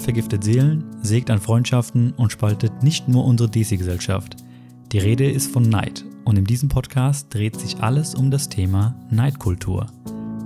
vergiftet 0.00 0.44
Seelen, 0.44 0.84
sägt 1.02 1.30
an 1.30 1.40
Freundschaften 1.40 2.12
und 2.12 2.32
spaltet 2.32 2.82
nicht 2.82 3.08
nur 3.08 3.24
unsere 3.24 3.50
DC-Gesellschaft. 3.50 4.36
Die 4.92 4.98
Rede 4.98 5.30
ist 5.30 5.50
von 5.52 5.62
Neid 5.62 6.04
und 6.24 6.38
in 6.38 6.44
diesem 6.44 6.68
Podcast 6.68 7.32
dreht 7.32 7.58
sich 7.58 7.80
alles 7.80 8.14
um 8.14 8.30
das 8.30 8.48
Thema 8.48 8.94
Neidkultur. 9.10 9.86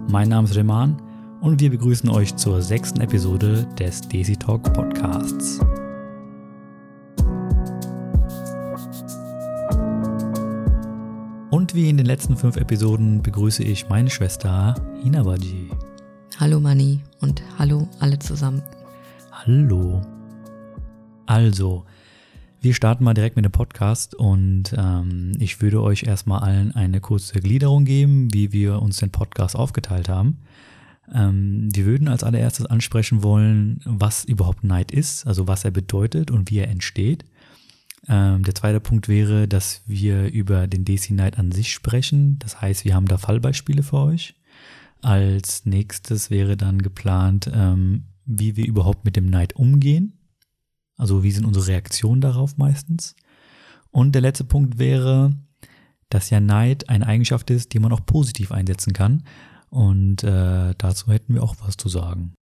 Mein 0.08 0.28
Name 0.28 0.48
ist 0.48 0.56
Reman 0.56 1.00
und 1.40 1.60
wir 1.60 1.70
begrüßen 1.70 2.08
euch 2.10 2.36
zur 2.36 2.62
sechsten 2.62 3.00
Episode 3.00 3.66
des 3.78 4.00
DC 4.00 4.38
Talk 4.38 4.72
Podcasts. 4.72 5.60
Und 11.50 11.74
wie 11.74 11.88
in 11.88 11.96
den 11.96 12.06
letzten 12.06 12.36
fünf 12.36 12.56
Episoden 12.56 13.22
begrüße 13.22 13.62
ich 13.62 13.88
meine 13.88 14.10
Schwester 14.10 14.74
Hinabaji. 15.02 15.70
Hallo 16.38 16.60
Mani 16.60 17.00
und 17.20 17.42
hallo 17.58 17.86
alle 17.98 18.18
zusammen. 18.18 18.62
Hallo. 19.46 20.02
Also, 21.24 21.86
wir 22.60 22.74
starten 22.74 23.04
mal 23.04 23.14
direkt 23.14 23.36
mit 23.36 23.44
dem 23.46 23.52
Podcast 23.52 24.14
und 24.14 24.74
ähm, 24.76 25.32
ich 25.38 25.62
würde 25.62 25.82
euch 25.82 26.02
erstmal 26.02 26.40
allen 26.40 26.74
eine 26.74 27.00
kurze 27.00 27.40
Gliederung 27.40 27.86
geben, 27.86 28.34
wie 28.34 28.52
wir 28.52 28.82
uns 28.82 28.98
den 28.98 29.10
Podcast 29.10 29.56
aufgeteilt 29.56 30.10
haben. 30.10 30.42
Ähm, 31.10 31.70
wir 31.72 31.86
würden 31.86 32.08
als 32.08 32.22
allererstes 32.22 32.66
ansprechen 32.66 33.22
wollen, 33.22 33.80
was 33.86 34.26
überhaupt 34.26 34.62
Neid 34.62 34.92
ist, 34.92 35.26
also 35.26 35.48
was 35.48 35.64
er 35.64 35.70
bedeutet 35.70 36.30
und 36.30 36.50
wie 36.50 36.58
er 36.58 36.68
entsteht. 36.68 37.24
Ähm, 38.08 38.42
der 38.42 38.54
zweite 38.54 38.80
Punkt 38.80 39.08
wäre, 39.08 39.48
dass 39.48 39.80
wir 39.86 40.30
über 40.30 40.66
den 40.66 40.84
DC 40.84 41.12
Neid 41.12 41.38
an 41.38 41.50
sich 41.50 41.72
sprechen. 41.72 42.38
Das 42.40 42.60
heißt, 42.60 42.84
wir 42.84 42.94
haben 42.94 43.06
da 43.06 43.16
Fallbeispiele 43.16 43.82
für 43.82 44.00
euch. 44.00 44.34
Als 45.00 45.64
nächstes 45.64 46.28
wäre 46.28 46.58
dann 46.58 46.82
geplant, 46.82 47.50
ähm, 47.54 48.04
wie 48.38 48.56
wir 48.56 48.66
überhaupt 48.66 49.04
mit 49.04 49.16
dem 49.16 49.26
Neid 49.26 49.56
umgehen. 49.56 50.18
Also 50.96 51.22
wie 51.22 51.32
sind 51.32 51.44
unsere 51.44 51.66
Reaktionen 51.66 52.20
darauf 52.20 52.56
meistens. 52.56 53.16
Und 53.90 54.12
der 54.12 54.22
letzte 54.22 54.44
Punkt 54.44 54.78
wäre, 54.78 55.34
dass 56.10 56.30
ja 56.30 56.40
Neid 56.40 56.88
eine 56.88 57.06
Eigenschaft 57.06 57.50
ist, 57.50 57.72
die 57.72 57.78
man 57.78 57.92
auch 57.92 58.04
positiv 58.04 58.52
einsetzen 58.52 58.92
kann. 58.92 59.24
Und 59.70 60.22
äh, 60.24 60.74
dazu 60.76 61.10
hätten 61.12 61.34
wir 61.34 61.42
auch 61.42 61.56
was 61.60 61.76
zu 61.76 61.88
sagen. 61.88 62.34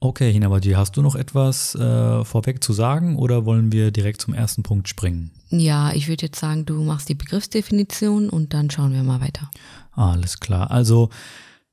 Okay, 0.00 0.32
Hinabadi, 0.32 0.70
hast 0.72 0.96
du 0.96 1.02
noch 1.02 1.16
etwas 1.16 1.74
äh, 1.74 2.24
vorweg 2.24 2.62
zu 2.62 2.72
sagen 2.72 3.16
oder 3.16 3.44
wollen 3.46 3.72
wir 3.72 3.90
direkt 3.90 4.20
zum 4.20 4.32
ersten 4.32 4.62
Punkt 4.62 4.88
springen? 4.88 5.32
Ja, 5.48 5.92
ich 5.92 6.06
würde 6.06 6.26
jetzt 6.26 6.38
sagen, 6.38 6.66
du 6.66 6.84
machst 6.84 7.08
die 7.08 7.16
Begriffsdefinition 7.16 8.30
und 8.30 8.54
dann 8.54 8.70
schauen 8.70 8.92
wir 8.92 9.02
mal 9.02 9.20
weiter. 9.20 9.50
Alles 9.92 10.38
klar. 10.38 10.70
Also 10.70 11.10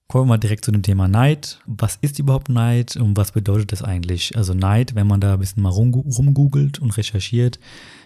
kommen 0.08 0.26
wir 0.26 0.34
mal 0.34 0.38
direkt 0.38 0.66
zu 0.66 0.72
dem 0.72 0.84
Thema 0.84 1.08
Neid. 1.08 1.60
Was 1.66 1.98
ist 2.02 2.20
überhaupt 2.20 2.50
Neid 2.50 2.96
und 2.96 3.18
was 3.18 3.32
bedeutet 3.32 3.72
das 3.72 3.82
eigentlich? 3.82 4.38
Also 4.38 4.54
Neid, 4.54 4.96
wenn 4.96 5.08
man 5.08 5.20
da 5.20 5.34
ein 5.34 5.40
bisschen 5.40 5.64
mal 5.64 5.70
rum, 5.70 5.94
rumgoogelt 5.94 6.80
und 6.80 6.96
recherchiert, 6.98 7.60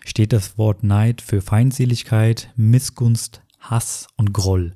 steht 0.05 0.33
das 0.33 0.57
Wort 0.57 0.83
Neid 0.83 1.21
für 1.21 1.41
Feindseligkeit, 1.41 2.51
Missgunst, 2.55 3.41
Hass 3.59 4.07
und 4.15 4.33
Groll. 4.33 4.73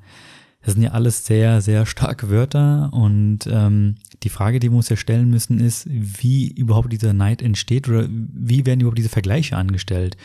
Das 0.64 0.76
sind 0.76 0.84
ja 0.84 0.92
alles 0.92 1.26
sehr, 1.26 1.62
sehr 1.62 1.86
starke 1.86 2.30
Wörter 2.30 2.90
und 2.94 3.40
ähm, 3.48 3.96
die 4.24 4.30
Frage, 4.30 4.60
die 4.60 4.72
wir 4.72 4.78
uns 4.78 4.88
ja 4.88 4.96
stellen 4.96 5.30
müssen, 5.30 5.60
ist, 5.60 5.88
wie 5.90 6.48
überhaupt 6.48 6.92
dieser 6.94 7.12
Neid 7.12 7.42
entsteht 7.42 7.90
oder 7.90 8.08
wie 8.10 8.66
werden 8.66 8.80
überhaupt 8.80 8.98
diese 8.98 9.10
Vergleiche 9.10 9.58
angestellt? 9.58 10.16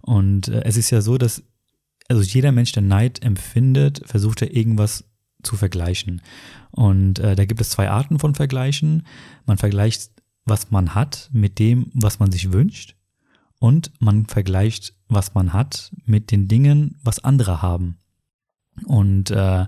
Und 0.00 0.48
äh, 0.48 0.62
es 0.64 0.76
ist 0.76 0.90
ja 0.90 1.00
so, 1.00 1.18
dass 1.18 1.42
also 2.08 2.22
jeder 2.22 2.52
Mensch, 2.52 2.72
der 2.72 2.82
Neid 2.82 3.22
empfindet, 3.22 4.02
versucht 4.06 4.40
ja 4.40 4.46
irgendwas 4.50 5.04
zu 5.42 5.56
vergleichen. 5.56 6.22
Und 6.70 7.18
äh, 7.18 7.36
da 7.36 7.44
gibt 7.44 7.60
es 7.60 7.70
zwei 7.70 7.90
Arten 7.90 8.18
von 8.18 8.34
Vergleichen. 8.34 9.06
Man 9.46 9.58
vergleicht, 9.58 10.10
was 10.44 10.70
man 10.70 10.94
hat, 10.94 11.30
mit 11.32 11.58
dem, 11.58 11.90
was 11.94 12.18
man 12.18 12.32
sich 12.32 12.52
wünscht. 12.52 12.96
Und 13.60 13.90
man 14.00 14.26
vergleicht, 14.26 14.94
was 15.08 15.34
man 15.34 15.52
hat, 15.52 15.92
mit 16.04 16.30
den 16.30 16.48
Dingen, 16.48 16.96
was 17.02 17.24
andere 17.24 17.60
haben. 17.60 17.98
Und 18.84 19.30
äh, 19.30 19.66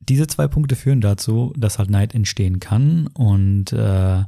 diese 0.00 0.26
zwei 0.26 0.48
Punkte 0.48 0.76
führen 0.76 1.00
dazu, 1.00 1.52
dass 1.56 1.78
halt 1.78 1.90
Neid 1.90 2.14
entstehen 2.14 2.60
kann. 2.60 3.06
Und 3.08 3.72
äh, 3.72 4.24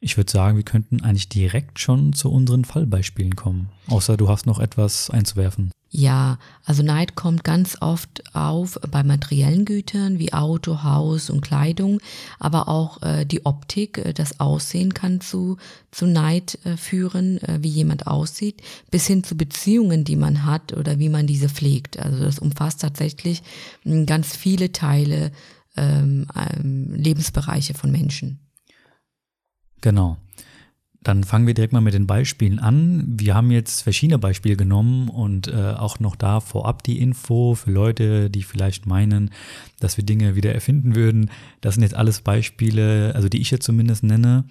ich 0.00 0.16
würde 0.16 0.30
sagen, 0.30 0.56
wir 0.56 0.64
könnten 0.64 1.02
eigentlich 1.02 1.28
direkt 1.28 1.78
schon 1.78 2.12
zu 2.12 2.30
unseren 2.30 2.64
Fallbeispielen 2.64 3.36
kommen. 3.36 3.70
Außer 3.88 4.16
du 4.16 4.28
hast 4.28 4.46
noch 4.46 4.58
etwas 4.58 5.10
einzuwerfen. 5.10 5.70
Ja, 5.96 6.38
also 6.64 6.82
Neid 6.82 7.14
kommt 7.14 7.44
ganz 7.44 7.76
oft 7.80 8.34
auf 8.34 8.80
bei 8.90 9.04
materiellen 9.04 9.64
Gütern 9.64 10.18
wie 10.18 10.32
Auto, 10.32 10.82
Haus 10.82 11.30
und 11.30 11.40
Kleidung, 11.40 12.00
aber 12.40 12.66
auch 12.66 13.00
äh, 13.02 13.24
die 13.24 13.46
Optik, 13.46 13.98
äh, 13.98 14.12
das 14.12 14.40
Aussehen 14.40 14.92
kann 14.92 15.20
zu, 15.20 15.56
zu 15.92 16.06
Neid 16.06 16.58
äh, 16.64 16.76
führen, 16.76 17.40
äh, 17.44 17.58
wie 17.60 17.68
jemand 17.68 18.08
aussieht, 18.08 18.60
bis 18.90 19.06
hin 19.06 19.22
zu 19.22 19.36
Beziehungen, 19.36 20.02
die 20.02 20.16
man 20.16 20.44
hat 20.44 20.72
oder 20.72 20.98
wie 20.98 21.08
man 21.08 21.28
diese 21.28 21.48
pflegt. 21.48 21.96
Also 21.96 22.24
das 22.24 22.40
umfasst 22.40 22.80
tatsächlich 22.80 23.44
ganz 23.84 24.34
viele 24.34 24.72
Teile, 24.72 25.30
ähm, 25.76 26.26
ähm, 26.34 26.92
Lebensbereiche 26.92 27.74
von 27.74 27.92
Menschen. 27.92 28.40
Genau. 29.80 30.16
Dann 31.04 31.22
fangen 31.22 31.46
wir 31.46 31.52
direkt 31.52 31.74
mal 31.74 31.82
mit 31.82 31.92
den 31.92 32.06
Beispielen 32.06 32.58
an. 32.58 33.04
Wir 33.06 33.34
haben 33.34 33.50
jetzt 33.50 33.82
verschiedene 33.82 34.18
Beispiele 34.18 34.56
genommen 34.56 35.10
und 35.10 35.48
äh, 35.48 35.74
auch 35.76 36.00
noch 36.00 36.16
da 36.16 36.40
vorab 36.40 36.82
die 36.82 36.98
Info 36.98 37.54
für 37.54 37.70
Leute, 37.70 38.30
die 38.30 38.42
vielleicht 38.42 38.86
meinen, 38.86 39.30
dass 39.80 39.98
wir 39.98 40.04
Dinge 40.04 40.34
wieder 40.34 40.54
erfinden 40.54 40.94
würden. 40.94 41.30
Das 41.60 41.74
sind 41.74 41.82
jetzt 41.82 41.94
alles 41.94 42.22
Beispiele, 42.22 43.14
also 43.14 43.28
die 43.28 43.42
ich 43.42 43.50
jetzt 43.50 43.66
zumindest 43.66 44.02
nenne. 44.02 44.46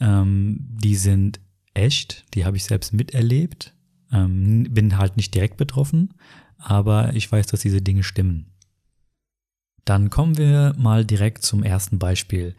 Ähm, 0.00 0.66
die 0.82 0.96
sind 0.96 1.40
echt, 1.74 2.24
die 2.34 2.46
habe 2.46 2.56
ich 2.56 2.64
selbst 2.64 2.94
miterlebt. 2.94 3.74
Ähm, 4.10 4.66
bin 4.70 4.96
halt 4.96 5.18
nicht 5.18 5.34
direkt 5.34 5.58
betroffen, 5.58 6.14
aber 6.56 7.14
ich 7.14 7.30
weiß, 7.30 7.48
dass 7.48 7.60
diese 7.60 7.82
Dinge 7.82 8.02
stimmen. 8.02 8.46
Dann 9.84 10.08
kommen 10.08 10.38
wir 10.38 10.74
mal 10.78 11.04
direkt 11.04 11.42
zum 11.42 11.62
ersten 11.62 11.98
Beispiel. 11.98 12.54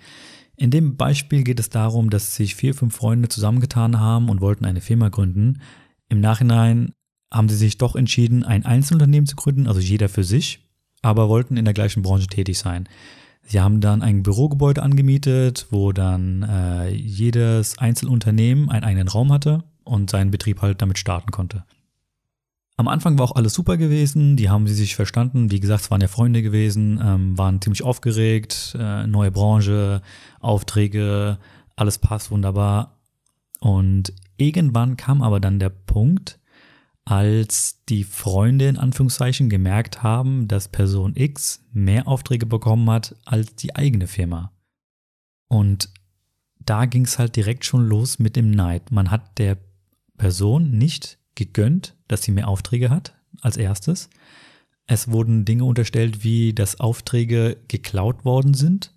In 0.59 0.71
dem 0.71 0.97
Beispiel 0.97 1.43
geht 1.43 1.61
es 1.61 1.69
darum, 1.69 2.09
dass 2.09 2.35
sich 2.35 2.53
vier, 2.53 2.75
fünf 2.75 2.93
Freunde 2.93 3.29
zusammengetan 3.29 3.97
haben 4.01 4.27
und 4.27 4.41
wollten 4.41 4.65
eine 4.65 4.81
Firma 4.81 5.07
gründen. 5.07 5.61
Im 6.09 6.19
Nachhinein 6.19 6.91
haben 7.33 7.47
sie 7.47 7.55
sich 7.55 7.77
doch 7.77 7.95
entschieden, 7.95 8.43
ein 8.43 8.65
Einzelunternehmen 8.65 9.25
zu 9.25 9.37
gründen, 9.37 9.67
also 9.67 9.79
jeder 9.79 10.09
für 10.09 10.25
sich, 10.25 10.67
aber 11.01 11.29
wollten 11.29 11.55
in 11.55 11.63
der 11.63 11.73
gleichen 11.73 12.03
Branche 12.03 12.27
tätig 12.27 12.59
sein. 12.59 12.89
Sie 13.41 13.61
haben 13.61 13.79
dann 13.79 14.01
ein 14.01 14.21
Bürogebäude 14.21 14.83
angemietet, 14.83 15.67
wo 15.69 15.93
dann 15.93 16.43
äh, 16.43 16.89
jedes 16.89 17.77
Einzelunternehmen 17.77 18.69
einen 18.69 18.83
eigenen 18.83 19.07
Raum 19.07 19.31
hatte 19.31 19.63
und 19.85 20.09
seinen 20.09 20.29
Betrieb 20.29 20.61
halt 20.61 20.81
damit 20.81 20.99
starten 20.99 21.31
konnte. 21.31 21.63
Am 22.79 22.87
Anfang 22.87 23.19
war 23.19 23.25
auch 23.25 23.35
alles 23.35 23.55
super 23.55 23.75
gewesen, 23.75 24.37
die 24.37 24.49
haben 24.49 24.65
sie 24.65 24.73
sich 24.73 24.95
verstanden. 24.95 25.51
Wie 25.51 25.59
gesagt, 25.59 25.81
es 25.81 25.91
waren 25.91 25.99
ja 25.99 26.07
Freunde 26.07 26.41
gewesen, 26.41 26.97
ähm, 27.03 27.37
waren 27.37 27.59
ziemlich 27.59 27.83
aufgeregt, 27.83 28.73
äh, 28.79 29.05
neue 29.05 29.31
Branche, 29.31 30.01
Aufträge, 30.39 31.39
alles 31.75 31.97
passt 31.97 32.31
wunderbar. 32.31 33.01
Und 33.59 34.13
irgendwann 34.37 34.95
kam 34.95 35.21
aber 35.21 35.41
dann 35.41 35.59
der 35.59 35.71
Punkt, 35.71 36.39
als 37.03 37.83
die 37.89 38.05
Freunde 38.05 38.69
in 38.69 38.77
Anführungszeichen 38.77 39.49
gemerkt 39.49 40.01
haben, 40.01 40.47
dass 40.47 40.69
Person 40.69 41.17
X 41.17 41.65
mehr 41.73 42.07
Aufträge 42.07 42.45
bekommen 42.45 42.89
hat 42.89 43.13
als 43.25 43.55
die 43.55 43.75
eigene 43.75 44.07
Firma. 44.07 44.53
Und 45.49 45.89
da 46.59 46.85
ging 46.85 47.03
es 47.03 47.19
halt 47.19 47.35
direkt 47.35 47.65
schon 47.65 47.85
los 47.85 48.19
mit 48.19 48.37
dem 48.37 48.51
Neid. 48.51 48.89
Man 48.89 49.11
hat 49.11 49.37
der 49.37 49.57
Person 50.17 50.71
nicht 50.77 51.19
gegönnt, 51.39 51.95
dass 52.07 52.21
sie 52.21 52.31
mehr 52.31 52.47
Aufträge 52.47 52.89
hat, 52.89 53.15
als 53.41 53.57
erstes. 53.57 54.09
Es 54.85 55.09
wurden 55.09 55.45
Dinge 55.45 55.65
unterstellt, 55.65 56.23
wie 56.23 56.53
dass 56.53 56.79
Aufträge 56.79 57.57
geklaut 57.67 58.25
worden 58.25 58.53
sind. 58.53 58.93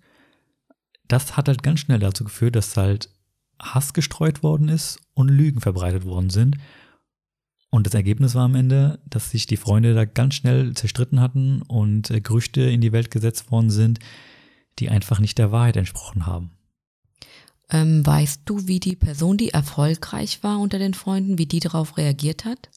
Das 1.07 1.37
hat 1.37 1.47
halt 1.47 1.63
ganz 1.63 1.79
schnell 1.81 1.99
dazu 1.99 2.23
geführt, 2.23 2.55
dass 2.55 2.75
halt 2.77 3.09
Hass 3.61 3.93
gestreut 3.93 4.43
worden 4.43 4.69
ist 4.69 4.99
und 5.13 5.29
Lügen 5.29 5.61
verbreitet 5.61 6.05
worden 6.05 6.29
sind. 6.29 6.57
Und 7.69 7.87
das 7.87 7.93
Ergebnis 7.93 8.35
war 8.35 8.43
am 8.43 8.55
Ende, 8.55 8.99
dass 9.05 9.31
sich 9.31 9.47
die 9.47 9.57
Freunde 9.57 9.95
da 9.95 10.05
ganz 10.05 10.35
schnell 10.35 10.73
zerstritten 10.73 11.19
hatten 11.19 11.61
und 11.63 12.11
äh, 12.11 12.21
Gerüchte 12.21 12.61
in 12.61 12.81
die 12.81 12.91
Welt 12.91 13.09
gesetzt 13.09 13.51
worden 13.51 13.71
sind, 13.71 13.99
die 14.79 14.89
einfach 14.89 15.19
nicht 15.19 15.37
der 15.37 15.51
Wahrheit 15.51 15.77
entsprochen 15.77 16.25
haben. 16.25 16.51
Ähm, 17.73 18.05
weißt 18.05 18.41
du, 18.45 18.67
wie 18.67 18.79
die 18.79 18.95
Person, 18.95 19.35
die 19.35 19.49
erfolgreich 19.49 20.43
war 20.43 20.59
unter 20.59 20.77
den 20.77 20.93
Freunden, 20.93 21.39
wie 21.39 21.47
die 21.47 21.59
darauf 21.59 21.97
reagiert 21.97 22.45
hat? 22.45 22.69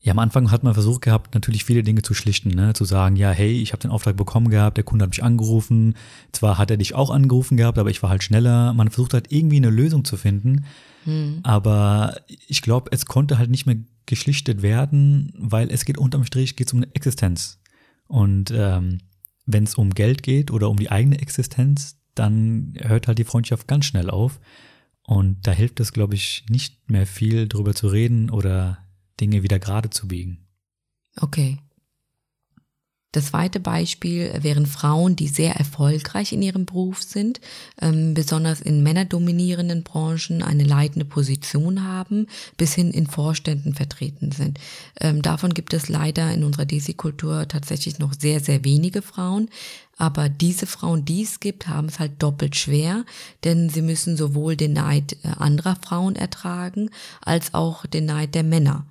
Ja, 0.00 0.12
am 0.12 0.20
Anfang 0.20 0.52
hat 0.52 0.62
man 0.62 0.74
versucht 0.74 1.02
gehabt, 1.02 1.34
natürlich 1.34 1.64
viele 1.64 1.82
Dinge 1.82 2.02
zu 2.02 2.14
schlichten, 2.14 2.50
ne? 2.50 2.72
zu 2.72 2.84
sagen, 2.84 3.16
ja, 3.16 3.32
hey, 3.32 3.60
ich 3.60 3.72
habe 3.72 3.82
den 3.82 3.90
Auftrag 3.90 4.16
bekommen 4.16 4.48
gehabt, 4.48 4.76
der 4.76 4.84
Kunde 4.84 5.02
hat 5.02 5.10
mich 5.10 5.24
angerufen, 5.24 5.94
zwar 6.30 6.56
hat 6.56 6.70
er 6.70 6.76
dich 6.76 6.94
auch 6.94 7.10
angerufen 7.10 7.56
gehabt, 7.56 7.78
aber 7.78 7.90
ich 7.90 8.00
war 8.00 8.10
halt 8.10 8.22
schneller. 8.22 8.72
Man 8.74 8.90
versucht 8.90 9.12
halt 9.12 9.32
irgendwie 9.32 9.56
eine 9.56 9.70
Lösung 9.70 10.04
zu 10.04 10.16
finden, 10.16 10.64
hm. 11.02 11.40
aber 11.42 12.14
ich 12.46 12.62
glaube, 12.62 12.90
es 12.92 13.06
konnte 13.06 13.38
halt 13.38 13.50
nicht 13.50 13.66
mehr 13.66 13.76
geschlichtet 14.06 14.62
werden, 14.62 15.32
weil 15.36 15.70
es 15.70 15.84
geht 15.84 15.98
unterm 15.98 16.24
Strich 16.24 16.54
geht's 16.54 16.72
um 16.72 16.78
eine 16.78 16.94
Existenz. 16.94 17.58
Und 18.06 18.52
ähm, 18.54 18.98
wenn 19.46 19.64
es 19.64 19.74
um 19.74 19.90
Geld 19.90 20.22
geht 20.22 20.52
oder 20.52 20.70
um 20.70 20.76
die 20.76 20.92
eigene 20.92 21.18
Existenz, 21.18 21.96
dann 22.18 22.74
hört 22.80 23.08
halt 23.08 23.18
die 23.18 23.24
Freundschaft 23.24 23.68
ganz 23.68 23.84
schnell 23.84 24.10
auf. 24.10 24.40
Und 25.02 25.46
da 25.46 25.52
hilft 25.52 25.80
es, 25.80 25.92
glaube 25.92 26.14
ich, 26.14 26.44
nicht 26.50 26.90
mehr 26.90 27.06
viel 27.06 27.48
drüber 27.48 27.74
zu 27.74 27.88
reden 27.88 28.28
oder 28.28 28.78
Dinge 29.20 29.42
wieder 29.42 29.58
gerade 29.58 29.90
zu 29.90 30.08
biegen. 30.08 30.46
Okay. 31.20 31.58
Das 33.12 33.28
zweite 33.28 33.58
Beispiel 33.58 34.30
wären 34.42 34.66
Frauen, 34.66 35.16
die 35.16 35.28
sehr 35.28 35.56
erfolgreich 35.56 36.32
in 36.34 36.42
ihrem 36.42 36.66
Beruf 36.66 37.02
sind, 37.02 37.40
ähm, 37.80 38.12
besonders 38.12 38.60
in 38.60 38.82
männerdominierenden 38.82 39.82
Branchen 39.82 40.42
eine 40.42 40.64
leitende 40.64 41.06
Position 41.06 41.84
haben, 41.84 42.26
bis 42.58 42.74
hin 42.74 42.90
in 42.90 43.06
Vorständen 43.06 43.72
vertreten 43.72 44.30
sind. 44.30 44.60
Ähm, 45.00 45.22
davon 45.22 45.54
gibt 45.54 45.72
es 45.72 45.88
leider 45.88 46.30
in 46.34 46.44
unserer 46.44 46.66
Desi-Kultur 46.66 47.48
tatsächlich 47.48 47.98
noch 47.98 48.12
sehr, 48.12 48.40
sehr 48.40 48.62
wenige 48.62 49.00
Frauen. 49.00 49.48
Aber 49.98 50.28
diese 50.28 50.66
Frauen, 50.66 51.04
die 51.04 51.22
es 51.22 51.40
gibt, 51.40 51.68
haben 51.68 51.88
es 51.88 51.98
halt 51.98 52.22
doppelt 52.22 52.56
schwer, 52.56 53.04
denn 53.44 53.68
sie 53.68 53.82
müssen 53.82 54.16
sowohl 54.16 54.56
den 54.56 54.72
Neid 54.72 55.16
äh, 55.24 55.28
anderer 55.36 55.76
Frauen 55.76 56.16
ertragen, 56.16 56.90
als 57.20 57.52
auch 57.52 57.84
den 57.84 58.06
Neid 58.06 58.34
der 58.34 58.44
Männer 58.44 58.86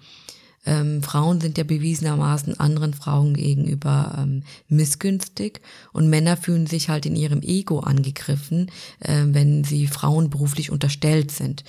ähm, 0.68 1.01
Frauen 1.01 1.39
sind 1.39 1.57
ja 1.57 1.63
bewiesenermaßen 1.63 2.59
anderen 2.59 2.94
Frauen 2.94 3.33
gegenüber 3.33 4.15
ähm, 4.19 4.44
missgünstig 4.68 5.62
und 5.94 6.09
Männer 6.09 6.38
fühlen 6.38 6.68
sich 6.68 6.89
halt 6.89 7.06
in 7.06 7.15
ihrem 7.15 7.42
Ego 7.42 7.80
angegriffen, 7.80 8.69
äh, 9.00 9.24
wenn 9.27 9.63
sie 9.63 9.88
Frauen 9.88 10.30
beruflich 10.30 10.69
unterstellt 10.69 11.31
sind. 11.31 11.63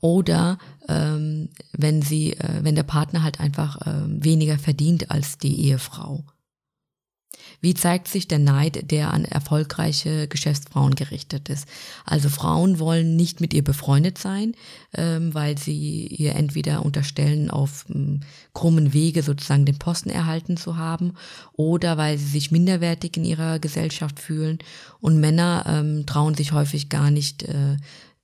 Oder 0.00 0.58
ähm, 0.88 1.48
wenn 1.72 2.02
sie, 2.02 2.34
äh, 2.34 2.60
wenn 2.62 2.74
der 2.74 2.82
Partner 2.82 3.22
halt 3.22 3.40
einfach 3.40 3.80
äh, 3.86 4.04
weniger 4.06 4.58
verdient 4.58 5.10
als 5.10 5.38
die 5.38 5.58
Ehefrau. 5.62 6.22
Wie 7.60 7.74
zeigt 7.74 8.08
sich 8.08 8.28
der 8.28 8.38
Neid, 8.38 8.90
der 8.90 9.12
an 9.12 9.24
erfolgreiche 9.24 10.28
Geschäftsfrauen 10.28 10.94
gerichtet 10.94 11.48
ist? 11.48 11.66
Also 12.04 12.28
Frauen 12.28 12.78
wollen 12.78 13.16
nicht 13.16 13.40
mit 13.40 13.54
ihr 13.54 13.64
befreundet 13.64 14.18
sein, 14.18 14.54
ähm, 14.94 15.34
weil 15.34 15.58
sie 15.58 16.06
ihr 16.06 16.34
entweder 16.34 16.84
unterstellen, 16.84 17.50
auf 17.50 17.86
ähm, 17.92 18.20
krummen 18.54 18.92
Wege 18.92 19.22
sozusagen 19.22 19.64
den 19.64 19.78
Posten 19.78 20.10
erhalten 20.10 20.56
zu 20.56 20.76
haben, 20.76 21.14
oder 21.52 21.96
weil 21.96 22.18
sie 22.18 22.26
sich 22.26 22.50
minderwertig 22.50 23.16
in 23.16 23.24
ihrer 23.24 23.58
Gesellschaft 23.58 24.20
fühlen. 24.20 24.58
Und 25.00 25.18
Männer 25.18 25.64
ähm, 25.66 26.06
trauen 26.06 26.34
sich 26.34 26.52
häufig 26.52 26.88
gar 26.88 27.10
nicht, 27.10 27.42
äh, 27.44 27.76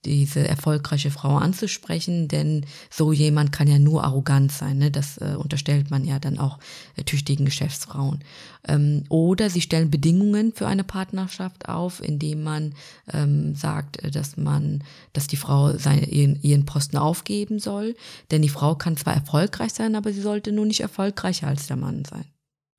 diese 0.04 0.46
erfolgreiche 0.46 1.10
Frau 1.10 1.36
anzusprechen, 1.36 2.28
denn 2.28 2.66
so 2.90 3.12
jemand 3.12 3.52
kann 3.52 3.68
ja 3.68 3.78
nur 3.78 4.04
arrogant 4.04 4.50
sein. 4.50 4.78
Ne? 4.78 4.90
Das 4.90 5.18
äh, 5.18 5.36
unterstellt 5.36 5.90
man 5.90 6.04
ja 6.04 6.18
dann 6.18 6.38
auch 6.38 6.58
äh, 6.96 7.04
tüchtigen 7.04 7.44
Geschäftsfrauen. 7.44 8.20
Ähm, 8.66 9.04
oder 9.08 9.48
sie 9.48 9.60
stellen 9.60 9.90
Bedingungen 9.90 10.52
für 10.52 10.66
eine 10.66 10.84
Partnerschaft 10.84 11.68
auf, 11.68 12.02
indem 12.02 12.42
man 12.42 12.74
ähm, 13.12 13.54
sagt, 13.54 14.02
äh, 14.02 14.10
dass 14.10 14.36
man, 14.36 14.82
dass 15.12 15.28
die 15.28 15.36
Frau 15.36 15.76
seine, 15.78 16.06
ihren, 16.06 16.40
ihren 16.42 16.66
Posten 16.66 16.96
aufgeben 16.96 17.60
soll. 17.60 17.94
Denn 18.30 18.42
die 18.42 18.48
Frau 18.48 18.74
kann 18.74 18.96
zwar 18.96 19.14
erfolgreich 19.14 19.72
sein, 19.72 19.94
aber 19.94 20.12
sie 20.12 20.22
sollte 20.22 20.50
nur 20.52 20.66
nicht 20.66 20.80
erfolgreicher 20.80 21.46
als 21.46 21.68
der 21.68 21.76
Mann 21.76 22.04
sein. 22.04 22.24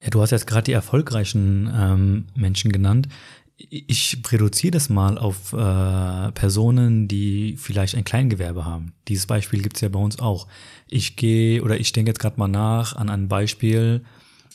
Ja, 0.04 0.10
du 0.10 0.22
hast 0.22 0.31
jetzt 0.31 0.48
gerade 0.48 0.66
die 0.66 0.74
erfolgreichen 0.74 1.72
ähm, 1.74 2.25
Menschen 2.36 2.74
genannt. 2.74 3.08
Ich 3.56 4.18
reduziere 4.32 4.72
das 4.72 4.90
mal 4.90 5.18
auf 5.18 5.54
äh, 5.54 6.32
Personen, 6.32 7.08
die 7.08 7.56
vielleicht 7.58 7.96
ein 7.96 8.04
Kleingewerbe 8.04 8.66
haben. 8.66 8.94
Dieses 9.08 9.28
Beispiel 9.28 9.62
gibt 9.62 9.78
es 9.78 9.82
ja 9.82 9.90
bei 9.90 10.00
uns 10.00 10.20
auch. 10.20 10.48
Ich 10.90 11.16
gehe 11.16 11.62
oder 11.62 11.80
ich 11.80 11.92
denke 11.92 12.10
jetzt 12.10 12.20
gerade 12.20 12.40
mal 12.40 12.48
nach 12.48 12.96
an 12.96 13.10
ein 13.10 13.28
Beispiel, 13.28 14.04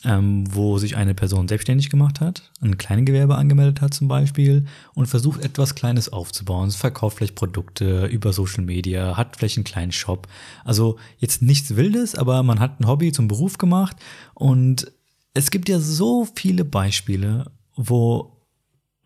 ähm, 0.05 0.43
wo 0.53 0.77
sich 0.77 0.95
eine 0.95 1.13
Person 1.13 1.47
selbstständig 1.47 1.89
gemacht 1.89 2.21
hat, 2.21 2.51
ein 2.61 2.77
Kleingewerbe 2.77 3.35
angemeldet 3.35 3.81
hat 3.81 3.93
zum 3.93 4.07
Beispiel 4.07 4.65
und 4.93 5.07
versucht 5.07 5.43
etwas 5.43 5.75
Kleines 5.75 6.11
aufzubauen. 6.11 6.71
Verkauft 6.71 7.17
vielleicht 7.17 7.35
Produkte 7.35 8.05
über 8.05 8.31
Social 8.33 8.63
Media, 8.63 9.17
hat 9.17 9.37
vielleicht 9.37 9.57
einen 9.57 9.65
kleinen 9.65 9.91
Shop. 9.91 10.27
Also 10.63 10.97
jetzt 11.17 11.41
nichts 11.41 11.75
Wildes, 11.75 12.15
aber 12.15 12.43
man 12.43 12.59
hat 12.59 12.79
ein 12.79 12.87
Hobby 12.87 13.11
zum 13.11 13.27
Beruf 13.27 13.57
gemacht 13.57 13.97
und 14.33 14.91
es 15.33 15.51
gibt 15.51 15.69
ja 15.69 15.79
so 15.79 16.27
viele 16.33 16.65
Beispiele, 16.65 17.51
wo 17.75 18.38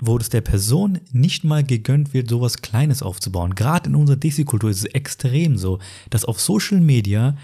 wo 0.05 0.17
es 0.17 0.29
der 0.29 0.41
Person 0.41 0.99
nicht 1.11 1.43
mal 1.43 1.63
gegönnt 1.63 2.13
wird, 2.13 2.29
sowas 2.29 2.57
Kleines 2.57 3.01
aufzubauen. 3.01 3.55
Gerade 3.55 3.89
in 3.89 3.95
unserer 3.95 4.17
Desi-Kultur 4.17 4.69
ist 4.69 4.79
es 4.79 4.85
extrem 4.85 5.57
so, 5.57 5.79
dass 6.09 6.25
auf 6.25 6.41
Social 6.41 6.81
Media 6.81 7.37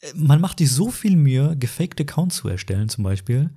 äh, 0.00 0.12
man 0.14 0.40
macht 0.40 0.58
sich 0.58 0.70
so 0.70 0.90
viel 0.90 1.16
Mühe, 1.16 1.56
gefakte 1.56 2.02
Accounts 2.02 2.36
zu 2.36 2.48
erstellen 2.48 2.88
zum 2.88 3.04
Beispiel 3.04 3.50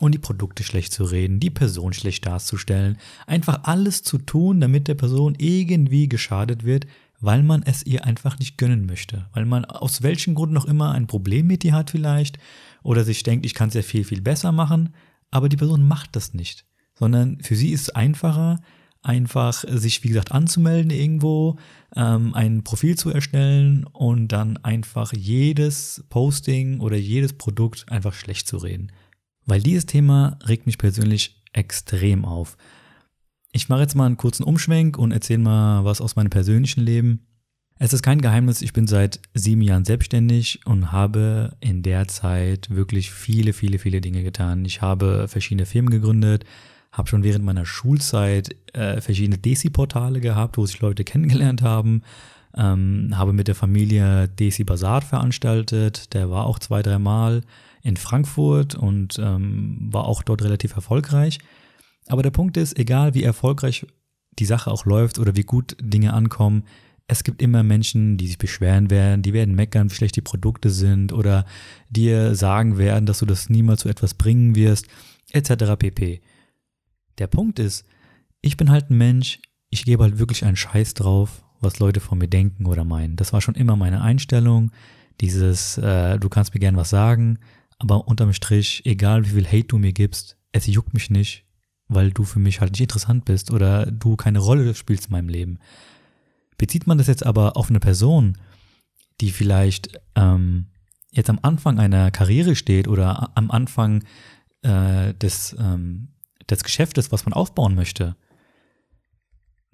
und 0.00 0.12
die 0.12 0.18
Produkte 0.18 0.64
schlecht 0.64 0.92
zu 0.92 1.04
reden, 1.04 1.40
die 1.40 1.50
Person 1.50 1.92
schlecht 1.92 2.26
darzustellen, 2.26 2.98
einfach 3.26 3.64
alles 3.64 4.02
zu 4.02 4.18
tun, 4.18 4.60
damit 4.60 4.88
der 4.88 4.94
Person 4.94 5.34
irgendwie 5.38 6.08
geschadet 6.08 6.64
wird, 6.64 6.86
weil 7.20 7.42
man 7.42 7.62
es 7.62 7.84
ihr 7.84 8.04
einfach 8.04 8.38
nicht 8.38 8.58
gönnen 8.58 8.86
möchte, 8.86 9.26
weil 9.32 9.44
man 9.44 9.64
aus 9.64 10.02
welchem 10.02 10.34
Grund 10.34 10.52
noch 10.52 10.64
immer 10.64 10.92
ein 10.92 11.06
Problem 11.06 11.46
mit 11.46 11.64
ihr 11.64 11.74
hat 11.74 11.90
vielleicht 11.90 12.38
oder 12.82 13.04
sich 13.04 13.22
denkt, 13.22 13.46
ich 13.46 13.54
kann 13.54 13.68
es 13.68 13.74
ja 13.74 13.82
viel, 13.82 14.04
viel 14.04 14.20
besser 14.20 14.52
machen, 14.52 14.94
aber 15.30 15.48
die 15.48 15.56
Person 15.56 15.86
macht 15.86 16.16
das 16.16 16.34
nicht 16.34 16.64
sondern 16.94 17.40
für 17.40 17.56
sie 17.56 17.70
ist 17.70 17.82
es 17.82 17.90
einfacher, 17.90 18.60
einfach 19.02 19.64
sich, 19.68 20.02
wie 20.02 20.08
gesagt, 20.08 20.32
anzumelden 20.32 20.90
irgendwo, 20.90 21.56
ähm, 21.94 22.34
ein 22.34 22.64
Profil 22.64 22.96
zu 22.96 23.10
erstellen 23.10 23.84
und 23.92 24.28
dann 24.28 24.56
einfach 24.58 25.12
jedes 25.12 26.04
Posting 26.08 26.80
oder 26.80 26.96
jedes 26.96 27.34
Produkt 27.34 27.86
einfach 27.90 28.14
schlecht 28.14 28.48
zu 28.48 28.56
reden. 28.56 28.90
Weil 29.44 29.60
dieses 29.60 29.86
Thema 29.86 30.38
regt 30.46 30.66
mich 30.66 30.78
persönlich 30.78 31.42
extrem 31.52 32.24
auf. 32.24 32.56
Ich 33.52 33.68
mache 33.68 33.82
jetzt 33.82 33.94
mal 33.94 34.06
einen 34.06 34.16
kurzen 34.16 34.42
Umschwenk 34.42 34.98
und 34.98 35.12
erzähle 35.12 35.40
mal 35.40 35.84
was 35.84 36.00
aus 36.00 36.16
meinem 36.16 36.30
persönlichen 36.30 36.80
Leben. 36.80 37.26
Es 37.78 37.92
ist 37.92 38.02
kein 38.02 38.20
Geheimnis, 38.20 38.62
ich 38.62 38.72
bin 38.72 38.86
seit 38.86 39.20
sieben 39.34 39.60
Jahren 39.60 39.84
selbstständig 39.84 40.60
und 40.64 40.92
habe 40.92 41.56
in 41.60 41.82
der 41.82 42.08
Zeit 42.08 42.70
wirklich 42.70 43.10
viele, 43.10 43.52
viele, 43.52 43.78
viele 43.78 44.00
Dinge 44.00 44.22
getan. 44.22 44.64
Ich 44.64 44.80
habe 44.80 45.26
verschiedene 45.28 45.66
Firmen 45.66 45.90
gegründet, 45.90 46.44
habe 46.94 47.08
schon 47.08 47.24
während 47.24 47.44
meiner 47.44 47.66
Schulzeit 47.66 48.56
äh, 48.72 49.00
verschiedene 49.00 49.36
Desi-Portale 49.36 50.20
gehabt, 50.20 50.56
wo 50.56 50.64
sich 50.64 50.80
Leute 50.80 51.02
kennengelernt 51.04 51.60
haben. 51.60 52.02
Ähm, 52.56 53.10
habe 53.14 53.32
mit 53.32 53.48
der 53.48 53.56
Familie 53.56 54.28
Desi 54.28 54.62
Bazaar 54.62 55.02
veranstaltet. 55.02 56.14
Der 56.14 56.30
war 56.30 56.46
auch 56.46 56.60
zwei, 56.60 56.82
dreimal 56.82 57.42
in 57.82 57.96
Frankfurt 57.96 58.76
und 58.76 59.18
ähm, 59.18 59.88
war 59.90 60.04
auch 60.04 60.22
dort 60.22 60.42
relativ 60.42 60.76
erfolgreich. 60.76 61.40
Aber 62.06 62.22
der 62.22 62.30
Punkt 62.30 62.56
ist, 62.56 62.78
egal 62.78 63.14
wie 63.14 63.24
erfolgreich 63.24 63.86
die 64.38 64.46
Sache 64.46 64.70
auch 64.70 64.86
läuft 64.86 65.18
oder 65.18 65.34
wie 65.34 65.42
gut 65.42 65.76
Dinge 65.80 66.12
ankommen, 66.12 66.62
es 67.08 67.24
gibt 67.24 67.42
immer 67.42 67.64
Menschen, 67.64 68.16
die 68.16 68.28
sich 68.28 68.38
beschweren 68.38 68.88
werden, 68.88 69.22
die 69.22 69.32
werden 69.32 69.54
meckern, 69.54 69.90
wie 69.90 69.94
schlecht 69.94 70.16
die 70.16 70.22
Produkte 70.22 70.70
sind 70.70 71.12
oder 71.12 71.44
dir 71.90 72.36
sagen 72.36 72.78
werden, 72.78 73.04
dass 73.04 73.18
du 73.18 73.26
das 73.26 73.50
niemals 73.50 73.80
zu 73.80 73.88
etwas 73.88 74.14
bringen 74.14 74.54
wirst, 74.54 74.86
etc. 75.32 75.76
pp. 75.76 76.22
Der 77.18 77.26
Punkt 77.26 77.58
ist, 77.58 77.84
ich 78.40 78.56
bin 78.56 78.70
halt 78.70 78.90
ein 78.90 78.98
Mensch, 78.98 79.40
ich 79.70 79.84
gebe 79.84 80.02
halt 80.02 80.18
wirklich 80.18 80.44
einen 80.44 80.56
Scheiß 80.56 80.94
drauf, 80.94 81.44
was 81.60 81.78
Leute 81.78 82.00
von 82.00 82.18
mir 82.18 82.28
denken 82.28 82.66
oder 82.66 82.84
meinen. 82.84 83.16
Das 83.16 83.32
war 83.32 83.40
schon 83.40 83.54
immer 83.54 83.76
meine 83.76 84.02
Einstellung. 84.02 84.70
Dieses, 85.20 85.78
äh, 85.78 86.18
du 86.18 86.28
kannst 86.28 86.54
mir 86.54 86.60
gern 86.60 86.76
was 86.76 86.90
sagen, 86.90 87.38
aber 87.78 88.06
unterm 88.08 88.32
Strich, 88.32 88.84
egal 88.84 89.24
wie 89.24 89.30
viel 89.30 89.46
Hate 89.46 89.68
du 89.68 89.78
mir 89.78 89.92
gibst, 89.92 90.36
es 90.52 90.66
juckt 90.66 90.94
mich 90.94 91.10
nicht, 91.10 91.44
weil 91.88 92.10
du 92.10 92.24
für 92.24 92.38
mich 92.38 92.60
halt 92.60 92.72
nicht 92.72 92.80
interessant 92.80 93.24
bist 93.24 93.50
oder 93.50 93.86
du 93.86 94.16
keine 94.16 94.38
Rolle 94.38 94.74
spielst 94.74 95.06
in 95.06 95.12
meinem 95.12 95.28
Leben. 95.28 95.58
Bezieht 96.58 96.86
man 96.86 96.98
das 96.98 97.08
jetzt 97.08 97.26
aber 97.26 97.56
auf 97.56 97.70
eine 97.70 97.80
Person, 97.80 98.38
die 99.20 99.30
vielleicht 99.30 100.00
ähm, 100.14 100.66
jetzt 101.10 101.30
am 101.30 101.38
Anfang 101.42 101.78
einer 101.78 102.10
Karriere 102.10 102.56
steht 102.56 102.88
oder 102.88 103.36
am 103.36 103.50
Anfang 103.50 104.04
äh, 104.62 105.14
des 105.14 105.56
ähm, 105.58 106.13
des 106.50 106.62
Geschäftes, 106.64 107.12
was 107.12 107.24
man 107.24 107.32
aufbauen 107.32 107.74
möchte, 107.74 108.16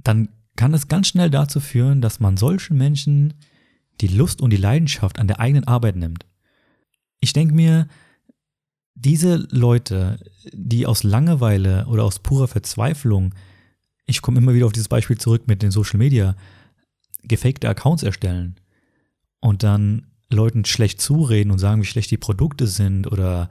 dann 0.03 0.29
kann 0.57 0.75
es 0.75 0.89
ganz 0.89 1.09
schnell 1.09 1.31
dazu 1.31 1.61
führen, 1.61 2.01
dass 2.01 2.21
man 2.21 2.37
solchen 2.37 2.77
Menschen 2.77 3.35
die 4.01 4.09
Lust 4.09 4.41
und 4.41 4.51
die 4.51 4.57
Leidenschaft 4.57 5.19
an 5.19 5.29
der 5.29 5.41
eigenen 5.41 5.65
Arbeit 5.65 5.97
nimmt. 5.97 6.27
Ich 7.21 7.33
denke 7.33 7.55
mir, 7.55 7.89
diese 8.95 9.37
Leute, 9.51 10.19
die 10.53 10.87
aus 10.87 11.03
Langeweile 11.03 11.87
oder 11.87 12.05
aus 12.05 12.19
purer 12.19 12.49
Verzweiflung, 12.49 13.35
ich 14.07 14.23
komme 14.23 14.39
immer 14.39 14.55
wieder 14.55 14.67
auf 14.67 14.73
dieses 14.73 14.89
Beispiel 14.89 15.19
zurück 15.19 15.47
mit 15.47 15.63
den 15.63 15.71
Social 15.71 15.99
Media, 15.99 16.35
gefakte 17.23 17.69
Accounts 17.69 18.03
erstellen 18.03 18.57
und 19.41 19.63
dann 19.63 20.07
Leuten 20.31 20.65
schlecht 20.65 21.01
zureden 21.01 21.51
und 21.51 21.59
sagen, 21.59 21.83
wie 21.83 21.87
schlecht 21.87 22.11
die 22.11 22.17
Produkte 22.17 22.67
sind 22.67 23.07
oder 23.07 23.51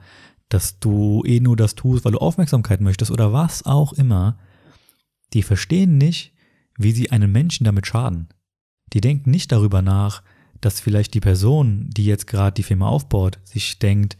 dass 0.50 0.78
du 0.78 1.22
eh 1.24 1.40
nur 1.40 1.56
das 1.56 1.74
tust, 1.74 2.04
weil 2.04 2.12
du 2.12 2.18
Aufmerksamkeit 2.18 2.82
möchtest 2.82 3.10
oder 3.10 3.32
was 3.32 3.64
auch 3.64 3.94
immer, 3.94 4.38
die 5.32 5.42
verstehen 5.42 5.96
nicht, 5.96 6.34
wie 6.76 6.92
sie 6.92 7.10
einen 7.10 7.32
Menschen 7.32 7.64
damit 7.64 7.86
schaden. 7.86 8.28
Die 8.92 9.00
denken 9.00 9.30
nicht 9.30 9.50
darüber 9.52 9.80
nach, 9.80 10.22
dass 10.60 10.80
vielleicht 10.80 11.14
die 11.14 11.20
Person, 11.20 11.88
die 11.90 12.04
jetzt 12.04 12.26
gerade 12.26 12.54
die 12.54 12.62
Firma 12.62 12.88
aufbaut, 12.88 13.38
sich 13.44 13.78
denkt, 13.78 14.18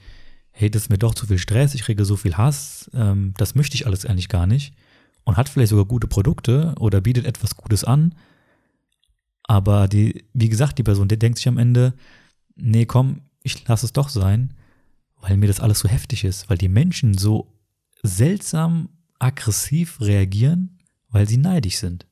hey, 0.51 0.71
das 0.71 0.83
ist 0.83 0.89
mir 0.89 0.99
doch 0.99 1.15
zu 1.15 1.27
viel 1.27 1.39
Stress, 1.39 1.75
ich 1.75 1.83
kriege 1.83 2.05
so 2.05 2.17
viel 2.17 2.37
Hass, 2.37 2.91
ähm, 2.95 3.35
das 3.37 3.55
möchte 3.55 3.75
ich 3.75 3.87
alles 3.87 4.07
eigentlich 4.07 4.29
gar 4.29 4.47
nicht 4.47 4.75
und 5.25 5.37
hat 5.37 5.49
vielleicht 5.49 5.71
sogar 5.71 5.85
gute 5.85 6.07
Produkte 6.07 6.75
oder 6.79 7.01
bietet 7.01 7.27
etwas 7.27 7.57
Gutes 7.57 7.85
an, 7.85 8.15
Aber 9.51 9.89
die, 9.89 10.25
wie 10.33 10.49
gesagt, 10.49 10.79
die 10.79 10.85
Person, 10.85 11.09
die 11.09 11.19
denkt 11.19 11.39
sich 11.39 11.49
am 11.49 11.59
Ende, 11.59 11.95
nee, 12.55 12.87
komm, 12.87 13.23
ich 13.43 13.67
lasse 13.67 13.85
es 13.85 13.93
doch 13.93 14.09
sein, 14.09 14.55
weil 15.21 15.37
mir 15.37 15.47
das 15.47 15.61
alles 15.61 15.81
so 15.81 15.89
heftig 15.89 16.25
ist, 16.25 16.49
weil 16.49 16.59
die 16.59 16.69
Menschen 16.69 17.17
so 17.17 17.53
seltsam 18.03 18.89
aggressiv 19.19 20.01
reagieren, 20.01 20.79
weil 21.09 21.29
sie 21.29 21.37
neidisch 21.37 21.79
sind. 21.79 22.07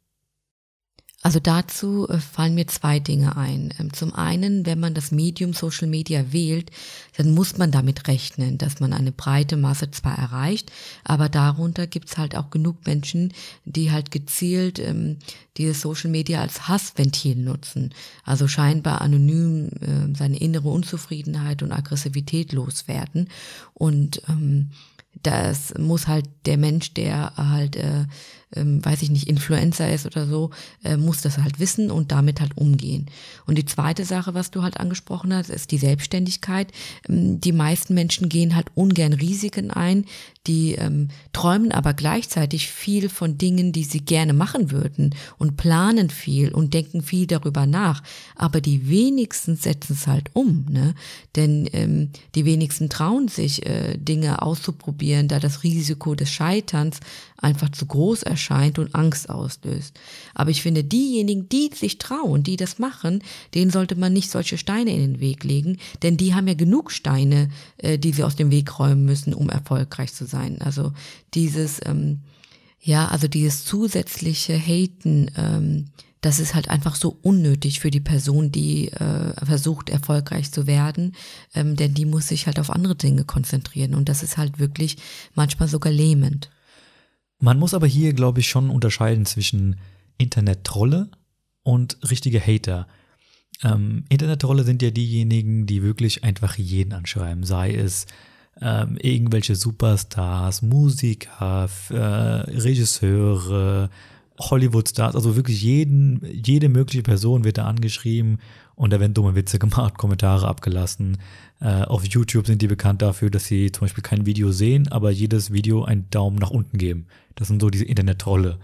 Also 1.21 1.41
dazu 1.41 2.09
äh, 2.09 2.19
fallen 2.19 2.55
mir 2.55 2.69
zwei 2.69 3.01
Dinge 3.01 3.37
ein. 3.37 3.75
Ähm, 3.81 3.93
zum 3.93 4.15
einen, 4.15 4.65
wenn 4.67 4.79
man 4.79 4.95
das 4.95 5.11
Medium 5.11 5.53
Social 5.53 5.89
Media 5.89 6.33
wählt, 6.33 6.71
dann 7.17 7.35
muss 7.35 7.59
man 7.59 7.73
damit 7.73 8.07
rechnen, 8.07 8.57
dass 8.57 8.79
man 8.79 8.93
eine 8.93 9.11
breite 9.11 9.57
Masse 9.57 9.91
zwar 9.91 10.17
erreicht, 10.17 10.71
aber 11.03 11.29
darunter 11.29 11.89
gibt's 11.89 12.19
halt 12.19 12.37
auch 12.37 12.51
genug 12.51 12.87
Menschen, 12.87 13.33
die 13.65 13.91
halt 13.91 14.13
gezielt 14.13 14.79
ähm, 14.79 15.19
dieses 15.57 15.81
Social 15.81 16.11
Media 16.11 16.41
als 16.41 16.69
Hassventil 16.69 17.35
nutzen. 17.35 17.93
Also 18.23 18.47
scheinbar 18.47 19.01
anonym 19.01 19.71
äh, 19.81 20.17
seine 20.17 20.39
innere 20.39 20.69
Unzufriedenheit 20.69 21.65
und 21.65 21.73
Aggressivität 21.73 22.53
loswerden. 22.53 23.29
Und 23.75 24.23
ähm, 24.29 24.71
das 25.23 25.75
muss 25.77 26.07
halt 26.07 26.29
der 26.47 26.59
Mensch, 26.59 26.95
der 26.95 27.33
halt 27.37 27.75
äh, 27.75 28.05
ähm, 28.55 28.85
weiß 28.85 29.03
ich 29.03 29.11
nicht, 29.11 29.29
Influencer 29.29 29.93
ist 29.93 30.07
oder 30.07 30.27
so, 30.27 30.51
äh, 30.83 30.97
muss 30.97 31.21
das 31.21 31.39
halt 31.39 31.61
wissen 31.61 31.91
und 31.91 32.13
damit 32.13 32.41
halt 32.41 32.57
umgehen. 32.57 33.07
Und 33.47 33.59
die 33.59 33.67
zweite 33.67 34.05
Sache, 34.05 34.35
was 34.35 34.51
du 34.51 34.63
halt 34.63 34.79
angesprochen 34.79 35.35
hast, 35.35 35.51
ist 35.51 35.71
die 35.71 35.79
Selbstständigkeit. 35.79 36.73
Ähm, 37.09 37.41
die 37.41 37.53
meisten 37.53 37.95
Menschen 37.95 38.29
gehen 38.29 38.57
halt 38.57 38.69
ungern 38.75 39.13
Risiken 39.13 39.71
ein, 39.71 40.07
die 40.47 40.77
ähm, 40.77 41.09
träumen 41.35 41.73
aber 41.73 41.93
gleichzeitig 41.93 42.69
viel 42.69 43.11
von 43.11 43.37
Dingen, 43.37 43.73
die 43.73 43.85
sie 43.85 44.01
gerne 44.01 44.33
machen 44.33 44.71
würden 44.71 45.15
und 45.37 45.59
planen 45.59 46.09
viel 46.09 46.55
und 46.55 46.73
denken 46.73 47.03
viel 47.03 47.27
darüber 47.27 47.67
nach. 47.67 48.03
Aber 48.35 48.63
die 48.63 48.89
wenigsten 48.89 49.57
setzen 49.57 49.93
es 49.93 50.07
halt 50.07 50.31
um, 50.33 50.65
ne? 50.71 50.95
Denn 51.37 51.69
ähm, 51.75 52.11
die 52.35 52.47
wenigsten 52.47 52.89
trauen 52.89 53.29
sich, 53.29 53.67
äh, 53.67 53.99
Dinge 53.99 54.41
auszuprobieren, 54.41 55.29
da 55.29 55.39
das 55.39 55.65
Risiko 55.65 56.15
des 56.15 56.31
Scheiterns 56.31 57.01
einfach 57.37 57.69
zu 57.69 57.85
groß 57.85 58.23
erscheint 58.23 58.38
und 58.79 58.95
Angst 58.95 59.29
auslöst. 59.31 59.99
Aber 60.35 60.51
ich 60.51 60.63
finde, 60.63 60.85
diejenigen, 60.85 61.49
die 61.49 61.71
sich 61.75 61.99
trauen, 61.99 62.43
die 62.43 62.57
das 62.57 62.79
machen, 62.79 63.23
denen 63.55 63.71
sollte 63.71 63.97
man 63.97 64.13
nicht 64.13 64.31
solche 64.31 64.59
Steine 64.59 64.93
in 64.93 65.01
den 65.01 65.21
Weg 65.21 65.45
legen, 65.45 65.79
denn 66.03 66.17
die 66.17 66.35
haben 66.35 66.49
ja 66.49 66.55
genug 66.55 66.91
Steine, 66.91 67.51
äh, 67.79 67.99
die 67.99 68.13
sie 68.13 68.25
aus 68.25 68.37
dem 68.37 68.51
Weg 68.51 68.79
räumen 68.79 69.05
müssen, 69.05 69.35
um 69.35 69.51
erfolgreich 69.51 70.13
zu 70.15 70.27
sein. 70.27 70.61
Also 70.61 70.93
dieses, 71.35 71.81
ähm, 71.85 72.21
ja, 72.81 73.09
also 73.09 73.29
dieses 73.29 73.65
zusätzliche 73.65 74.59
Haten, 74.59 75.31
ähm, 75.37 75.87
das 76.21 76.41
ist 76.41 76.55
halt 76.55 76.69
einfach 76.69 76.97
so 76.97 77.17
unnötig 77.23 77.81
für 77.81 77.91
die 77.91 78.01
Person, 78.01 78.51
die 78.51 78.89
äh, 78.89 79.45
versucht, 79.45 79.89
erfolgreich 79.89 80.51
zu 80.51 80.67
werden, 80.67 81.15
ähm, 81.55 81.77
denn 81.77 81.95
die 81.95 82.07
muss 82.07 82.29
sich 82.29 82.47
halt 82.47 82.59
auf 82.59 82.71
andere 82.71 82.97
Dinge 82.97 83.25
konzentrieren 83.25 83.95
und 83.95 84.09
das 84.09 84.23
ist 84.23 84.37
halt 84.37 84.59
wirklich 84.59 84.97
manchmal 85.35 85.69
sogar 85.69 85.93
lähmend. 85.93 86.51
Man 87.41 87.59
muss 87.59 87.75
aber 87.75 87.87
hier, 87.87 88.13
glaube 88.13 88.41
ich, 88.41 88.49
schon 88.49 88.71
unterscheiden 88.71 89.27
zwischen 89.27 89.77
Internet-Trolle 90.19 91.11
und 91.63 91.99
richtige 92.11 92.41
Hater. 92.41 92.89
Ähm, 93.63 94.05
Internet-Trolle 94.09 94.65
sind 94.65 94.83
ja 94.83 94.91
diejenigen, 94.91 95.67
die 95.67 95.83
wirklich 95.83 96.25
einfach 96.25 96.57
jeden 96.57 96.93
anschreiben, 96.93 97.45
sei 97.45 97.75
es 97.75 98.07
ähm, 98.61 98.97
irgendwelche 99.01 99.55
Superstars, 99.55 100.63
Musiker, 100.63 101.69
äh, 101.91 101.95
Regisseure, 101.95 103.91
Hollywood-Stars, 104.41 105.15
also 105.15 105.37
wirklich 105.37 105.63
jeden, 105.63 106.25
jede 106.33 106.69
mögliche 106.69 107.03
Person 107.03 107.45
wird 107.45 107.59
da 107.59 107.67
angeschrieben 107.67 108.39
und 108.79 108.93
da 108.93 109.01
werden 109.01 109.13
dumme 109.13 109.35
Witze 109.35 109.59
gemacht, 109.59 109.99
Kommentare 109.99 110.47
abgelassen. 110.47 111.19
Äh, 111.61 111.83
auf 111.83 112.07
YouTube 112.07 112.47
sind 112.47 112.63
die 112.63 112.69
bekannt 112.69 113.03
dafür, 113.03 113.29
dass 113.29 113.45
sie 113.45 113.73
zum 113.73 113.83
Beispiel 113.83 114.05
kein 114.05 114.25
Video 114.25 114.53
sehen, 114.53 114.87
aber 114.87 115.11
jedes 115.11 115.53
Video 115.53 115.83
einen 115.83 116.09
Daumen 116.11 116.37
nach 116.39 116.51
unten 116.51 116.79
geben. 116.79 117.09
Das 117.35 117.49
sind 117.49 117.61
so 117.61 117.71
diese 117.71 117.85
Internet-Trolle. 117.85 118.61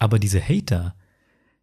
Aber 0.00 0.18
diese 0.18 0.40
Hater, 0.40 0.96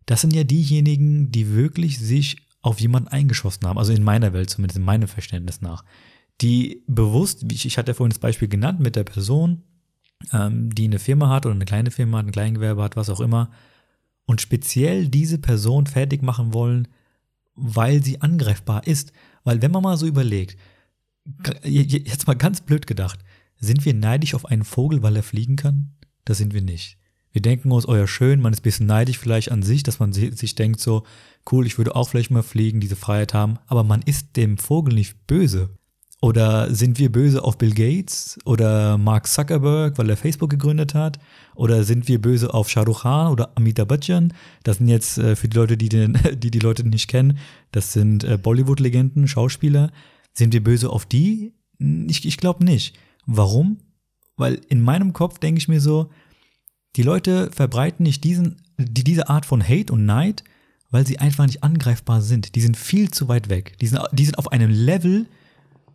das 0.06 0.22
sind 0.22 0.34
ja 0.34 0.46
diejenigen, 0.46 1.30
die 1.32 1.54
wirklich 1.54 2.00
sich 2.00 2.48
auf 2.62 2.80
jemanden 2.80 3.10
eingeschossen 3.10 3.68
haben. 3.68 3.78
Also 3.78 3.92
in 3.92 4.04
meiner 4.04 4.32
Welt, 4.32 4.50
zumindest 4.50 4.78
in 4.78 4.86
meinem 4.86 5.10
Verständnis 5.10 5.60
nach. 5.60 5.84
Die 6.40 6.84
bewusst, 6.88 7.44
ich, 7.52 7.66
ich 7.66 7.78
hatte 7.78 7.92
ja 7.92 7.96
vorhin 7.96 8.12
das 8.12 8.20
Beispiel 8.20 8.48
genannt 8.48 8.80
mit 8.80 8.96
der 8.96 9.04
Person, 9.04 9.62
ähm, 10.32 10.74
die 10.74 10.86
eine 10.86 11.00
Firma 11.00 11.28
hat 11.28 11.46
oder 11.46 11.54
eine 11.54 11.66
kleine 11.66 11.92
Firma 11.92 12.20
hat, 12.20 12.28
ein 12.28 12.32
Kleingewerbe 12.32 12.82
hat, 12.82 12.96
was 12.96 13.10
auch 13.10 13.20
immer, 13.20 13.52
und 14.26 14.40
speziell 14.40 15.10
diese 15.10 15.38
Person 15.38 15.86
fertig 15.86 16.22
machen 16.24 16.54
wollen, 16.54 16.88
weil 17.56 18.04
sie 18.04 18.22
angreifbar 18.22 18.88
ist. 18.88 19.12
Weil 19.44 19.62
wenn 19.62 19.72
man 19.72 19.84
mal 19.84 19.98
so 19.98 20.06
überlegt, 20.06 20.58
jetzt 21.64 22.28
mal 22.28 22.36
ganz 22.36 22.62
blöd 22.62 22.88
gedacht, 22.88 23.20
sind 23.58 23.86
wir 23.86 23.94
neidisch 23.94 24.36
auf 24.36 24.46
einen 24.46 24.64
Vogel, 24.64 25.04
weil 25.04 25.16
er 25.16 25.24
fliegen 25.24 25.56
kann? 25.56 25.96
Das 26.26 26.38
sind 26.38 26.54
wir 26.54 26.62
nicht. 26.62 26.98
Wir 27.32 27.42
denken 27.42 27.72
uns, 27.72 27.88
euer 27.88 28.04
oh 28.04 28.08
schön, 28.08 28.42
man 28.42 28.54
ist 28.54 28.60
ein 28.60 28.64
bisschen 28.64 28.86
neidisch 28.86 29.18
vielleicht 29.18 29.52
an 29.52 29.64
sich, 29.64 29.82
dass 29.82 30.00
man 30.00 30.14
sich 30.14 30.56
denkt 30.56 30.80
so, 30.80 31.04
cool, 31.52 31.66
ich 31.66 31.78
würde 31.78 31.96
auch 31.96 32.10
vielleicht 32.10 32.30
mal 32.30 32.44
fliegen, 32.44 32.80
diese 32.80 32.96
Freiheit 32.96 33.34
haben, 33.34 33.58
aber 33.66 33.84
man 33.84 34.04
ist 34.04 34.36
dem 34.36 34.58
Vogel 34.58 34.94
nicht 34.94 35.26
böse. 35.26 35.76
Oder 36.24 36.74
sind 36.74 37.00
wir 37.00 37.12
böse 37.12 37.44
auf 37.44 37.58
Bill 37.58 37.74
Gates 37.74 38.40
oder 38.46 38.98
Mark 38.98 39.28
Zuckerberg, 39.28 39.98
weil 39.98 40.10
er 40.10 40.16
Facebook 40.16 40.50
gegründet 40.50 40.94
hat? 40.94 41.20
Oder 41.54 41.84
sind 41.84 42.08
wir 42.08 42.22
böse 42.22 42.54
auf 42.54 42.70
Shah 42.70 42.86
Khan 42.86 43.30
oder 43.30 43.52
Amitabh 43.56 43.90
Bachchan? 43.90 44.32
Das 44.64 44.78
sind 44.78 44.88
jetzt 44.88 45.18
äh, 45.18 45.36
für 45.36 45.50
die 45.50 45.58
Leute, 45.58 45.76
die, 45.76 45.90
den, 45.90 46.18
die 46.38 46.50
die 46.50 46.60
Leute 46.60 46.88
nicht 46.88 47.10
kennen, 47.10 47.40
das 47.74 47.92
sind 47.92 48.24
äh, 48.24 48.38
Bollywood-Legenden, 48.38 49.28
Schauspieler. 49.28 49.92
Sind 50.34 50.54
wir 50.54 50.64
böse 50.64 50.92
auf 50.92 51.06
die? 51.06 51.52
Ich, 52.08 52.26
ich 52.26 52.38
glaube 52.38 52.64
nicht. 52.64 52.96
Warum? 53.26 53.80
Weil 54.38 54.62
in 54.70 54.82
meinem 54.82 55.12
Kopf 55.12 55.40
denke 55.40 55.58
ich 55.58 55.68
mir 55.68 55.82
so, 55.82 56.10
die 56.96 57.04
Leute 57.04 57.52
verbreiten 57.52 58.04
nicht 58.04 58.24
diesen, 58.24 58.62
die, 58.78 59.04
diese 59.04 59.28
Art 59.28 59.46
von 59.46 59.62
Hate 59.62 59.92
und 59.92 60.06
Neid, 60.06 60.46
weil 60.90 61.06
sie 61.06 61.20
einfach 61.20 61.46
nicht 61.46 61.64
angreifbar 61.64 62.22
sind. 62.22 62.56
Die 62.56 62.62
sind 62.62 62.78
viel 62.78 63.12
zu 63.12 63.28
weit 63.28 63.50
weg. 63.50 63.78
Die 63.82 63.88
sind, 63.88 64.00
die 64.14 64.24
sind 64.24 64.38
auf 64.38 64.54
einem 64.54 64.72
Level, 64.72 65.28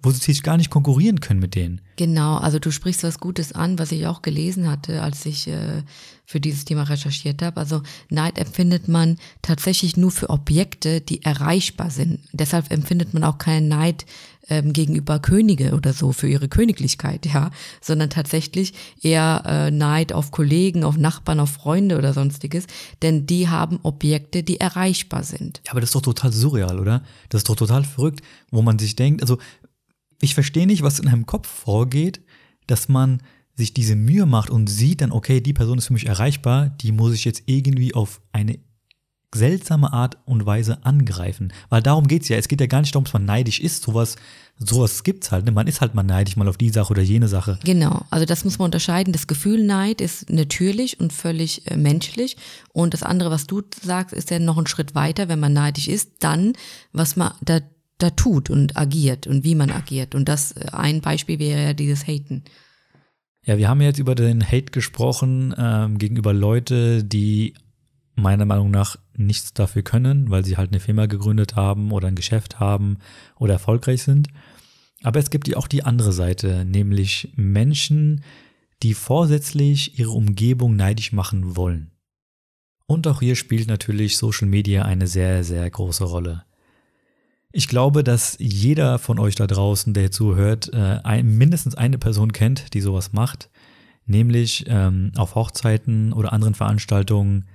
wo 0.02 0.10
sie 0.10 0.20
sich 0.20 0.42
gar 0.42 0.56
nicht 0.56 0.70
konkurrieren 0.70 1.20
können 1.20 1.40
mit 1.40 1.54
denen. 1.54 1.80
Genau, 1.96 2.36
also 2.36 2.58
du 2.58 2.70
sprichst 2.70 3.02
was 3.02 3.18
Gutes 3.18 3.52
an, 3.52 3.78
was 3.78 3.90
ich 3.92 4.06
auch 4.06 4.22
gelesen 4.22 4.70
hatte, 4.70 5.02
als 5.02 5.26
ich 5.26 5.48
äh, 5.48 5.82
für 6.24 6.40
dieses 6.40 6.64
Thema 6.64 6.84
recherchiert 6.84 7.42
habe. 7.42 7.58
Also 7.58 7.82
Neid 8.08 8.38
empfindet 8.38 8.86
man 8.86 9.16
tatsächlich 9.42 9.96
nur 9.96 10.10
für 10.10 10.30
Objekte, 10.30 11.00
die 11.00 11.24
erreichbar 11.24 11.90
sind. 11.90 12.20
Deshalb 12.32 12.70
empfindet 12.70 13.14
man 13.14 13.24
auch 13.24 13.38
keinen 13.38 13.68
Neid 13.68 14.04
ähm, 14.48 14.72
gegenüber 14.72 15.18
Könige 15.18 15.74
oder 15.74 15.92
so 15.92 16.12
für 16.12 16.28
ihre 16.28 16.48
Königlichkeit, 16.48 17.26
ja, 17.26 17.50
sondern 17.80 18.10
tatsächlich 18.10 18.72
eher 19.02 19.42
äh, 19.46 19.70
Neid 19.70 20.12
auf 20.12 20.30
Kollegen, 20.30 20.84
auf 20.84 20.96
Nachbarn, 20.96 21.40
auf 21.40 21.50
Freunde 21.50 21.98
oder 21.98 22.12
sonstiges, 22.12 22.66
denn 23.02 23.26
die 23.26 23.48
haben 23.48 23.78
Objekte, 23.82 24.42
die 24.42 24.60
erreichbar 24.60 25.24
sind. 25.24 25.60
Ja, 25.66 25.72
aber 25.72 25.80
das 25.80 25.90
ist 25.90 25.94
doch 25.94 26.02
total 26.02 26.32
surreal, 26.32 26.78
oder? 26.78 27.02
Das 27.28 27.40
ist 27.40 27.48
doch 27.48 27.56
total 27.56 27.84
verrückt, 27.84 28.22
wo 28.50 28.62
man 28.62 28.78
sich 28.78 28.96
denkt, 28.96 29.22
also 29.22 29.38
ich 30.20 30.34
verstehe 30.34 30.66
nicht, 30.66 30.82
was 30.82 30.98
in 30.98 31.08
einem 31.08 31.26
Kopf 31.26 31.48
vorgeht, 31.48 32.20
dass 32.66 32.88
man 32.88 33.22
sich 33.54 33.74
diese 33.74 33.96
Mühe 33.96 34.26
macht 34.26 34.50
und 34.50 34.68
sieht 34.68 35.00
dann, 35.00 35.12
okay, 35.12 35.40
die 35.40 35.52
Person 35.52 35.78
ist 35.78 35.86
für 35.86 35.92
mich 35.92 36.06
erreichbar, 36.06 36.70
die 36.80 36.92
muss 36.92 37.12
ich 37.12 37.24
jetzt 37.24 37.42
irgendwie 37.46 37.94
auf 37.94 38.20
eine 38.32 38.58
seltsame 39.34 39.92
Art 39.92 40.16
und 40.24 40.46
Weise 40.46 40.84
angreifen. 40.84 41.52
Weil 41.68 41.82
darum 41.82 42.06
geht's 42.06 42.28
ja. 42.28 42.36
Es 42.36 42.48
geht 42.48 42.60
ja 42.60 42.66
gar 42.66 42.80
nicht 42.80 42.94
darum, 42.94 43.04
dass 43.04 43.12
man 43.12 43.26
neidisch 43.26 43.60
ist. 43.60 43.82
Sowas, 43.82 44.16
sowas 44.58 45.04
gibt's 45.04 45.30
halt. 45.30 45.44
Ne? 45.44 45.52
Man 45.52 45.66
ist 45.66 45.80
halt 45.80 45.94
mal 45.94 46.02
neidisch, 46.02 46.36
mal 46.36 46.48
auf 46.48 46.56
die 46.56 46.70
Sache 46.70 46.90
oder 46.90 47.02
jene 47.02 47.28
Sache. 47.28 47.58
Genau. 47.64 48.06
Also 48.10 48.24
das 48.24 48.44
muss 48.44 48.58
man 48.58 48.66
unterscheiden. 48.66 49.12
Das 49.12 49.26
Gefühl 49.26 49.64
Neid 49.64 50.00
ist 50.00 50.30
natürlich 50.30 50.98
und 50.98 51.12
völlig 51.12 51.70
äh, 51.70 51.76
menschlich. 51.76 52.36
Und 52.72 52.94
das 52.94 53.02
andere, 53.02 53.30
was 53.30 53.46
du 53.46 53.62
sagst, 53.82 54.14
ist 54.14 54.30
ja 54.30 54.38
noch 54.38 54.56
ein 54.56 54.66
Schritt 54.66 54.94
weiter. 54.94 55.28
Wenn 55.28 55.40
man 55.40 55.52
neidisch 55.52 55.88
ist, 55.88 56.12
dann, 56.20 56.54
was 56.92 57.16
man 57.16 57.32
da 57.42 57.60
da 57.98 58.10
tut 58.10 58.48
und 58.48 58.76
agiert 58.76 59.26
und 59.26 59.44
wie 59.44 59.54
man 59.54 59.70
agiert. 59.70 60.14
Und 60.14 60.28
das 60.28 60.52
äh, 60.52 60.66
ein 60.72 61.00
Beispiel 61.00 61.38
wäre 61.38 61.62
ja 61.62 61.72
dieses 61.74 62.06
Haten. 62.06 62.44
Ja, 63.44 63.58
wir 63.58 63.68
haben 63.68 63.80
jetzt 63.80 63.98
über 63.98 64.14
den 64.14 64.44
Hate 64.44 64.72
gesprochen 64.72 65.54
ähm, 65.56 65.98
gegenüber 65.98 66.32
Leute, 66.32 67.04
die 67.04 67.54
meiner 68.14 68.44
Meinung 68.44 68.70
nach 68.70 68.96
nichts 69.16 69.52
dafür 69.52 69.82
können, 69.82 70.30
weil 70.30 70.44
sie 70.44 70.56
halt 70.56 70.70
eine 70.70 70.80
Firma 70.80 71.06
gegründet 71.06 71.56
haben 71.56 71.92
oder 71.92 72.08
ein 72.08 72.14
Geschäft 72.14 72.60
haben 72.60 72.98
oder 73.36 73.54
erfolgreich 73.54 74.02
sind. 74.02 74.28
Aber 75.02 75.20
es 75.20 75.30
gibt 75.30 75.48
ja 75.48 75.56
auch 75.56 75.68
die 75.68 75.84
andere 75.84 76.12
Seite, 76.12 76.64
nämlich 76.64 77.32
Menschen, 77.36 78.24
die 78.82 78.94
vorsätzlich 78.94 79.98
ihre 79.98 80.10
Umgebung 80.10 80.76
neidisch 80.76 81.12
machen 81.12 81.56
wollen. 81.56 81.92
Und 82.86 83.06
auch 83.06 83.20
hier 83.20 83.36
spielt 83.36 83.68
natürlich 83.68 84.16
Social 84.16 84.48
Media 84.48 84.82
eine 84.82 85.06
sehr, 85.06 85.44
sehr 85.44 85.68
große 85.68 86.04
Rolle. 86.04 86.44
Ich 87.50 87.66
glaube, 87.66 88.04
dass 88.04 88.36
jeder 88.38 88.98
von 88.98 89.18
euch 89.18 89.34
da 89.34 89.46
draußen, 89.46 89.94
der 89.94 90.10
zuhört, 90.10 90.72
äh, 90.72 91.00
ein, 91.02 91.38
mindestens 91.38 91.74
eine 91.74 91.96
Person 91.96 92.32
kennt, 92.32 92.74
die 92.74 92.82
sowas 92.82 93.12
macht, 93.12 93.48
nämlich 94.04 94.66
ähm, 94.68 95.12
auf 95.16 95.34
Hochzeiten 95.34 96.12
oder 96.12 96.32
anderen 96.32 96.54
Veranstaltungen 96.54 97.46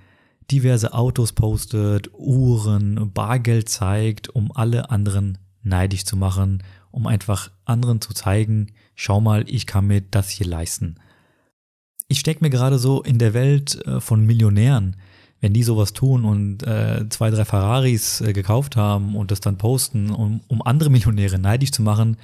diverse 0.50 0.94
Autos 0.94 1.34
postet, 1.34 2.10
Uhren, 2.14 3.12
Bargeld 3.14 3.70
zeigt, 3.70 4.30
um 4.30 4.52
alle 4.52 4.90
anderen 4.90 5.38
neidisch 5.62 6.06
zu 6.06 6.18
machen, 6.18 6.64
um 6.92 7.08
einfach 7.08 7.52
anderen 7.66 8.02
zu 8.02 8.14
zeigen, 8.14 8.68
schau 8.96 9.22
mal, 9.22 9.46
ich 9.48 9.68
kann 9.68 9.88
mir 9.88 10.02
das 10.02 10.30
hier 10.30 10.48
leisten. 10.48 10.96
Ich 12.08 12.20
stecke 12.20 12.44
mir 12.44 12.50
gerade 12.50 12.80
so 12.80 13.02
in 13.02 13.20
der 13.20 13.34
Welt 13.34 13.76
äh, 13.86 14.00
von 14.02 14.26
Millionären, 14.26 14.98
wenn 15.44 15.52
die 15.52 15.64
sowas 15.64 15.92
tun 15.92 16.24
und 16.24 16.64
äh, 16.64 17.04
zwei, 17.10 17.30
drei 17.30 17.44
Ferraris 17.44 18.22
äh, 18.22 18.32
gekauft 18.32 18.78
haben 18.78 19.14
und 19.14 19.30
das 19.30 19.42
dann 19.42 19.58
posten, 19.58 20.10
um, 20.10 20.40
um 20.48 20.62
andere 20.62 20.90
Millionäre 20.90 21.38
neidisch 21.38 21.74
zu 21.74 21.82
machen, 21.82 22.16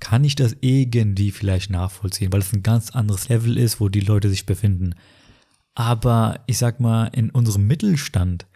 kann 0.00 0.24
ich 0.24 0.34
das 0.34 0.56
irgendwie 0.60 1.30
vielleicht 1.30 1.70
nachvollziehen, 1.70 2.32
weil 2.32 2.40
es 2.40 2.52
ein 2.52 2.64
ganz 2.64 2.90
anderes 2.90 3.28
Level 3.28 3.58
ist, 3.58 3.78
wo 3.78 3.88
die 3.88 4.00
Leute 4.00 4.28
sich 4.28 4.44
befinden. 4.44 4.96
Aber 5.76 6.40
ich 6.48 6.58
sag 6.58 6.80
mal, 6.80 7.06
in 7.12 7.30
unserem 7.30 7.64
Mittelstand 7.68 8.46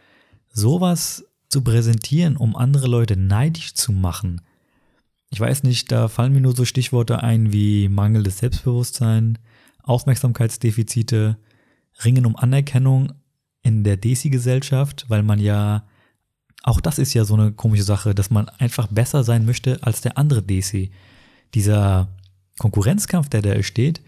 sowas 0.52 1.24
zu 1.48 1.62
präsentieren, 1.62 2.36
um 2.36 2.56
andere 2.56 2.88
Leute 2.88 3.16
neidisch 3.16 3.74
zu 3.74 3.92
machen, 3.92 4.40
ich 5.30 5.38
weiß 5.38 5.62
nicht, 5.62 5.92
da 5.92 6.08
fallen 6.08 6.32
mir 6.32 6.40
nur 6.40 6.56
so 6.56 6.64
Stichworte 6.64 7.22
ein 7.22 7.52
wie 7.52 7.88
mangelndes 7.88 8.38
Selbstbewusstsein, 8.38 9.38
Aufmerksamkeitsdefizite, 9.84 11.38
Ringen 12.04 12.26
um 12.26 12.34
Anerkennung 12.34 13.12
in 13.68 13.84
der 13.84 13.98
Desi-Gesellschaft, 13.98 15.04
weil 15.08 15.22
man 15.22 15.38
ja, 15.38 15.84
auch 16.62 16.80
das 16.80 16.98
ist 16.98 17.12
ja 17.12 17.24
so 17.24 17.34
eine 17.34 17.52
komische 17.52 17.82
Sache, 17.82 18.14
dass 18.14 18.30
man 18.30 18.48
einfach 18.48 18.86
besser 18.86 19.24
sein 19.24 19.44
möchte 19.44 19.78
als 19.82 20.00
der 20.00 20.16
andere 20.16 20.42
Desi. 20.42 20.90
Dieser 21.52 22.08
Konkurrenzkampf, 22.58 23.28
der 23.28 23.42
da 23.42 23.50
entsteht, 23.50 24.00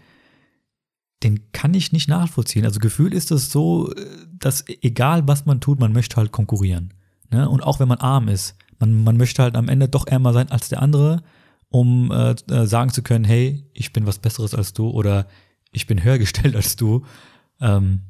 den 1.21 1.51
kann 1.51 1.75
ich 1.75 1.91
nicht 1.91 2.09
nachvollziehen. 2.09 2.65
Also 2.65 2.79
Gefühl 2.79 3.13
ist 3.13 3.29
es 3.29 3.51
so, 3.51 3.93
dass 4.33 4.65
egal 4.81 5.27
was 5.27 5.45
man 5.45 5.61
tut, 5.61 5.79
man 5.79 5.93
möchte 5.93 6.15
halt 6.15 6.31
konkurrieren. 6.31 6.95
Ne? 7.29 7.47
Und 7.47 7.61
auch 7.61 7.79
wenn 7.79 7.87
man 7.87 7.99
arm 7.99 8.27
ist, 8.27 8.55
man, 8.79 9.03
man 9.03 9.17
möchte 9.17 9.43
halt 9.43 9.55
am 9.55 9.69
Ende 9.69 9.87
doch 9.87 10.07
ärmer 10.07 10.33
sein 10.33 10.49
als 10.49 10.69
der 10.69 10.81
andere, 10.81 11.21
um 11.69 12.11
äh, 12.11 12.31
äh 12.49 12.65
sagen 12.65 12.89
zu 12.89 13.03
können, 13.03 13.25
hey, 13.25 13.63
ich 13.73 13.93
bin 13.93 14.07
was 14.07 14.17
Besseres 14.17 14.55
als 14.55 14.73
du 14.73 14.89
oder 14.89 15.27
ich 15.71 15.85
bin 15.85 16.03
höher 16.03 16.17
gestellt 16.17 16.55
als 16.55 16.75
du. 16.75 17.05
Ähm, 17.59 18.01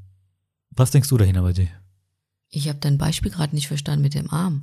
was 0.72 0.92
denkst 0.92 1.10
du 1.10 1.18
dahin 1.18 1.36
bei 1.42 1.54
dir? 1.54 1.68
Ich 2.50 2.68
habe 2.68 2.80
dein 2.80 2.98
Beispiel 2.98 3.32
gerade 3.32 3.56
nicht 3.56 3.68
verstanden 3.68 4.02
mit 4.02 4.14
dem 4.14 4.30
Arm. 4.30 4.62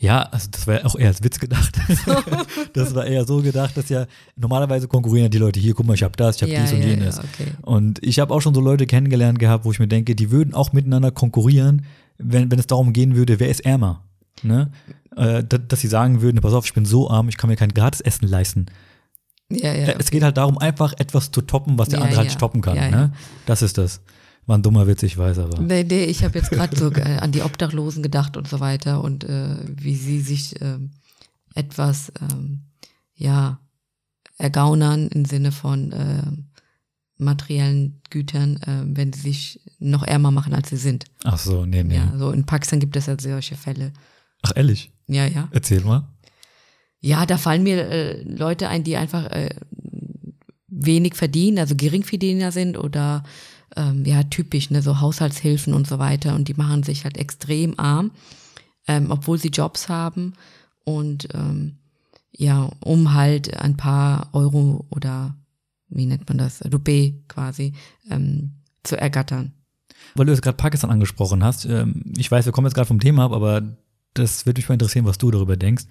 Ja, 0.00 0.22
also 0.22 0.48
das 0.50 0.66
war 0.66 0.86
auch 0.86 0.94
eher 0.94 1.08
als 1.08 1.24
Witz 1.24 1.40
gedacht. 1.40 1.76
das 2.72 2.94
war 2.94 3.04
eher 3.04 3.24
so 3.24 3.42
gedacht, 3.42 3.76
dass 3.76 3.88
ja 3.88 4.06
normalerweise 4.36 4.86
konkurrieren 4.86 5.30
die 5.30 5.38
Leute 5.38 5.58
hier, 5.58 5.74
guck 5.74 5.86
mal, 5.86 5.94
ich 5.94 6.04
habe 6.04 6.16
das, 6.16 6.36
ich 6.36 6.42
habe 6.42 6.52
ja, 6.52 6.62
dies 6.62 6.72
und 6.72 6.82
ja, 6.82 6.88
jenes. 6.88 7.16
Ja, 7.16 7.24
okay. 7.24 7.50
Und 7.62 8.04
ich 8.04 8.20
habe 8.20 8.32
auch 8.32 8.40
schon 8.40 8.54
so 8.54 8.60
Leute 8.60 8.86
kennengelernt 8.86 9.40
gehabt, 9.40 9.64
wo 9.64 9.72
ich 9.72 9.80
mir 9.80 9.88
denke, 9.88 10.14
die 10.14 10.30
würden 10.30 10.54
auch 10.54 10.72
miteinander 10.72 11.10
konkurrieren, 11.10 11.84
wenn, 12.16 12.50
wenn 12.50 12.60
es 12.60 12.68
darum 12.68 12.92
gehen 12.92 13.16
würde, 13.16 13.40
wer 13.40 13.48
ist 13.48 13.60
ärmer. 13.60 14.04
Ne? 14.42 14.70
Äh, 15.16 15.42
dass 15.42 15.80
sie 15.80 15.88
sagen 15.88 16.20
würden, 16.20 16.40
pass 16.40 16.52
auf, 16.52 16.64
ich 16.64 16.74
bin 16.74 16.84
so 16.84 17.10
arm, 17.10 17.28
ich 17.28 17.36
kann 17.36 17.50
mir 17.50 17.56
kein 17.56 17.74
Gratisessen 17.74 18.28
leisten. 18.28 18.66
Ja, 19.50 19.74
ja, 19.74 19.88
okay. 19.88 19.96
Es 19.98 20.10
geht 20.12 20.22
halt 20.22 20.36
darum, 20.36 20.58
einfach 20.58 20.92
etwas 20.98 21.32
zu 21.32 21.40
toppen, 21.40 21.76
was 21.76 21.88
der 21.88 22.02
andere 22.02 22.18
halt 22.18 22.28
nicht 22.28 22.38
toppen 22.38 22.60
kann. 22.60 22.76
Ne? 22.76 23.12
Das 23.46 23.62
ist 23.62 23.78
das. 23.78 24.00
War 24.48 24.56
ein 24.56 24.62
dummer 24.62 24.86
Witz, 24.86 25.02
ich 25.02 25.18
weiß 25.18 25.40
aber. 25.40 25.60
Nee, 25.60 25.84
nee, 25.84 26.04
ich 26.04 26.24
habe 26.24 26.38
jetzt 26.38 26.50
gerade 26.50 26.74
so 26.74 26.90
äh, 26.90 27.18
an 27.18 27.32
die 27.32 27.42
Obdachlosen 27.42 28.02
gedacht 28.02 28.34
und 28.38 28.48
so 28.48 28.60
weiter 28.60 29.04
und 29.04 29.24
äh, 29.24 29.56
wie 29.68 29.94
sie 29.94 30.20
sich 30.20 30.58
äh, 30.62 30.78
etwas, 31.54 32.10
ähm, 32.18 32.62
ja, 33.14 33.60
ergaunern 34.38 35.08
im 35.08 35.26
Sinne 35.26 35.52
von 35.52 35.92
äh, 35.92 36.22
materiellen 37.18 38.00
Gütern, 38.08 38.56
äh, 38.62 38.96
wenn 38.96 39.12
sie 39.12 39.20
sich 39.20 39.60
noch 39.80 40.02
ärmer 40.02 40.30
machen, 40.30 40.54
als 40.54 40.70
sie 40.70 40.78
sind. 40.78 41.04
Ach 41.24 41.38
so, 41.38 41.66
nee, 41.66 41.82
nee. 41.82 41.96
Ja, 41.96 42.14
so 42.16 42.30
in 42.30 42.46
Pakistan 42.46 42.80
gibt 42.80 42.96
es 42.96 43.04
ja 43.04 43.16
solche 43.20 43.56
Fälle. 43.56 43.92
Ach, 44.40 44.52
ehrlich? 44.56 44.90
Ja, 45.08 45.26
ja. 45.26 45.48
Erzähl 45.50 45.82
mal. 45.82 46.08
Ja, 47.00 47.26
da 47.26 47.36
fallen 47.36 47.64
mir 47.64 47.86
äh, 47.86 48.22
Leute 48.22 48.70
ein, 48.70 48.82
die 48.82 48.96
einfach 48.96 49.26
äh, 49.26 49.50
wenig 50.68 51.16
verdienen, 51.16 51.58
also 51.58 51.76
Geringverdiener 51.76 52.50
sind 52.50 52.78
oder 52.78 53.24
ähm, 53.76 54.04
ja 54.04 54.22
typisch, 54.24 54.70
ne, 54.70 54.82
so 54.82 55.00
Haushaltshilfen 55.00 55.74
und 55.74 55.86
so 55.86 55.98
weiter. 55.98 56.34
Und 56.34 56.48
die 56.48 56.54
machen 56.54 56.82
sich 56.82 57.04
halt 57.04 57.16
extrem 57.16 57.78
arm, 57.78 58.10
ähm, 58.86 59.10
obwohl 59.10 59.38
sie 59.38 59.48
Jobs 59.48 59.88
haben. 59.88 60.34
Und 60.84 61.28
ähm, 61.34 61.76
ja, 62.32 62.70
um 62.80 63.14
halt 63.14 63.54
ein 63.54 63.76
paar 63.76 64.28
Euro 64.32 64.86
oder 64.90 65.34
wie 65.88 66.06
nennt 66.06 66.28
man 66.28 66.38
das, 66.38 66.62
Rupee 66.72 67.22
quasi, 67.28 67.72
ähm, 68.10 68.52
zu 68.82 68.96
ergattern. 69.00 69.52
Weil 70.14 70.26
du 70.26 70.32
jetzt 70.32 70.42
gerade 70.42 70.56
Pakistan 70.56 70.90
angesprochen 70.90 71.42
hast, 71.42 71.64
ähm, 71.64 72.12
ich 72.16 72.30
weiß, 72.30 72.44
wir 72.44 72.52
kommen 72.52 72.66
jetzt 72.66 72.74
gerade 72.74 72.86
vom 72.86 73.00
Thema 73.00 73.24
ab, 73.24 73.32
aber 73.32 73.62
das 74.14 74.46
würde 74.46 74.58
mich 74.58 74.68
mal 74.68 74.74
interessieren, 74.74 75.04
was 75.04 75.18
du 75.18 75.30
darüber 75.30 75.56
denkst. 75.56 75.84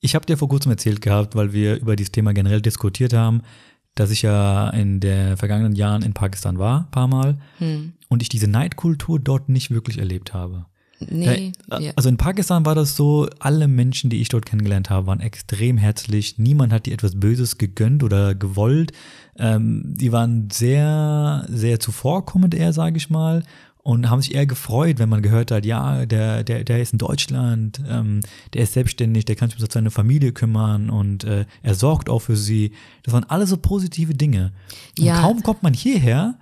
Ich 0.00 0.14
habe 0.14 0.26
dir 0.26 0.36
vor 0.36 0.48
kurzem 0.48 0.70
erzählt 0.70 1.00
gehabt, 1.00 1.34
weil 1.34 1.52
wir 1.52 1.80
über 1.80 1.96
dieses 1.96 2.12
Thema 2.12 2.32
generell 2.32 2.60
diskutiert 2.60 3.12
haben, 3.12 3.42
dass 3.98 4.10
ich 4.10 4.22
ja 4.22 4.70
in 4.70 5.00
den 5.00 5.36
vergangenen 5.36 5.74
Jahren 5.74 6.02
in 6.02 6.14
Pakistan 6.14 6.58
war, 6.58 6.80
ein 6.80 6.90
paar 6.90 7.08
Mal, 7.08 7.38
hm. 7.58 7.92
und 8.08 8.22
ich 8.22 8.28
diese 8.28 8.48
Neidkultur 8.48 9.18
dort 9.18 9.48
nicht 9.48 9.70
wirklich 9.70 9.98
erlebt 9.98 10.34
habe. 10.34 10.66
Nee. 11.00 11.52
Ja. 11.70 11.92
Also 11.94 12.08
in 12.08 12.16
Pakistan 12.16 12.66
war 12.66 12.74
das 12.74 12.96
so, 12.96 13.28
alle 13.38 13.68
Menschen, 13.68 14.10
die 14.10 14.20
ich 14.20 14.28
dort 14.28 14.46
kennengelernt 14.46 14.90
habe, 14.90 15.06
waren 15.06 15.20
extrem 15.20 15.78
herzlich. 15.78 16.38
Niemand 16.38 16.72
hat 16.72 16.86
dir 16.86 16.92
etwas 16.92 17.20
Böses 17.20 17.56
gegönnt 17.56 18.02
oder 18.02 18.34
gewollt. 18.34 18.92
Ähm, 19.38 19.82
die 19.84 20.10
waren 20.10 20.50
sehr, 20.50 21.46
sehr 21.48 21.78
zuvorkommend 21.78 22.54
eher, 22.54 22.72
sage 22.72 22.96
ich 22.96 23.10
mal 23.10 23.44
und 23.88 24.10
haben 24.10 24.20
sich 24.20 24.34
eher 24.34 24.44
gefreut, 24.44 24.98
wenn 24.98 25.08
man 25.08 25.22
gehört 25.22 25.50
hat, 25.50 25.64
ja, 25.64 26.04
der, 26.04 26.44
der, 26.44 26.62
der 26.62 26.82
ist 26.82 26.92
in 26.92 26.98
Deutschland, 26.98 27.80
ähm, 27.88 28.20
der 28.52 28.64
ist 28.64 28.74
selbstständig, 28.74 29.24
der 29.24 29.34
kann 29.34 29.48
sich 29.48 29.58
um 29.58 29.66
seine 29.66 29.90
Familie 29.90 30.32
kümmern 30.32 30.90
und 30.90 31.24
äh, 31.24 31.46
er 31.62 31.74
sorgt 31.74 32.10
auch 32.10 32.18
für 32.18 32.36
sie. 32.36 32.72
Das 33.02 33.14
waren 33.14 33.24
alles 33.24 33.48
so 33.48 33.56
positive 33.56 34.12
Dinge. 34.12 34.52
Ja. 34.98 35.14
Und 35.14 35.22
kaum 35.22 35.42
kommt 35.42 35.62
man 35.62 35.72
hierher, 35.72 36.38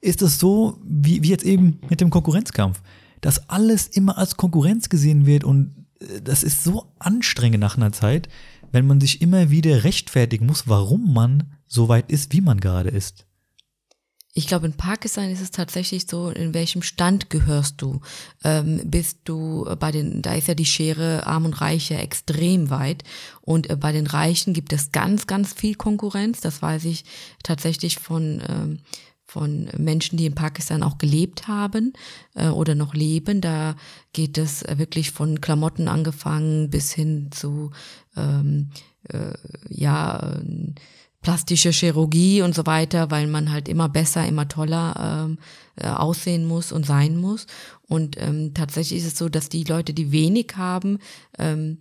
ist 0.00 0.22
es 0.22 0.40
so, 0.40 0.80
wie, 0.82 1.22
wie 1.22 1.28
jetzt 1.28 1.44
eben 1.44 1.78
mit 1.88 2.00
dem 2.00 2.10
Konkurrenzkampf, 2.10 2.82
dass 3.20 3.48
alles 3.48 3.86
immer 3.86 4.18
als 4.18 4.36
Konkurrenz 4.36 4.88
gesehen 4.88 5.24
wird 5.24 5.44
und 5.44 5.76
äh, 6.00 6.20
das 6.20 6.42
ist 6.42 6.64
so 6.64 6.86
anstrengend 6.98 7.60
nach 7.60 7.76
einer 7.76 7.92
Zeit, 7.92 8.28
wenn 8.72 8.88
man 8.88 9.00
sich 9.00 9.22
immer 9.22 9.50
wieder 9.50 9.84
rechtfertigen 9.84 10.46
muss, 10.46 10.66
warum 10.66 11.14
man 11.14 11.44
so 11.68 11.88
weit 11.88 12.10
ist, 12.10 12.32
wie 12.32 12.40
man 12.40 12.58
gerade 12.58 12.88
ist. 12.88 13.27
Ich 14.38 14.46
glaube, 14.46 14.66
in 14.66 14.72
Pakistan 14.72 15.32
ist 15.32 15.40
es 15.40 15.50
tatsächlich 15.50 16.06
so, 16.08 16.30
in 16.30 16.54
welchem 16.54 16.82
Stand 16.82 17.28
gehörst 17.28 17.82
du? 17.82 18.00
Ähm, 18.44 18.80
bist 18.84 19.18
du 19.24 19.66
bei 19.80 19.90
den, 19.90 20.22
da 20.22 20.34
ist 20.34 20.46
ja 20.46 20.54
die 20.54 20.64
Schere 20.64 21.26
Arm 21.26 21.44
und 21.44 21.60
Reich 21.60 21.90
ja 21.90 21.98
extrem 21.98 22.70
weit. 22.70 23.02
Und 23.40 23.68
äh, 23.68 23.74
bei 23.74 23.90
den 23.90 24.06
Reichen 24.06 24.52
gibt 24.52 24.72
es 24.72 24.92
ganz, 24.92 25.26
ganz 25.26 25.54
viel 25.54 25.74
Konkurrenz. 25.74 26.40
Das 26.40 26.62
weiß 26.62 26.84
ich 26.84 27.04
tatsächlich 27.42 27.98
von, 27.98 28.40
ähm, 28.48 28.78
von 29.24 29.70
Menschen, 29.76 30.16
die 30.16 30.26
in 30.26 30.36
Pakistan 30.36 30.84
auch 30.84 30.98
gelebt 30.98 31.48
haben 31.48 31.92
äh, 32.36 32.46
oder 32.46 32.76
noch 32.76 32.94
leben. 32.94 33.40
Da 33.40 33.74
geht 34.12 34.38
es 34.38 34.62
wirklich 34.62 35.10
von 35.10 35.40
Klamotten 35.40 35.88
angefangen 35.88 36.70
bis 36.70 36.92
hin 36.92 37.30
zu, 37.32 37.72
ähm, 38.16 38.70
äh, 39.08 39.32
ja, 39.68 40.34
äh, 40.38 40.74
plastische 41.22 41.70
Chirurgie 41.70 42.42
und 42.42 42.54
so 42.54 42.66
weiter, 42.66 43.10
weil 43.10 43.26
man 43.26 43.50
halt 43.50 43.68
immer 43.68 43.88
besser, 43.88 44.26
immer 44.26 44.48
toller 44.48 45.26
ähm, 45.26 45.38
äh, 45.76 45.88
aussehen 45.88 46.44
muss 46.46 46.72
und 46.72 46.86
sein 46.86 47.16
muss. 47.16 47.46
Und 47.88 48.16
ähm, 48.20 48.54
tatsächlich 48.54 49.00
ist 49.00 49.06
es 49.06 49.18
so, 49.18 49.28
dass 49.28 49.48
die 49.48 49.64
Leute, 49.64 49.94
die 49.94 50.12
wenig 50.12 50.52
haben, 50.56 50.98
ähm, 51.38 51.78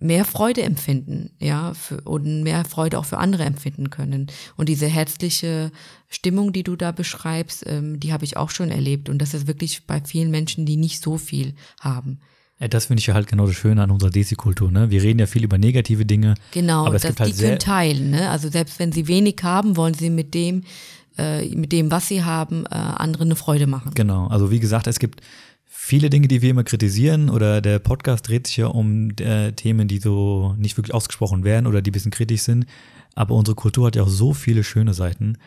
mehr 0.00 0.24
Freude 0.24 0.62
empfinden, 0.62 1.30
ja, 1.38 1.74
für, 1.74 2.00
und 2.00 2.42
mehr 2.42 2.64
Freude 2.64 2.98
auch 2.98 3.04
für 3.04 3.18
andere 3.18 3.44
empfinden 3.44 3.90
können. 3.90 4.28
Und 4.56 4.68
diese 4.68 4.86
herzliche 4.86 5.70
Stimmung, 6.08 6.52
die 6.52 6.62
du 6.62 6.74
da 6.74 6.90
beschreibst, 6.90 7.64
ähm, 7.66 8.00
die 8.00 8.12
habe 8.12 8.24
ich 8.24 8.36
auch 8.36 8.50
schon 8.50 8.70
erlebt. 8.70 9.08
Und 9.08 9.18
das 9.18 9.34
ist 9.34 9.46
wirklich 9.46 9.86
bei 9.86 10.00
vielen 10.00 10.30
Menschen, 10.30 10.64
die 10.64 10.76
nicht 10.76 11.02
so 11.02 11.18
viel 11.18 11.54
haben. 11.80 12.20
Ja, 12.60 12.68
das 12.68 12.86
finde 12.86 13.00
ich 13.00 13.06
ja 13.06 13.14
halt 13.14 13.26
genau 13.26 13.46
das 13.46 13.56
Schöne 13.56 13.82
an 13.82 13.90
unserer 13.90 14.10
Desi-Kultur. 14.10 14.70
Ne? 14.70 14.90
Wir 14.90 15.02
reden 15.02 15.18
ja 15.18 15.26
viel 15.26 15.44
über 15.44 15.56
negative 15.56 16.04
Dinge. 16.04 16.34
Genau, 16.52 16.86
aber 16.86 16.96
es 16.96 17.02
das, 17.02 17.10
gibt 17.10 17.20
halt 17.20 17.32
die 17.34 17.42
können 17.42 17.58
teilen. 17.58 18.10
Ne? 18.10 18.28
Also 18.28 18.50
selbst 18.50 18.78
wenn 18.78 18.92
sie 18.92 19.08
wenig 19.08 19.36
haben, 19.42 19.76
wollen 19.76 19.94
sie 19.94 20.10
mit 20.10 20.34
dem, 20.34 20.64
äh, 21.16 21.46
mit 21.54 21.72
dem, 21.72 21.90
was 21.90 22.08
sie 22.08 22.22
haben, 22.22 22.66
äh, 22.66 22.74
anderen 22.74 23.28
eine 23.28 23.36
Freude 23.36 23.66
machen. 23.66 23.92
Genau, 23.94 24.26
also 24.26 24.50
wie 24.50 24.60
gesagt, 24.60 24.86
es 24.86 24.98
gibt 24.98 25.22
viele 25.72 26.10
Dinge, 26.10 26.26
die 26.28 26.42
wir 26.42 26.50
immer 26.50 26.64
kritisieren 26.64 27.30
oder 27.30 27.60
der 27.60 27.78
Podcast 27.78 28.28
dreht 28.28 28.48
sich 28.48 28.56
ja 28.56 28.66
um 28.66 29.12
äh, 29.20 29.52
Themen, 29.52 29.86
die 29.86 29.98
so 29.98 30.54
nicht 30.58 30.76
wirklich 30.76 30.92
ausgesprochen 30.92 31.44
werden 31.44 31.66
oder 31.66 31.80
die 31.80 31.90
ein 31.90 31.92
bisschen 31.92 32.10
kritisch 32.10 32.42
sind. 32.42 32.66
Aber 33.14 33.36
unsere 33.36 33.54
Kultur 33.54 33.86
hat 33.86 33.96
ja 33.96 34.02
auch 34.02 34.08
so 34.08 34.34
viele 34.34 34.64
schöne 34.64 34.94
Seiten. 34.94 35.38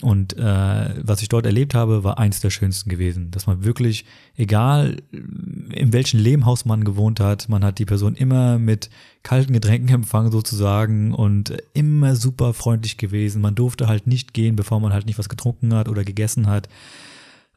Und 0.00 0.38
äh, 0.38 0.94
was 1.02 1.20
ich 1.20 1.28
dort 1.28 1.44
erlebt 1.44 1.74
habe, 1.74 2.02
war 2.02 2.18
eins 2.18 2.40
der 2.40 2.50
schönsten 2.50 2.88
gewesen. 2.88 3.30
Dass 3.30 3.46
man 3.46 3.64
wirklich, 3.64 4.06
egal 4.36 5.02
in 5.12 5.92
welchem 5.92 6.20
Lehmhaus 6.20 6.64
man 6.64 6.84
gewohnt 6.84 7.20
hat, 7.20 7.48
man 7.48 7.64
hat 7.64 7.78
die 7.78 7.84
Person 7.84 8.14
immer 8.14 8.58
mit 8.58 8.88
kalten 9.22 9.52
Getränken 9.52 9.94
empfangen 9.94 10.32
sozusagen 10.32 11.12
und 11.12 11.56
immer 11.74 12.16
super 12.16 12.54
freundlich 12.54 12.96
gewesen. 12.96 13.42
Man 13.42 13.54
durfte 13.54 13.88
halt 13.88 14.06
nicht 14.06 14.32
gehen, 14.32 14.56
bevor 14.56 14.80
man 14.80 14.92
halt 14.92 15.06
nicht 15.06 15.18
was 15.18 15.28
getrunken 15.28 15.74
hat 15.74 15.88
oder 15.88 16.04
gegessen 16.04 16.46
hat. 16.46 16.68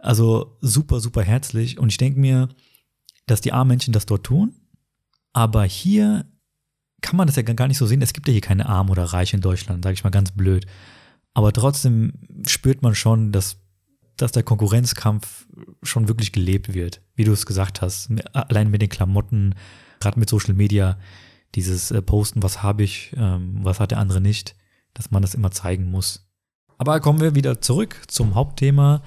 Also 0.06 0.58
super, 0.62 1.00
super 1.00 1.24
herzlich. 1.24 1.80
Und 1.80 1.90
ich 1.90 1.98
denke 1.98 2.20
mir, 2.20 2.50
dass 3.26 3.42
die 3.42 3.54
armen 3.54 3.70
Menschen 3.70 3.92
das 3.92 4.06
dort 4.06 4.24
tun. 4.24 4.54
Aber 5.34 5.64
hier 5.64 6.26
kann 7.02 7.18
man 7.18 7.26
das 7.28 7.36
ja 7.36 7.42
gar 7.42 7.68
nicht 7.68 7.80
so 7.80 7.88
sehen. 7.88 8.04
Es 8.04 8.14
gibt 8.14 8.28
ja 8.28 8.32
hier 8.32 8.42
keine 8.42 8.68
Arm 8.68 8.92
oder 8.92 9.04
Reich 9.04 9.34
in 9.34 9.42
Deutschland, 9.42 9.84
sage 9.84 9.96
ich 9.96 10.04
mal 10.04 10.12
ganz 10.12 10.32
blöd. 10.32 10.68
Aber 11.34 11.52
trotzdem 11.52 12.14
spürt 12.48 12.84
man 12.84 12.94
schon, 12.94 13.32
dass, 13.32 13.58
dass 14.16 14.32
der 14.32 14.44
Konkurrenzkampf 14.44 15.48
schon 15.82 16.08
wirklich 16.08 16.32
gelebt 16.32 16.76
wird. 16.76 17.02
Wie 17.16 17.24
du 17.24 17.32
es 17.32 17.48
gesagt 17.48 17.82
hast. 17.82 18.12
Allein 18.32 18.70
mit 18.70 18.84
den 18.84 18.90
Klamotten, 18.90 19.56
gerade 20.00 20.20
mit 20.20 20.30
Social 20.30 20.54
Media, 20.54 21.00
dieses 21.56 21.90
äh, 21.90 22.02
Posten, 22.04 22.44
was 22.44 22.62
habe 22.62 22.84
ich, 22.84 23.12
ähm, 23.18 23.60
was 23.64 23.80
hat 23.80 23.90
der 23.90 23.98
andere 23.98 24.22
nicht, 24.22 24.56
dass 24.94 25.10
man 25.10 25.24
das 25.24 25.34
immer 25.34 25.50
zeigen 25.50 25.90
muss. 25.90 26.30
Aber 26.78 27.00
kommen 27.00 27.22
wir 27.22 27.34
wieder 27.34 27.60
zurück 27.60 28.04
zum 28.08 28.36
Hauptthema. 28.36 29.02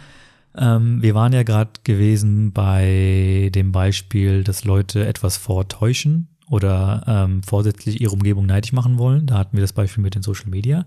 Ähm, 0.57 1.03
wir 1.03 1.15
waren 1.15 1.33
ja 1.33 1.43
gerade 1.43 1.71
gewesen 1.85 2.53
bei 2.53 3.51
dem 3.55 3.73
Beispiel, 3.73 4.45
dass 4.45 4.65
Leute 4.65 5.07
etwas 5.07 5.37
vortäuschen 5.37 6.29
oder 6.51 7.05
ähm, 7.07 7.43
vorsätzlich 7.43 8.01
ihre 8.01 8.13
Umgebung 8.13 8.47
neidisch 8.47 8.73
machen 8.73 8.99
wollen. 8.99 9.27
Da 9.27 9.39
hatten 9.39 9.57
wir 9.57 9.63
das 9.63 9.73
Beispiel 9.73 10.03
mit 10.03 10.15
den 10.15 10.23
Social 10.23 10.49
Media. 10.49 10.87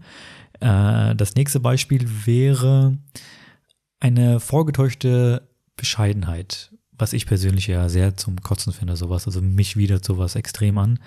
Äh, 0.60 1.15
das 1.15 1.36
nächste 1.36 1.60
Beispiel 1.60 2.08
wäre 2.26 2.97
eine 4.00 4.39
vorgetäuschte 4.39 5.47
Bescheidenheit, 5.78 6.71
was 6.91 7.13
ich 7.13 7.26
persönlich 7.26 7.67
ja 7.67 7.89
sehr 7.89 8.17
zum 8.17 8.41
Kotzen 8.41 8.74
finde, 8.74 8.95
sowas. 8.95 9.28
Also 9.28 9.41
mich 9.41 9.78
wieder 9.78 10.00
sowas 10.04 10.36
extrem 10.36 10.78
an. 10.78 11.00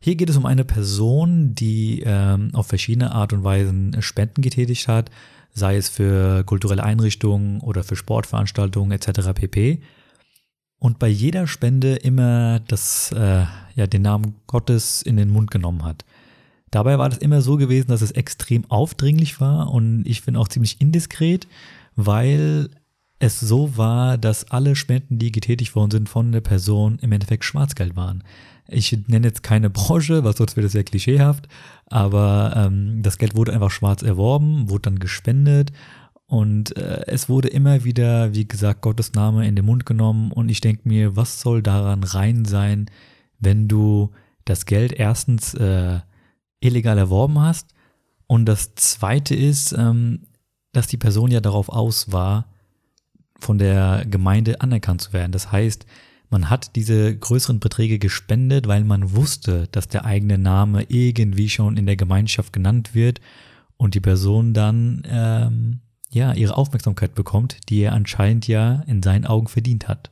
Hier 0.00 0.16
geht 0.16 0.30
es 0.30 0.36
um 0.36 0.46
eine 0.46 0.64
Person, 0.64 1.54
die 1.54 2.02
ähm, 2.04 2.50
auf 2.54 2.66
verschiedene 2.66 3.12
Art 3.12 3.32
und 3.32 3.44
Weisen 3.44 4.02
Spenden 4.02 4.42
getätigt 4.42 4.88
hat, 4.88 5.10
sei 5.52 5.76
es 5.76 5.88
für 5.88 6.44
kulturelle 6.44 6.84
Einrichtungen 6.84 7.60
oder 7.60 7.84
für 7.84 7.96
Sportveranstaltungen 7.96 8.92
etc. 8.92 9.32
pp. 9.34 9.80
Und 10.78 10.98
bei 10.98 11.08
jeder 11.08 11.46
Spende 11.46 11.94
immer 11.94 12.60
das, 12.60 13.12
äh, 13.12 13.44
ja, 13.76 13.86
den 13.86 14.02
Namen 14.02 14.34
Gottes 14.46 15.02
in 15.02 15.16
den 15.16 15.30
Mund 15.30 15.50
genommen 15.50 15.84
hat. 15.84 16.04
Dabei 16.72 16.98
war 16.98 17.08
das 17.08 17.18
immer 17.18 17.42
so 17.42 17.56
gewesen, 17.56 17.88
dass 17.88 18.02
es 18.02 18.12
extrem 18.12 18.68
aufdringlich 18.70 19.40
war 19.40 19.70
und 19.70 20.04
ich 20.06 20.22
finde 20.22 20.40
auch 20.40 20.48
ziemlich 20.48 20.80
indiskret, 20.80 21.46
weil 21.94 22.70
es 23.18 23.38
so 23.38 23.76
war, 23.76 24.18
dass 24.18 24.50
alle 24.50 24.74
Spenden, 24.74 25.18
die 25.18 25.30
getätigt 25.30 25.76
worden 25.76 25.90
sind 25.92 26.08
von 26.08 26.32
der 26.32 26.40
Person, 26.40 26.98
im 27.00 27.12
Endeffekt 27.12 27.44
Schwarzgeld 27.44 27.94
waren. 27.94 28.24
Ich 28.68 28.96
nenne 29.08 29.26
jetzt 29.26 29.42
keine 29.42 29.70
Branche, 29.70 30.24
weil 30.24 30.36
sonst 30.36 30.56
wird 30.56 30.66
es 30.66 30.72
sehr 30.72 30.84
klischeehaft, 30.84 31.48
aber 31.86 32.54
ähm, 32.56 33.02
das 33.02 33.18
Geld 33.18 33.36
wurde 33.36 33.52
einfach 33.52 33.70
schwarz 33.70 34.02
erworben, 34.02 34.70
wurde 34.70 34.82
dann 34.82 34.98
gespendet 34.98 35.72
und 36.26 36.76
äh, 36.76 37.04
es 37.06 37.28
wurde 37.28 37.48
immer 37.48 37.84
wieder, 37.84 38.34
wie 38.34 38.46
gesagt, 38.46 38.80
Gottes 38.80 39.12
Name 39.12 39.46
in 39.46 39.56
den 39.56 39.66
Mund 39.66 39.84
genommen 39.84 40.32
und 40.32 40.48
ich 40.48 40.60
denke 40.60 40.88
mir, 40.88 41.16
was 41.16 41.40
soll 41.40 41.62
daran 41.62 42.04
rein 42.04 42.44
sein, 42.44 42.86
wenn 43.38 43.68
du 43.68 44.10
das 44.44 44.64
Geld 44.64 44.92
erstens 44.92 45.54
äh, 45.54 46.00
illegal 46.60 46.96
erworben 46.96 47.40
hast 47.40 47.74
und 48.26 48.46
das 48.46 48.74
zweite 48.76 49.34
ist, 49.34 49.72
ähm, 49.72 50.20
dass 50.72 50.86
die 50.86 50.96
Person 50.96 51.30
ja 51.30 51.40
darauf 51.40 51.68
aus 51.68 52.12
war, 52.12 52.46
von 53.38 53.58
der 53.58 54.06
Gemeinde 54.08 54.60
anerkannt 54.60 55.02
zu 55.02 55.12
werden. 55.12 55.32
Das 55.32 55.52
heißt, 55.52 55.84
man 56.32 56.48
hat 56.48 56.74
diese 56.74 57.16
größeren 57.16 57.60
Beträge 57.60 57.98
gespendet, 57.98 58.66
weil 58.66 58.84
man 58.84 59.14
wusste, 59.14 59.68
dass 59.70 59.86
der 59.86 60.06
eigene 60.06 60.38
Name 60.38 60.84
irgendwie 60.88 61.50
schon 61.50 61.76
in 61.76 61.86
der 61.86 61.96
Gemeinschaft 61.96 62.52
genannt 62.52 62.94
wird 62.94 63.20
und 63.76 63.94
die 63.94 64.00
Person 64.00 64.54
dann 64.54 65.02
ähm, 65.06 65.80
ja 66.10 66.32
ihre 66.32 66.56
Aufmerksamkeit 66.56 67.14
bekommt, 67.14 67.68
die 67.68 67.80
er 67.82 67.92
anscheinend 67.92 68.48
ja 68.48 68.82
in 68.86 69.02
seinen 69.02 69.26
Augen 69.26 69.46
verdient 69.46 69.88
hat. 69.88 70.10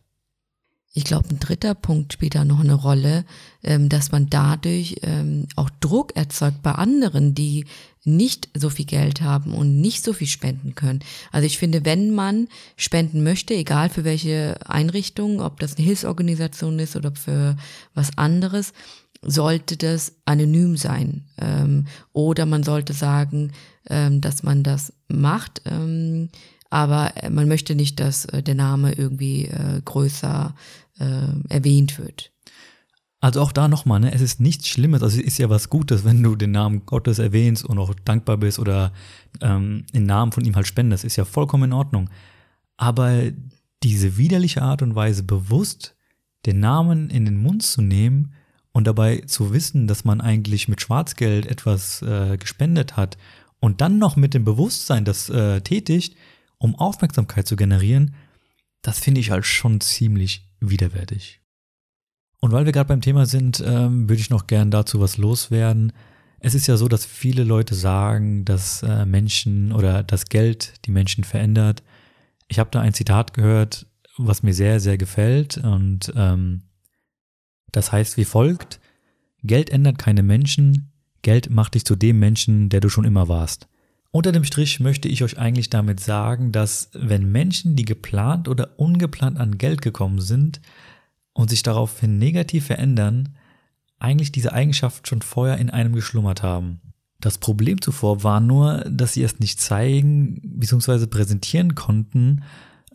Ich 1.01 1.05
glaube, 1.05 1.31
ein 1.31 1.41
dritter 1.41 1.75
Punkt 1.75 2.13
spielt 2.13 2.35
da 2.35 2.45
noch 2.45 2.61
eine 2.61 2.75
Rolle, 2.75 3.25
ähm, 3.63 3.89
dass 3.89 4.13
man 4.13 4.29
dadurch 4.29 4.97
ähm, 5.01 5.47
auch 5.57 5.71
Druck 5.81 6.15
erzeugt 6.15 6.63
bei 6.63 6.73
anderen, 6.73 7.35
die 7.35 7.65
nicht 8.05 8.51
so 8.55 8.69
viel 8.69 8.85
Geld 8.85 9.23
haben 9.23 9.55
und 9.55 9.81
nicht 9.81 10.05
so 10.05 10.13
viel 10.13 10.27
spenden 10.27 10.75
können. 10.75 11.01
Also 11.33 11.47
ich 11.47 11.57
finde, 11.57 11.87
wenn 11.87 12.15
man 12.15 12.49
spenden 12.77 13.23
möchte, 13.23 13.55
egal 13.55 13.89
für 13.89 14.05
welche 14.05 14.59
Einrichtung, 14.69 15.41
ob 15.41 15.59
das 15.59 15.79
eine 15.79 15.87
Hilfsorganisation 15.87 16.79
ist 16.79 16.97
oder 16.97 17.13
für 17.15 17.57
was 17.95 18.19
anderes, 18.19 18.75
sollte 19.23 19.79
das 19.79 20.13
anonym 20.27 20.77
sein. 20.77 21.25
Ähm, 21.39 21.87
oder 22.13 22.45
man 22.45 22.63
sollte 22.63 22.93
sagen, 22.93 23.53
dass 23.89 24.43
man 24.45 24.63
das 24.63 24.93
macht 25.09 25.63
aber 26.71 27.13
äh, 27.17 27.29
man 27.29 27.49
möchte 27.49 27.75
nicht, 27.75 28.01
dass 28.01 28.25
äh, 28.27 28.43
der 28.43 28.55
Name 28.55 28.93
irgendwie 28.93 29.47
äh, 29.47 29.83
größer 29.85 30.55
äh, 31.01 31.53
erwähnt 31.53 31.99
wird. 31.99 32.33
Also 33.23 33.43
auch 33.43 33.53
da 33.53 33.69
nochmal, 33.69 34.01
ne, 34.01 34.15
es 34.15 34.23
ist 34.23 34.41
nichts 34.41 34.67
Schlimmes, 34.67 35.03
also 35.03 35.19
es 35.19 35.27
ist 35.27 35.39
ja 35.39 35.51
was 35.51 35.69
Gutes, 35.69 36.05
wenn 36.05 36.23
du 36.23 36.37
den 36.37 36.53
Namen 36.53 36.87
Gottes 36.87 37.19
erwähnst 37.19 37.65
und 37.65 37.79
auch 37.79 37.93
dankbar 38.05 38.39
bist 38.39 38.59
oder 38.59 38.93
ähm, 39.43 39.85
den 39.93 40.05
Namen 40.05 40.33
von 40.33 40.45
ihm 40.45 40.57
halt 40.57 40.67
spendest, 40.67 41.05
ist 41.05 41.17
ja 41.17 41.27
vollkommen 41.27 41.65
in 41.65 41.73
Ordnung. 41.75 42.09
Aber 42.79 43.25
diese 43.83 44.17
widerliche 44.17 44.63
Art 44.63 44.81
und 44.81 44.95
Weise 44.95 45.23
bewusst 45.23 45.95
den 46.47 46.61
Namen 46.61 47.11
in 47.11 47.27
den 47.27 47.37
Mund 47.37 47.63
zu 47.63 47.83
nehmen 47.83 48.33
und 48.73 48.87
dabei 48.87 49.21
zu 49.27 49.53
wissen, 49.53 49.87
dass 49.87 50.05
man 50.05 50.23
eigentlich 50.23 50.69
mit 50.69 50.81
Schwarzgeld 50.81 51.45
etwas 51.45 52.01
äh, 52.01 52.39
gespendet 52.39 52.97
hat 52.97 53.19
und 53.59 53.83
dann 53.83 53.99
noch 53.99 54.17
mit 54.17 54.33
dem 54.33 54.45
Bewusstsein 54.45 55.05
das 55.05 55.29
äh, 55.29 55.61
tätigt, 55.61 56.17
um 56.57 56.75
Aufmerksamkeit 56.75 57.47
zu 57.47 57.57
generieren, 57.57 58.15
das 58.81 58.99
finde 58.99 59.21
ich 59.21 59.31
halt 59.31 59.45
schon 59.45 59.81
ziemlich 59.81 60.50
widerwärtig. 60.61 61.41
Und 62.41 62.53
weil 62.53 62.65
wir 62.65 62.73
gerade 62.73 62.89
beim 62.89 63.03
Thema 63.03 63.27
sind, 63.27 63.63
ähm, 63.65 64.09
würde 64.09 64.21
ich 64.21 64.31
noch 64.31 64.47
gern 64.47 64.71
dazu 64.71 65.01
was 65.01 65.19
loswerden. 65.19 65.93
Es 66.39 66.55
ist 66.55 66.67
ja 66.67 66.77
so, 66.77 66.89
dass 66.89 67.05
viele 67.05 67.45
Leute 67.45 67.75
sagen, 67.75 68.45
dass 68.47 68.83
äh, 68.83 69.05
Menschen 69.05 69.73
oder 69.73 70.03
das 70.03 70.27
Geld 70.27 70.75
die 70.87 70.91
Menschen 70.91 71.25
verändert. 71.25 71.83
Ich 72.49 72.59
habe 72.59 72.71
da 72.71 72.81
ein 72.81 72.95
Zitat 72.95 73.35
gehört, 73.35 73.87
was 74.17 74.43
mir 74.43 74.55
sehr, 74.55 74.81
sehr 74.81 74.97
gefällt. 74.97 75.59
Und 75.59 76.13
ähm, 76.17 76.63
das 77.73 77.93
heißt 77.93 78.17
wie 78.17 78.25
folgt, 78.25 78.81
Geld 79.43 79.71
ändert 79.71 79.99
keine 79.99 80.23
Menschen, 80.23 80.93
Geld 81.23 81.51
macht 81.51 81.75
dich 81.75 81.85
zu 81.85 81.97
dem 81.97 82.19
Menschen, 82.19 82.71
der 82.71 82.81
du 82.81 82.89
schon 82.89 83.05
immer 83.05 83.29
warst. 83.29 83.69
Unter 84.13 84.33
dem 84.33 84.45
Strich 84.45 84.81
möchte 84.81 85.09
ich 85.09 85.23
euch 85.23 85.39
eigentlich 85.39 85.71
damit 85.71 86.01
sagen, 86.01 86.51
dass 86.51 86.91
wenn 86.95 87.31
Menschen, 87.31 87.77
die 87.77 87.85
geplant 87.85 88.49
oder 88.49 88.79
ungeplant 88.79 89.39
an 89.39 89.57
Geld 89.57 89.83
gekommen 89.83 90.21
sind 90.21 90.61
und 91.33 91.51
sich 91.51 91.63
daraufhin 91.63 92.19
negativ 92.19 92.67
verändern, 92.67 93.37
eigentlich 94.01 94.33
diese 94.33 94.53
Eigenschaft 94.53 95.07
schon 95.07 95.23
vorher 95.23 95.59
in 95.59 95.71
einem 95.71 95.95
geschlummert 95.95 96.43
haben. 96.43 96.81
Das 97.21 97.39
Problem 97.39 97.81
zuvor 97.81 98.25
war 98.25 98.41
nur, 98.41 98.79
dass 98.91 99.13
sie 99.13 99.23
es 99.23 99.39
nicht 99.39 99.61
zeigen 99.61 100.41
bzw. 100.43 101.07
präsentieren 101.07 101.75
konnten, 101.75 102.43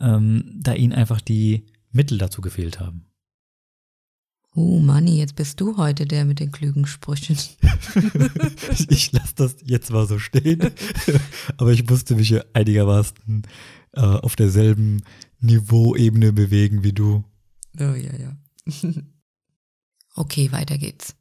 ähm, 0.00 0.58
da 0.60 0.74
ihnen 0.74 0.92
einfach 0.92 1.20
die 1.20 1.66
Mittel 1.92 2.18
dazu 2.18 2.42
gefehlt 2.42 2.80
haben. 2.80 3.06
Oh, 4.58 4.78
Manni, 4.78 5.18
jetzt 5.18 5.36
bist 5.36 5.60
du 5.60 5.76
heute 5.76 6.06
der 6.06 6.24
mit 6.24 6.40
den 6.40 6.50
klügen 6.50 6.86
Sprüchen. 6.86 7.36
ich 8.88 9.12
lasse 9.12 9.34
das 9.34 9.56
jetzt 9.62 9.90
mal 9.90 10.06
so 10.06 10.18
stehen. 10.18 10.70
Aber 11.58 11.72
ich 11.72 11.86
musste 11.86 12.14
mich 12.14 12.30
ja 12.30 12.42
einigermaßen 12.54 13.42
äh, 13.92 14.00
auf 14.00 14.34
derselben 14.34 15.02
Niveauebene 15.40 16.32
bewegen 16.32 16.82
wie 16.82 16.94
du. 16.94 17.22
Oh, 17.78 17.82
ja, 17.82 18.16
ja. 18.16 18.34
okay, 20.14 20.50
weiter 20.52 20.78
geht's. 20.78 21.15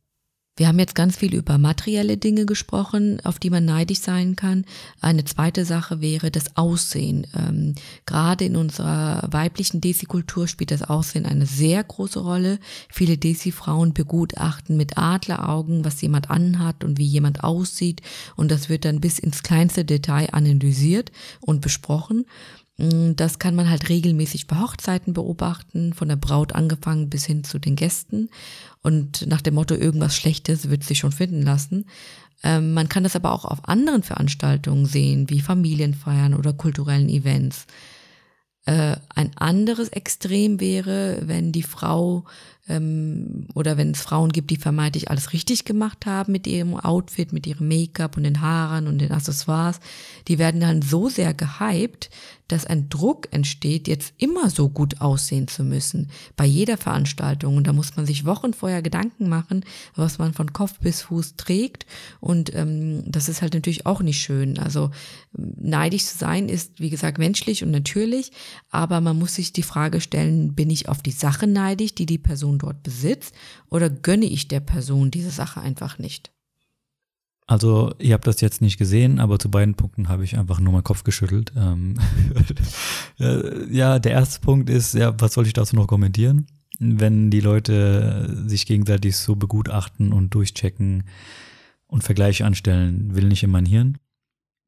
Wir 0.57 0.69
haben 0.69 0.79
jetzt 0.79 0.95
ganz 0.95 1.17
viel 1.17 1.35
über 1.35 1.57
materielle 1.57 2.15
Dinge 2.15 2.45
gesprochen, 2.45 3.19
auf 3.25 3.39
die 3.39 3.49
man 3.49 3.65
neidisch 3.65 3.99
sein 3.99 4.37
kann. 4.37 4.63
Eine 5.01 5.25
zweite 5.25 5.65
Sache 5.65 5.99
wäre 5.99 6.31
das 6.31 6.55
Aussehen. 6.55 7.27
Ähm, 7.37 7.75
gerade 8.05 8.45
in 8.45 8.55
unserer 8.55 9.27
weiblichen 9.29 9.81
Desi-Kultur 9.81 10.47
spielt 10.47 10.71
das 10.71 10.83
Aussehen 10.83 11.25
eine 11.25 11.45
sehr 11.45 11.83
große 11.83 12.19
Rolle. 12.19 12.59
Viele 12.87 13.17
Desi-Frauen 13.17 13.93
begutachten 13.93 14.77
mit 14.77 14.97
Adleraugen, 14.97 15.83
was 15.83 15.99
jemand 15.99 16.31
anhat 16.31 16.85
und 16.85 16.97
wie 16.97 17.05
jemand 17.05 17.43
aussieht. 17.43 18.01
Und 18.37 18.49
das 18.49 18.69
wird 18.69 18.85
dann 18.85 19.01
bis 19.01 19.19
ins 19.19 19.43
kleinste 19.43 19.83
Detail 19.83 20.29
analysiert 20.31 21.11
und 21.41 21.59
besprochen. 21.59 22.25
Mm, 22.77 23.15
das 23.15 23.39
kann 23.39 23.55
man 23.55 23.69
halt 23.69 23.89
regelmäßig 23.89 24.47
bei 24.47 24.59
Hochzeiten 24.59 25.13
beobachten, 25.13 25.93
von 25.93 26.09
der 26.09 26.15
Braut 26.15 26.53
angefangen 26.53 27.09
bis 27.09 27.25
hin 27.25 27.43
zu 27.43 27.59
den 27.59 27.75
Gästen. 27.75 28.29
Und 28.81 29.27
nach 29.27 29.41
dem 29.41 29.55
Motto, 29.55 29.75
irgendwas 29.75 30.15
Schlechtes 30.15 30.69
wird 30.69 30.83
sich 30.83 30.99
schon 30.99 31.11
finden 31.11 31.41
lassen. 31.41 31.85
Ähm, 32.43 32.73
man 32.73 32.89
kann 32.89 33.03
das 33.03 33.15
aber 33.15 33.31
auch 33.31 33.45
auf 33.45 33.67
anderen 33.67 34.03
Veranstaltungen 34.03 34.85
sehen, 34.85 35.29
wie 35.29 35.41
Familienfeiern 35.41 36.33
oder 36.33 36.53
kulturellen 36.53 37.09
Events. 37.09 37.65
Äh, 38.65 38.97
ein 39.13 39.31
anderes 39.35 39.89
Extrem 39.89 40.59
wäre, 40.59 41.19
wenn 41.25 41.51
die 41.51 41.63
Frau 41.63 42.25
ähm, 42.67 43.47
oder 43.53 43.77
wenn 43.77 43.91
es 43.91 44.01
Frauen 44.01 44.31
gibt, 44.31 44.49
die 44.49 44.57
vermeintlich 44.57 45.09
alles 45.11 45.33
richtig 45.33 45.65
gemacht 45.65 46.05
haben 46.05 46.31
mit 46.31 46.47
ihrem 46.47 46.75
Outfit, 46.75 47.31
mit 47.31 47.45
ihrem 47.45 47.67
Make-up 47.67 48.17
und 48.17 48.23
den 48.23 48.41
Haaren 48.41 48.87
und 48.87 48.99
den 48.99 49.11
Accessoires, 49.11 49.79
die 50.27 50.39
werden 50.39 50.61
dann 50.61 50.81
so 50.81 51.09
sehr 51.09 51.33
gehypt, 51.35 52.09
dass 52.47 52.65
ein 52.65 52.89
Druck 52.89 53.27
entsteht, 53.31 53.87
jetzt 53.87 54.13
immer 54.17 54.49
so 54.49 54.69
gut 54.69 55.01
aussehen 55.01 55.47
zu 55.47 55.63
müssen 55.63 56.09
bei 56.35 56.45
jeder 56.45 56.77
Veranstaltung. 56.77 57.57
Und 57.57 57.67
da 57.67 57.73
muss 57.73 57.95
man 57.95 58.05
sich 58.05 58.25
Wochen 58.25 58.53
vorher 58.53 58.81
Gedanken 58.81 59.29
machen, 59.29 59.65
was 59.95 60.17
man 60.17 60.33
von 60.33 60.53
Kopf 60.53 60.79
bis 60.79 61.01
Fuß 61.03 61.35
trägt. 61.37 61.85
Und 62.19 62.53
ähm, 62.53 63.03
das 63.05 63.29
ist 63.29 63.41
halt 63.41 63.53
natürlich 63.53 63.85
auch 63.85 64.01
nicht 64.01 64.21
schön. 64.21 64.59
Also 64.59 64.91
neidisch 65.33 66.05
zu 66.05 66.17
sein 66.17 66.49
ist, 66.49 66.79
wie 66.79 66.89
gesagt, 66.89 67.17
menschlich 67.17 67.63
und 67.63 67.71
natürlich, 67.71 68.31
aber 68.69 69.01
man 69.01 69.17
muss 69.17 69.35
sich 69.35 69.53
die 69.53 69.63
Frage 69.63 70.01
stellen, 70.01 70.53
bin 70.53 70.69
ich 70.69 70.89
auf 70.89 71.01
die 71.01 71.11
Sache 71.11 71.47
neidisch, 71.47 71.95
die 71.95 72.05
die 72.05 72.17
Person 72.17 72.57
dort 72.57 72.83
besitzt, 72.83 73.33
oder 73.69 73.89
gönne 73.89 74.25
ich 74.25 74.47
der 74.47 74.59
Person 74.59 75.11
diese 75.11 75.31
Sache 75.31 75.61
einfach 75.61 75.97
nicht? 75.97 76.34
Also, 77.47 77.93
ihr 77.99 78.13
habt 78.15 78.25
das 78.25 78.41
jetzt 78.41 78.61
nicht 78.61 78.77
gesehen, 78.77 79.19
aber 79.19 79.37
zu 79.37 79.51
beiden 79.51 79.75
Punkten 79.75 80.09
habe 80.09 80.23
ich 80.23 80.37
einfach 80.37 80.59
nur 80.59 80.73
meinen 80.73 80.83
Kopf 80.83 81.03
geschüttelt. 81.03 81.53
Ähm, 81.55 81.95
ja, 83.71 83.99
der 83.99 84.11
erste 84.11 84.39
Punkt 84.41 84.69
ist, 84.69 84.95
ja, 84.95 85.13
was 85.19 85.33
soll 85.33 85.45
ich 85.45 85.53
dazu 85.53 85.75
noch 85.75 85.85
kommentieren? 85.85 86.47
Wenn 86.79 87.29
die 87.29 87.41
Leute 87.41 88.43
sich 88.47 88.65
gegenseitig 88.65 89.15
so 89.17 89.35
begutachten 89.35 90.11
und 90.11 90.33
durchchecken 90.33 91.03
und 91.85 92.03
Vergleiche 92.03 92.45
anstellen, 92.45 93.15
will 93.15 93.25
nicht 93.25 93.43
in 93.43 93.51
mein 93.51 93.67
Hirn. 93.67 93.99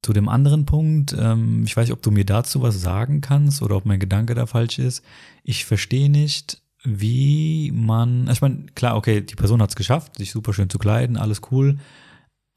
Zu 0.03 0.13
dem 0.13 0.29
anderen 0.29 0.67
Punkt, 0.67 1.15
ähm, 1.19 1.63
ich 1.65 1.75
weiß 1.75 1.87
nicht, 1.87 1.93
ob 1.93 2.03
du 2.03 2.11
mir 2.11 2.25
dazu 2.25 2.61
was 2.61 2.79
sagen 2.79 3.21
kannst 3.21 3.63
oder 3.63 3.75
ob 3.75 3.85
mein 3.85 3.99
Gedanke 3.99 4.35
da 4.35 4.45
falsch 4.45 4.77
ist. 4.77 5.03
Ich 5.43 5.65
verstehe 5.65 6.09
nicht, 6.09 6.61
wie 6.83 7.71
man, 7.73 8.29
ich 8.29 8.41
meine, 8.41 8.67
klar, 8.75 8.95
okay, 8.95 9.21
die 9.21 9.35
Person 9.35 9.63
hat 9.63 9.71
es 9.71 9.75
geschafft, 9.75 10.17
sich 10.17 10.31
super 10.31 10.53
schön 10.53 10.69
zu 10.69 10.77
kleiden, 10.77 11.17
alles 11.17 11.41
cool. 11.51 11.79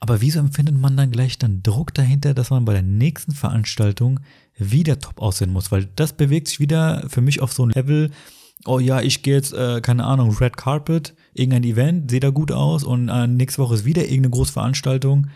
Aber 0.00 0.22
wieso 0.22 0.40
empfindet 0.40 0.78
man 0.78 0.96
dann 0.96 1.10
gleich 1.10 1.36
dann 1.38 1.62
Druck 1.62 1.92
dahinter, 1.92 2.32
dass 2.32 2.50
man 2.50 2.64
bei 2.64 2.72
der 2.72 2.82
nächsten 2.82 3.32
Veranstaltung 3.32 4.20
wieder 4.56 4.98
top 4.98 5.20
aussehen 5.20 5.52
muss? 5.52 5.70
Weil 5.70 5.88
das 5.94 6.14
bewegt 6.14 6.48
sich 6.48 6.58
wieder 6.58 7.04
für 7.08 7.20
mich 7.20 7.42
auf 7.42 7.52
so 7.52 7.64
ein 7.64 7.70
Level, 7.70 8.10
oh 8.64 8.78
ja, 8.78 9.02
ich 9.02 9.22
gehe 9.22 9.34
jetzt, 9.34 9.52
äh, 9.52 9.82
keine 9.82 10.04
Ahnung, 10.04 10.34
Red 10.38 10.56
Carpet, 10.56 11.14
irgendein 11.34 11.64
Event, 11.64 12.10
sehe 12.10 12.20
da 12.20 12.30
gut 12.30 12.50
aus 12.50 12.82
und 12.82 13.10
äh, 13.10 13.26
nächste 13.26 13.62
Woche 13.62 13.74
ist 13.74 13.84
wieder 13.84 14.02
irgendeine 14.02 14.30
Großveranstaltung 14.30 15.26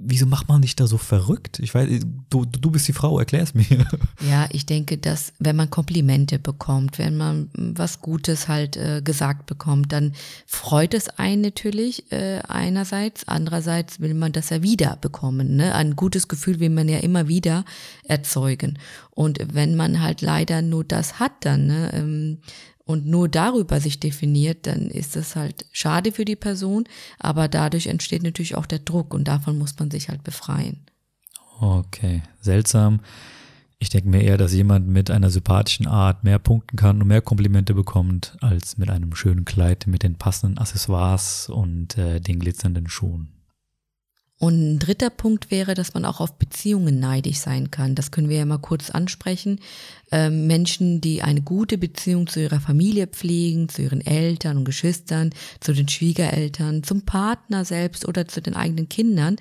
wieso 0.00 0.26
macht 0.26 0.48
man 0.48 0.62
sich 0.62 0.76
da 0.76 0.86
so 0.86 0.98
verrückt? 0.98 1.58
Ich 1.60 1.74
weiß, 1.74 1.88
du, 2.30 2.44
du 2.44 2.70
bist 2.70 2.88
die 2.88 2.92
Frau, 2.92 3.18
erklär's 3.18 3.54
mir. 3.54 3.66
Ja, 4.28 4.48
ich 4.50 4.66
denke, 4.66 4.98
dass 4.98 5.32
wenn 5.38 5.56
man 5.56 5.70
Komplimente 5.70 6.38
bekommt, 6.38 6.98
wenn 6.98 7.16
man 7.16 7.48
was 7.54 8.00
Gutes 8.00 8.48
halt 8.48 8.76
äh, 8.76 9.00
gesagt 9.02 9.46
bekommt, 9.46 9.92
dann 9.92 10.12
freut 10.46 10.94
es 10.94 11.08
einen 11.08 11.40
natürlich 11.40 12.12
äh, 12.12 12.40
einerseits, 12.46 13.26
andererseits 13.26 14.00
will 14.00 14.14
man 14.14 14.32
das 14.32 14.50
ja 14.50 14.62
wieder 14.62 14.98
bekommen. 15.00 15.56
Ne? 15.56 15.74
Ein 15.74 15.96
gutes 15.96 16.28
Gefühl 16.28 16.60
will 16.60 16.70
man 16.70 16.88
ja 16.88 16.98
immer 16.98 17.28
wieder 17.28 17.64
erzeugen. 18.04 18.78
Und 19.10 19.38
wenn 19.52 19.74
man 19.74 20.00
halt 20.00 20.20
leider 20.20 20.62
nur 20.62 20.84
das 20.84 21.18
hat, 21.18 21.32
dann 21.40 21.66
ne, 21.66 21.90
ähm, 21.94 22.38
und 22.90 23.06
nur 23.06 23.28
darüber 23.28 23.80
sich 23.80 24.00
definiert, 24.00 24.66
dann 24.66 24.88
ist 24.88 25.16
es 25.16 25.36
halt 25.36 25.64
schade 25.72 26.12
für 26.12 26.24
die 26.24 26.36
Person, 26.36 26.84
aber 27.18 27.48
dadurch 27.48 27.86
entsteht 27.86 28.22
natürlich 28.22 28.56
auch 28.56 28.66
der 28.66 28.80
Druck 28.80 29.14
und 29.14 29.28
davon 29.28 29.58
muss 29.58 29.78
man 29.78 29.90
sich 29.90 30.08
halt 30.08 30.24
befreien. 30.24 30.80
Okay, 31.60 32.22
seltsam. 32.40 33.00
Ich 33.78 33.88
denke 33.88 34.08
mir 34.08 34.22
eher, 34.22 34.36
dass 34.36 34.52
jemand 34.52 34.88
mit 34.88 35.10
einer 35.10 35.30
sympathischen 35.30 35.86
Art 35.86 36.24
mehr 36.24 36.38
punkten 36.38 36.76
kann 36.76 37.00
und 37.00 37.08
mehr 37.08 37.22
Komplimente 37.22 37.74
bekommt, 37.74 38.36
als 38.40 38.76
mit 38.76 38.90
einem 38.90 39.14
schönen 39.14 39.44
Kleid 39.44 39.86
mit 39.86 40.02
den 40.02 40.16
passenden 40.16 40.58
Accessoires 40.58 41.48
und 41.48 41.96
äh, 41.96 42.20
den 42.20 42.40
glitzernden 42.40 42.88
Schuhen. 42.88 43.40
Und 44.40 44.54
ein 44.54 44.78
dritter 44.78 45.10
Punkt 45.10 45.50
wäre, 45.50 45.74
dass 45.74 45.92
man 45.92 46.06
auch 46.06 46.18
auf 46.18 46.38
Beziehungen 46.38 46.98
neidisch 46.98 47.36
sein 47.36 47.70
kann. 47.70 47.94
Das 47.94 48.10
können 48.10 48.30
wir 48.30 48.38
ja 48.38 48.46
mal 48.46 48.56
kurz 48.56 48.88
ansprechen. 48.88 49.60
Ähm, 50.12 50.46
Menschen, 50.46 51.00
die 51.00 51.22
eine 51.22 51.40
gute 51.40 51.78
Beziehung 51.78 52.26
zu 52.26 52.40
ihrer 52.40 52.60
Familie 52.60 53.06
pflegen, 53.06 53.68
zu 53.68 53.82
ihren 53.82 54.04
Eltern 54.04 54.56
und 54.56 54.64
Geschwistern, 54.64 55.30
zu 55.60 55.72
den 55.72 55.88
Schwiegereltern, 55.88 56.82
zum 56.82 57.02
Partner 57.02 57.64
selbst 57.64 58.08
oder 58.08 58.26
zu 58.26 58.42
den 58.42 58.54
eigenen 58.54 58.88
Kindern, 58.88 59.36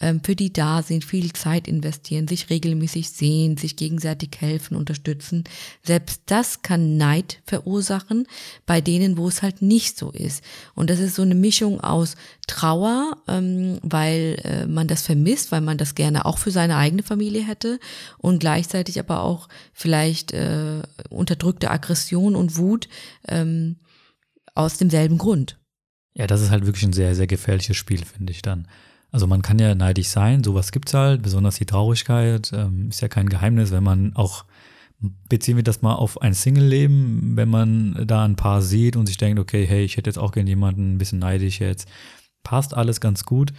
ähm, 0.00 0.20
für 0.22 0.36
die 0.36 0.52
da 0.52 0.82
sind, 0.82 1.04
viel 1.04 1.32
Zeit 1.32 1.66
investieren, 1.66 2.28
sich 2.28 2.50
regelmäßig 2.50 3.10
sehen, 3.10 3.56
sich 3.56 3.76
gegenseitig 3.76 4.30
helfen, 4.38 4.76
unterstützen. 4.76 5.44
Selbst 5.82 6.22
das 6.26 6.62
kann 6.62 6.96
Neid 6.96 7.40
verursachen 7.44 8.26
bei 8.64 8.80
denen, 8.80 9.16
wo 9.16 9.26
es 9.26 9.42
halt 9.42 9.60
nicht 9.60 9.98
so 9.98 10.10
ist. 10.10 10.44
Und 10.74 10.88
das 10.90 11.00
ist 11.00 11.16
so 11.16 11.22
eine 11.22 11.34
Mischung 11.34 11.80
aus 11.80 12.14
Trauer, 12.46 13.16
ähm, 13.28 13.78
weil 13.82 14.36
äh, 14.44 14.66
man 14.66 14.86
das 14.86 15.02
vermisst, 15.02 15.50
weil 15.52 15.60
man 15.62 15.78
das 15.78 15.94
gerne 15.94 16.26
auch 16.26 16.38
für 16.38 16.50
seine 16.50 16.76
eigene 16.76 17.02
Familie 17.02 17.42
hätte 17.42 17.80
und 18.18 18.38
gleichzeitig 18.38 19.00
aber 19.00 19.22
auch 19.22 19.48
vielleicht 19.72 20.11
vielleicht 20.12 20.32
äh, 20.32 20.82
unterdrückte 21.08 21.70
Aggression 21.70 22.36
und 22.36 22.56
Wut 22.56 22.88
ähm, 23.28 23.76
aus 24.54 24.78
demselben 24.78 25.18
Grund. 25.18 25.58
Ja, 26.14 26.26
das 26.26 26.42
ist 26.42 26.50
halt 26.50 26.66
wirklich 26.66 26.84
ein 26.84 26.92
sehr, 26.92 27.14
sehr 27.14 27.26
gefährliches 27.26 27.76
Spiel, 27.76 28.04
finde 28.04 28.32
ich 28.32 28.42
dann. 28.42 28.68
Also 29.10 29.26
man 29.26 29.42
kann 29.42 29.58
ja 29.58 29.74
neidisch 29.74 30.08
sein, 30.08 30.44
sowas 30.44 30.72
gibt's 30.72 30.94
halt, 30.94 31.22
besonders 31.22 31.56
die 31.56 31.66
Traurigkeit, 31.66 32.50
ähm, 32.52 32.88
ist 32.88 33.00
ja 33.00 33.08
kein 33.08 33.28
Geheimnis, 33.28 33.70
wenn 33.70 33.84
man 33.84 34.14
auch, 34.14 34.44
beziehen 35.28 35.56
wir 35.56 35.64
das 35.64 35.82
mal 35.82 35.94
auf 35.94 36.20
ein 36.22 36.34
Single-Leben, 36.34 37.36
wenn 37.36 37.48
man 37.48 38.06
da 38.06 38.24
ein 38.24 38.36
Paar 38.36 38.62
sieht 38.62 38.96
und 38.96 39.06
sich 39.06 39.16
denkt, 39.16 39.38
okay, 39.38 39.66
hey, 39.66 39.84
ich 39.84 39.96
hätte 39.96 40.08
jetzt 40.08 40.18
auch 40.18 40.32
gerne 40.32 40.48
jemanden, 40.48 40.94
ein 40.94 40.98
bisschen 40.98 41.18
neidisch 41.18 41.60
jetzt, 41.60 41.88
passt 42.42 42.74
alles 42.74 43.00
ganz 43.00 43.24
gut, 43.24 43.52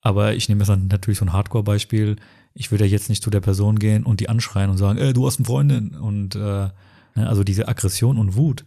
aber 0.00 0.34
ich 0.34 0.48
nehme 0.48 0.64
jetzt 0.64 0.68
natürlich 0.68 1.18
so 1.18 1.24
ein 1.24 1.32
Hardcore-Beispiel, 1.32 2.16
ich 2.58 2.70
würde 2.70 2.84
ja 2.84 2.90
jetzt 2.90 3.10
nicht 3.10 3.22
zu 3.22 3.30
der 3.30 3.40
Person 3.40 3.78
gehen 3.78 4.04
und 4.04 4.20
die 4.20 4.28
anschreien 4.28 4.70
und 4.70 4.78
sagen, 4.78 4.98
ey, 4.98 5.12
du 5.12 5.26
hast 5.26 5.38
eine 5.38 5.44
Freundin. 5.44 5.94
Und 5.94 6.34
äh, 6.34 6.38
ne, 6.38 6.72
also 7.14 7.44
diese 7.44 7.68
Aggression 7.68 8.16
und 8.16 8.34
Wut 8.34 8.64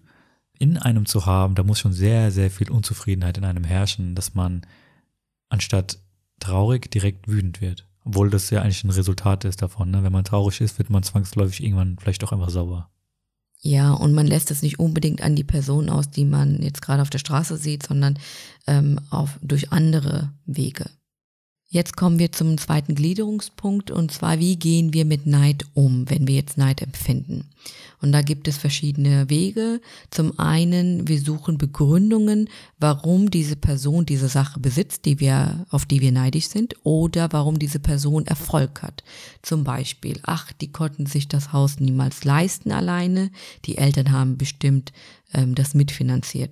in 0.59 0.77
einem 0.77 1.05
zu 1.05 1.25
haben, 1.25 1.55
da 1.55 1.63
muss 1.63 1.79
schon 1.79 1.93
sehr, 1.93 2.31
sehr 2.31 2.51
viel 2.51 2.69
Unzufriedenheit 2.69 3.37
in 3.37 3.45
einem 3.45 3.63
herrschen, 3.63 4.13
dass 4.13 4.35
man 4.35 4.61
anstatt 5.49 5.99
traurig 6.39 6.91
direkt 6.91 7.27
wütend 7.27 7.61
wird. 7.61 7.87
Obwohl 8.03 8.29
das 8.29 8.49
ja 8.51 8.61
eigentlich 8.61 8.83
ein 8.83 8.91
Resultat 8.91 9.43
ist 9.45 9.61
davon. 9.61 9.89
Ne? 9.89 10.03
Wenn 10.03 10.13
man 10.13 10.23
traurig 10.23 10.61
ist, 10.61 10.77
wird 10.77 10.89
man 10.89 11.03
zwangsläufig 11.03 11.63
irgendwann 11.63 11.97
vielleicht 11.99 12.23
auch 12.23 12.31
einfach 12.31 12.49
sauer. 12.49 12.89
Ja, 13.61 13.91
und 13.91 14.13
man 14.13 14.27
lässt 14.27 14.51
es 14.51 14.61
nicht 14.61 14.79
unbedingt 14.79 15.21
an 15.21 15.35
die 15.35 15.43
Person 15.43 15.89
aus, 15.89 16.09
die 16.09 16.25
man 16.25 16.61
jetzt 16.61 16.81
gerade 16.81 17.01
auf 17.01 17.09
der 17.09 17.17
Straße 17.17 17.57
sieht, 17.57 17.85
sondern 17.85 18.17
ähm, 18.67 19.01
auf, 19.09 19.37
durch 19.41 19.71
andere 19.73 20.31
Wege. 20.45 20.89
Jetzt 21.71 21.95
kommen 21.95 22.17
wir 22.17 22.31
zum 22.31 22.57
zweiten 22.57 22.95
Gliederungspunkt 22.95 23.91
und 23.91 24.11
zwar, 24.11 24.39
wie 24.39 24.55
gehen 24.55 24.91
wir 24.91 25.05
mit 25.05 25.27
Neid 25.27 25.65
um, 25.75 26.09
wenn 26.09 26.27
wir 26.27 26.33
jetzt 26.33 26.57
Neid 26.57 26.81
empfinden? 26.81 27.45
Und 28.01 28.11
da 28.11 28.23
gibt 28.23 28.47
es 28.47 28.57
verschiedene 28.57 29.29
Wege. 29.29 29.79
Zum 30.09 30.39
einen, 30.39 31.07
wir 31.07 31.21
suchen 31.21 31.59
Begründungen, 31.59 32.49
warum 32.79 33.29
diese 33.29 33.55
Person 33.55 34.07
diese 34.07 34.29
Sache 34.29 34.59
besitzt, 34.59 35.05
die 35.05 35.19
wir, 35.19 35.67
auf 35.69 35.85
die 35.85 36.01
wir 36.01 36.11
neidisch 36.11 36.47
sind, 36.47 36.73
oder 36.83 37.31
warum 37.33 37.59
diese 37.59 37.79
Person 37.79 38.25
Erfolg 38.25 38.81
hat. 38.81 39.03
Zum 39.43 39.63
Beispiel, 39.63 40.19
ach, 40.23 40.51
die 40.53 40.71
konnten 40.71 41.05
sich 41.05 41.27
das 41.27 41.53
Haus 41.53 41.79
niemals 41.79 42.23
leisten 42.23 42.71
alleine, 42.71 43.29
die 43.65 43.77
Eltern 43.77 44.11
haben 44.11 44.37
bestimmt 44.37 44.91
ähm, 45.33 45.55
das 45.55 45.73
mitfinanziert. 45.73 46.51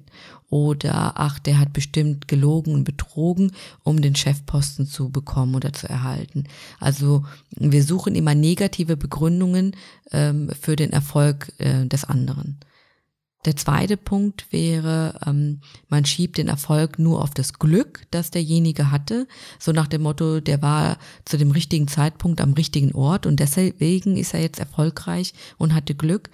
Oder 0.49 1.13
ach, 1.19 1.39
der 1.39 1.59
hat 1.59 1.73
bestimmt 1.73 2.27
gelogen 2.27 2.73
und 2.73 2.83
betrogen, 2.85 3.51
um 3.83 4.01
den 4.01 4.15
Chefposten 4.15 4.87
zu 4.87 5.09
bekommen 5.09 5.55
oder 5.55 5.73
zu 5.73 5.89
erhalten. 5.89 6.45
Also 6.79 7.25
wir 7.51 7.83
suchen 7.83 8.15
immer 8.15 8.35
negative 8.35 8.95
Begründungen 8.95 9.75
ähm, 10.11 10.49
für 10.59 10.75
den 10.75 10.93
Erfolg 10.93 11.51
äh, 11.57 11.85
des 11.85 12.05
anderen. 12.05 12.59
Der 13.47 13.55
zweite 13.55 13.95
Punkt 13.95 14.51
wäre, 14.51 15.19
ähm, 15.25 15.61
man 15.87 16.03
schiebt 16.03 16.37
den 16.37 16.49
Erfolg 16.49 16.99
nur 16.99 17.21
auf 17.21 17.33
das 17.33 17.53
Glück, 17.53 18.05
das 18.11 18.29
derjenige 18.29 18.91
hatte, 18.91 19.25
so 19.57 19.71
nach 19.71 19.87
dem 19.87 20.01
Motto, 20.01 20.41
der 20.41 20.61
war 20.61 20.97
zu 21.23 21.37
dem 21.37 21.51
richtigen 21.51 21.87
Zeitpunkt 21.87 22.41
am 22.41 22.53
richtigen 22.53 22.93
Ort 22.93 23.25
und 23.25 23.39
deswegen 23.39 24.17
ist 24.17 24.33
er 24.33 24.41
jetzt 24.41 24.59
erfolgreich 24.59 25.33
und 25.57 25.73
hatte 25.73 25.95
Glück. 25.95 26.29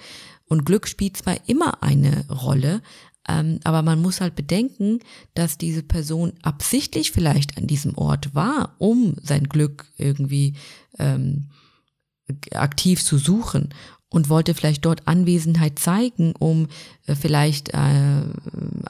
Und 0.47 0.65
Glück 0.65 0.87
spielt 0.87 1.17
zwar 1.17 1.37
immer 1.47 1.81
eine 1.81 2.27
Rolle, 2.29 2.81
ähm, 3.27 3.59
aber 3.63 3.81
man 3.81 4.01
muss 4.01 4.21
halt 4.21 4.35
bedenken, 4.35 4.99
dass 5.33 5.57
diese 5.57 5.83
Person 5.83 6.33
absichtlich 6.41 7.11
vielleicht 7.11 7.57
an 7.57 7.67
diesem 7.67 7.97
Ort 7.97 8.35
war, 8.35 8.75
um 8.79 9.15
sein 9.21 9.45
Glück 9.45 9.85
irgendwie 9.97 10.55
ähm, 10.99 11.49
aktiv 12.51 13.03
zu 13.03 13.17
suchen 13.17 13.69
und 14.09 14.29
wollte 14.29 14.53
vielleicht 14.53 14.85
dort 14.85 15.07
Anwesenheit 15.07 15.79
zeigen, 15.79 16.33
um 16.37 16.67
äh, 17.07 17.15
vielleicht 17.15 17.69
äh, 17.69 18.23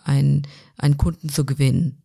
einen, 0.03 0.47
einen 0.77 0.97
Kunden 0.97 1.29
zu 1.29 1.45
gewinnen. 1.45 2.02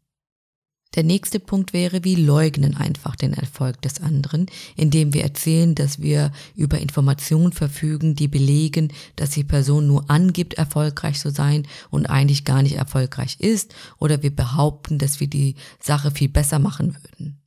Der 0.95 1.05
nächste 1.05 1.39
Punkt 1.39 1.75
wäre, 1.75 2.03
wir 2.03 2.17
leugnen 2.17 2.75
einfach 2.75 3.15
den 3.15 3.35
Erfolg 3.35 3.83
des 3.83 4.01
anderen, 4.01 4.47
indem 4.75 5.13
wir 5.13 5.23
erzählen, 5.23 5.75
dass 5.75 6.01
wir 6.01 6.33
über 6.55 6.79
Informationen 6.79 7.53
verfügen, 7.53 8.15
die 8.15 8.29
belegen, 8.29 8.93
dass 9.17 9.31
die 9.31 9.45
Person 9.45 9.87
nur 9.87 10.11
angibt, 10.11 10.55
erfolgreich 10.55 11.21
zu 11.21 11.31
sein 11.31 11.67
und 11.91 12.07
eigentlich 12.07 12.47
gar 12.47 12.63
nicht 12.63 12.77
erfolgreich 12.77 13.37
ist, 13.39 13.75
oder 13.99 14.23
wir 14.23 14.35
behaupten, 14.35 14.99
dass 14.99 15.21
wir 15.21 15.27
die 15.29 15.57
Sache 15.79 16.11
viel 16.11 16.31
besser 16.31 16.59
machen 16.59 16.97
würden. 17.03 17.39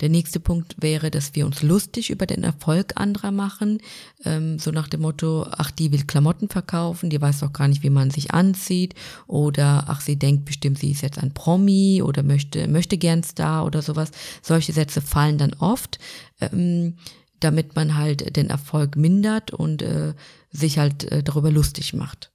Der 0.00 0.08
nächste 0.08 0.40
Punkt 0.40 0.76
wäre, 0.80 1.10
dass 1.10 1.34
wir 1.34 1.44
uns 1.44 1.62
lustig 1.62 2.10
über 2.10 2.26
den 2.26 2.42
Erfolg 2.42 2.92
anderer 2.96 3.30
machen, 3.30 3.78
ähm, 4.24 4.58
so 4.58 4.70
nach 4.70 4.88
dem 4.88 5.02
Motto, 5.02 5.46
ach, 5.50 5.70
die 5.70 5.92
will 5.92 6.04
Klamotten 6.04 6.48
verkaufen, 6.48 7.10
die 7.10 7.20
weiß 7.20 7.40
doch 7.40 7.52
gar 7.52 7.68
nicht, 7.68 7.82
wie 7.82 7.90
man 7.90 8.10
sich 8.10 8.32
anzieht, 8.32 8.94
oder 9.26 9.84
ach, 9.88 10.00
sie 10.00 10.16
denkt 10.16 10.46
bestimmt, 10.46 10.78
sie 10.78 10.90
ist 10.92 11.02
jetzt 11.02 11.18
ein 11.18 11.34
Promi 11.34 12.02
oder 12.02 12.22
möchte, 12.22 12.66
möchte 12.66 12.96
gern 12.96 13.22
Star 13.22 13.66
oder 13.66 13.82
sowas. 13.82 14.10
Solche 14.42 14.72
Sätze 14.72 15.00
fallen 15.02 15.38
dann 15.38 15.54
oft, 15.54 15.98
ähm, 16.40 16.94
damit 17.40 17.76
man 17.76 17.96
halt 17.96 18.36
den 18.36 18.50
Erfolg 18.50 18.96
mindert 18.96 19.50
und 19.50 19.82
äh, 19.82 20.14
sich 20.50 20.78
halt 20.78 21.04
äh, 21.04 21.22
darüber 21.22 21.50
lustig 21.50 21.94
macht. 21.94 22.30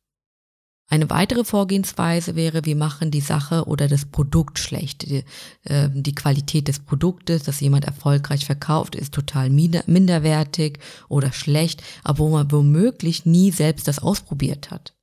Eine 0.87 1.09
weitere 1.09 1.43
Vorgehensweise 1.43 2.35
wäre, 2.35 2.63
wir 2.65 2.75
machen 2.75 3.09
die 3.09 3.21
Sache 3.21 3.65
oder 3.65 3.87
das 3.87 4.05
Produkt 4.05 4.59
schlecht. 4.59 5.09
Die, 5.09 5.23
äh, 5.63 5.89
die, 5.91 6.13
Qualität 6.13 6.67
des 6.67 6.79
Produktes, 6.79 7.43
das 7.43 7.59
jemand 7.59 7.85
erfolgreich 7.85 8.45
verkauft, 8.45 8.95
ist 8.95 9.13
total 9.13 9.49
minderwertig 9.49 10.79
oder 11.09 11.31
schlecht, 11.31 11.81
wo 12.15 12.29
man 12.29 12.51
womöglich 12.51 13.25
nie 13.25 13.51
selbst 13.51 13.87
das 13.87 13.99
ausprobiert 13.99 14.69
hat. 14.69 14.94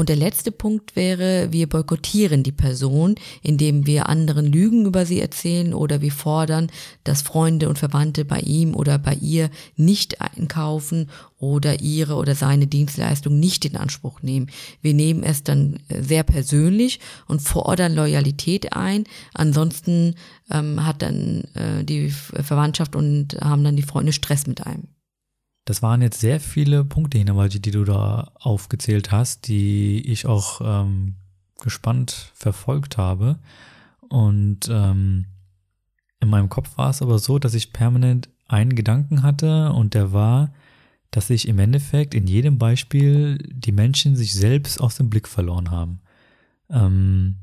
Und 0.00 0.08
der 0.08 0.14
letzte 0.16 0.52
Punkt 0.52 0.94
wäre, 0.94 1.48
wir 1.50 1.68
boykottieren 1.68 2.44
die 2.44 2.52
Person, 2.52 3.16
indem 3.42 3.84
wir 3.84 4.08
anderen 4.08 4.46
Lügen 4.46 4.86
über 4.86 5.04
sie 5.04 5.20
erzählen 5.20 5.74
oder 5.74 6.00
wir 6.00 6.12
fordern, 6.12 6.70
dass 7.02 7.22
Freunde 7.22 7.68
und 7.68 7.80
Verwandte 7.80 8.24
bei 8.24 8.38
ihm 8.38 8.76
oder 8.76 8.96
bei 9.00 9.14
ihr 9.14 9.50
nicht 9.74 10.20
einkaufen 10.20 11.10
oder 11.40 11.80
ihre 11.80 12.14
oder 12.14 12.36
seine 12.36 12.68
Dienstleistung 12.68 13.40
nicht 13.40 13.64
in 13.64 13.76
Anspruch 13.76 14.22
nehmen. 14.22 14.50
Wir 14.82 14.94
nehmen 14.94 15.24
es 15.24 15.42
dann 15.42 15.80
äh, 15.88 16.00
sehr 16.00 16.22
persönlich 16.22 17.00
und 17.26 17.42
fordern 17.42 17.92
Loyalität 17.92 18.74
ein. 18.74 19.02
Ansonsten 19.34 20.14
ähm, 20.48 20.86
hat 20.86 21.02
dann 21.02 21.42
äh, 21.54 21.82
die 21.82 22.10
Verwandtschaft 22.10 22.94
und 22.94 23.36
haben 23.40 23.64
dann 23.64 23.74
die 23.74 23.82
Freunde 23.82 24.12
Stress 24.12 24.46
mit 24.46 24.64
einem. 24.64 24.86
Das 25.68 25.82
waren 25.82 26.00
jetzt 26.00 26.20
sehr 26.20 26.40
viele 26.40 26.82
Punkte, 26.82 27.18
Hinawaji, 27.18 27.60
die 27.60 27.72
du 27.72 27.84
da 27.84 28.32
aufgezählt 28.40 29.12
hast, 29.12 29.48
die 29.48 30.00
ich 30.00 30.24
auch 30.24 30.62
ähm, 30.64 31.16
gespannt 31.60 32.32
verfolgt 32.32 32.96
habe. 32.96 33.38
Und 34.08 34.60
ähm, 34.70 35.26
in 36.20 36.30
meinem 36.30 36.48
Kopf 36.48 36.78
war 36.78 36.88
es 36.88 37.02
aber 37.02 37.18
so, 37.18 37.38
dass 37.38 37.52
ich 37.52 37.74
permanent 37.74 38.30
einen 38.46 38.76
Gedanken 38.76 39.22
hatte 39.22 39.70
und 39.72 39.92
der 39.92 40.14
war, 40.14 40.54
dass 41.10 41.26
sich 41.26 41.46
im 41.46 41.58
Endeffekt 41.58 42.14
in 42.14 42.26
jedem 42.26 42.56
Beispiel 42.56 43.36
die 43.52 43.72
Menschen 43.72 44.16
sich 44.16 44.32
selbst 44.32 44.80
aus 44.80 44.96
dem 44.96 45.10
Blick 45.10 45.28
verloren 45.28 45.70
haben. 45.70 46.00
Ähm, 46.70 47.36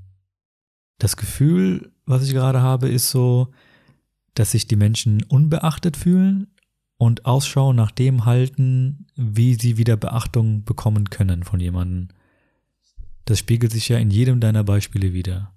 das 0.98 1.16
Gefühl, 1.16 1.92
was 2.08 2.24
ich 2.24 2.34
gerade 2.34 2.64
habe, 2.64 2.90
ist 2.90 3.12
so, 3.12 3.54
dass 4.34 4.50
sich 4.50 4.66
die 4.66 4.78
Menschen 4.78 5.22
unbeachtet 5.22 5.96
fühlen 5.96 6.48
und 6.98 7.26
Ausschau 7.26 7.74
nach 7.74 7.92
dem 7.92 8.26
halten, 8.26 9.08
wie 9.16 9.56
sie 9.56 9.78
wieder 9.78 9.98
Beachtung 9.98 10.64
bekommen 10.64 11.10
können 11.10 11.44
von 11.44 11.60
jemandem. 11.60 12.10
Das 13.26 13.40
spiegelt 13.40 13.72
sich 13.72 13.90
ja 13.90 13.98
in 13.98 14.12
jedem 14.12 14.40
deiner 14.40 14.64
Beispiele 14.64 15.14
wieder. 15.14 15.52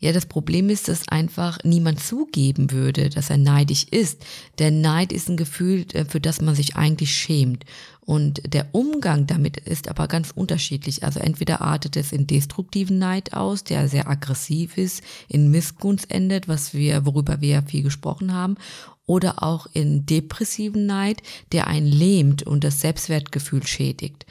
Ja, 0.00 0.12
das 0.12 0.26
Problem 0.26 0.70
ist, 0.70 0.86
dass 0.86 1.08
einfach 1.08 1.58
niemand 1.64 1.98
zugeben 1.98 2.70
würde, 2.70 3.10
dass 3.10 3.30
er 3.30 3.36
neidisch 3.36 3.82
ist. 3.90 4.24
Der 4.58 4.70
Neid 4.70 5.12
ist 5.12 5.28
ein 5.28 5.36
Gefühl, 5.36 5.86
äh, 5.92 6.04
für 6.04 6.20
das 6.20 6.40
man 6.40 6.54
sich 6.54 6.76
eigentlich 6.76 7.12
schämt. 7.12 7.64
Und 8.00 8.40
der 8.54 8.68
Umgang 8.72 9.26
damit 9.26 9.56
ist 9.56 9.88
aber 9.88 10.06
ganz 10.06 10.30
unterschiedlich. 10.30 11.02
Also 11.02 11.18
entweder 11.18 11.62
artet 11.62 11.96
es 11.96 12.12
in 12.12 12.28
destruktiven 12.28 12.98
Neid 12.98 13.32
aus, 13.32 13.64
der 13.64 13.88
sehr 13.88 14.08
aggressiv 14.08 14.78
ist, 14.78 15.02
in 15.28 15.50
Missgunst 15.50 16.08
endet, 16.12 16.46
was 16.46 16.74
wir, 16.74 17.04
worüber 17.04 17.40
wir 17.40 17.48
ja 17.48 17.62
viel 17.62 17.82
gesprochen 17.82 18.32
haben, 18.32 18.54
oder 19.08 19.42
auch 19.42 19.66
in 19.72 20.06
depressiven 20.06 20.86
Neid, 20.86 21.22
der 21.50 21.66
einen 21.66 21.86
lähmt 21.86 22.44
und 22.44 22.62
das 22.62 22.80
Selbstwertgefühl 22.80 23.66
schädigt. 23.66 24.26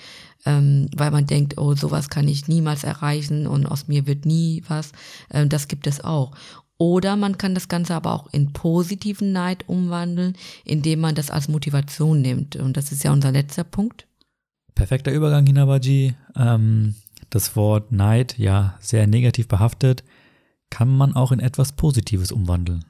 Ähm, 0.45 0.87
weil 0.95 1.11
man 1.11 1.25
denkt, 1.25 1.57
oh, 1.57 1.75
sowas 1.75 2.09
kann 2.09 2.27
ich 2.27 2.47
niemals 2.47 2.85
erreichen 2.85 3.47
und 3.47 3.65
aus 3.65 3.89
mir 3.89 4.07
wird 4.07 4.25
nie 4.25 4.63
was. 4.69 4.91
Ähm, 5.31 5.49
das 5.49 5.67
gibt 5.67 5.87
es 5.87 6.01
auch. 6.01 6.31
Oder 6.77 7.15
man 7.15 7.39
kann 7.39 7.55
das 7.55 7.67
Ganze 7.67 7.95
aber 7.95 8.13
auch 8.13 8.31
in 8.31 8.53
positiven 8.53 9.31
Neid 9.31 9.67
umwandeln, 9.67 10.37
indem 10.63 10.99
man 10.99 11.15
das 11.15 11.31
als 11.31 11.47
Motivation 11.47 12.21
nimmt. 12.21 12.55
Und 12.55 12.77
das 12.77 12.91
ist 12.91 13.03
ja 13.03 13.11
unser 13.11 13.31
letzter 13.31 13.63
Punkt. 13.63 14.07
Perfekter 14.75 15.11
Übergang, 15.11 15.47
Hinabaji. 15.47 16.13
Ähm, 16.35 16.93
das 17.31 17.55
Wort 17.55 17.91
Neid, 17.91 18.37
ja, 18.37 18.77
sehr 18.79 19.07
negativ 19.07 19.47
behaftet, 19.47 20.03
kann 20.69 20.95
man 20.95 21.15
auch 21.15 21.31
in 21.31 21.39
etwas 21.39 21.71
Positives 21.71 22.31
umwandeln. 22.31 22.85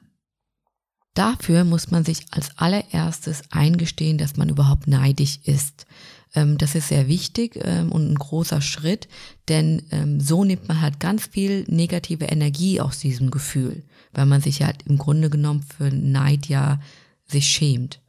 Dafür 1.14 1.64
muss 1.64 1.90
man 1.90 2.04
sich 2.04 2.26
als 2.30 2.56
allererstes 2.56 3.42
eingestehen, 3.50 4.18
dass 4.18 4.36
man 4.36 4.48
überhaupt 4.48 4.86
neidisch 4.86 5.40
ist. 5.44 5.86
Ähm, 6.34 6.58
das 6.58 6.74
ist 6.74 6.88
sehr 6.88 7.08
wichtig 7.08 7.58
ähm, 7.62 7.90
und 7.90 8.10
ein 8.10 8.14
großer 8.14 8.60
Schritt, 8.60 9.08
denn 9.48 9.82
ähm, 9.90 10.20
so 10.20 10.44
nimmt 10.44 10.68
man 10.68 10.80
halt 10.80 11.00
ganz 11.00 11.26
viel 11.26 11.64
negative 11.68 12.26
Energie 12.26 12.80
aus 12.80 12.98
diesem 12.98 13.30
Gefühl, 13.30 13.82
weil 14.12 14.26
man 14.26 14.40
sich 14.40 14.62
halt 14.62 14.82
im 14.86 14.98
Grunde 14.98 15.30
genommen 15.30 15.62
für 15.62 15.90
Neid 15.90 16.46
ja 16.46 16.80
sich 17.26 17.48
schämt. 17.48 18.00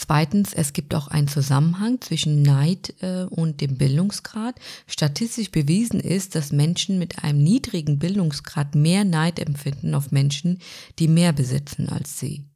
Zweitens, 0.00 0.54
es 0.54 0.72
gibt 0.72 0.94
auch 0.94 1.08
einen 1.08 1.28
Zusammenhang 1.28 2.00
zwischen 2.00 2.40
Neid 2.40 2.94
äh, 3.02 3.24
und 3.24 3.60
dem 3.60 3.76
Bildungsgrad. 3.76 4.54
Statistisch 4.86 5.50
bewiesen 5.50 6.00
ist, 6.00 6.34
dass 6.34 6.52
Menschen 6.52 6.98
mit 6.98 7.22
einem 7.22 7.42
niedrigen 7.42 7.98
Bildungsgrad 7.98 8.74
mehr 8.74 9.04
Neid 9.04 9.38
empfinden 9.38 9.94
auf 9.94 10.10
Menschen, 10.10 10.58
die 10.98 11.06
mehr 11.06 11.34
besitzen 11.34 11.90
als 11.90 12.18
sie. 12.18 12.49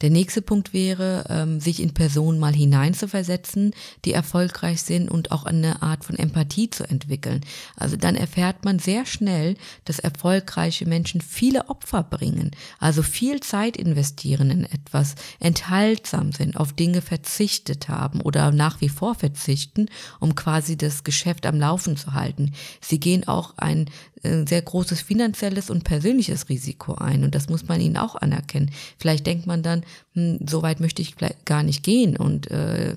Der 0.00 0.10
nächste 0.10 0.42
Punkt 0.42 0.72
wäre, 0.72 1.24
ähm, 1.28 1.58
sich 1.58 1.82
in 1.82 1.92
Personen 1.92 2.38
mal 2.38 2.54
hineinzuversetzen, 2.54 3.74
die 4.04 4.12
erfolgreich 4.12 4.82
sind 4.82 5.10
und 5.10 5.32
auch 5.32 5.44
eine 5.44 5.82
Art 5.82 6.04
von 6.04 6.16
Empathie 6.16 6.70
zu 6.70 6.88
entwickeln. 6.88 7.40
Also 7.74 7.96
dann 7.96 8.14
erfährt 8.14 8.64
man 8.64 8.78
sehr 8.78 9.06
schnell, 9.06 9.56
dass 9.84 9.98
erfolgreiche 9.98 10.86
Menschen 10.86 11.20
viele 11.20 11.68
Opfer 11.68 12.04
bringen, 12.04 12.52
also 12.78 13.02
viel 13.02 13.40
Zeit 13.40 13.76
investieren 13.76 14.50
in 14.50 14.64
etwas, 14.64 15.16
enthaltsam 15.40 16.30
sind, 16.30 16.56
auf 16.56 16.72
Dinge 16.72 17.02
verzichtet 17.02 17.88
haben 17.88 18.20
oder 18.20 18.52
nach 18.52 18.80
wie 18.80 18.88
vor 18.88 19.16
verzichten, 19.16 19.86
um 20.20 20.36
quasi 20.36 20.76
das 20.76 21.02
Geschäft 21.02 21.44
am 21.44 21.58
Laufen 21.58 21.96
zu 21.96 22.14
halten. 22.14 22.52
Sie 22.80 23.00
gehen 23.00 23.26
auch 23.26 23.54
ein 23.56 23.90
sehr 24.22 24.62
großes 24.62 25.00
finanzielles 25.00 25.70
und 25.70 25.84
persönliches 25.84 26.48
Risiko 26.48 26.94
ein 26.94 27.24
und 27.24 27.34
das 27.34 27.48
muss 27.48 27.68
man 27.68 27.80
ihnen 27.80 27.96
auch 27.96 28.16
anerkennen. 28.16 28.70
Vielleicht 28.98 29.26
denkt 29.26 29.46
man 29.46 29.62
dann, 29.62 29.84
hm, 30.14 30.38
so 30.48 30.62
weit 30.62 30.80
möchte 30.80 31.02
ich 31.02 31.14
gar 31.44 31.62
nicht 31.62 31.82
gehen 31.82 32.16
und 32.16 32.50
äh, 32.50 32.94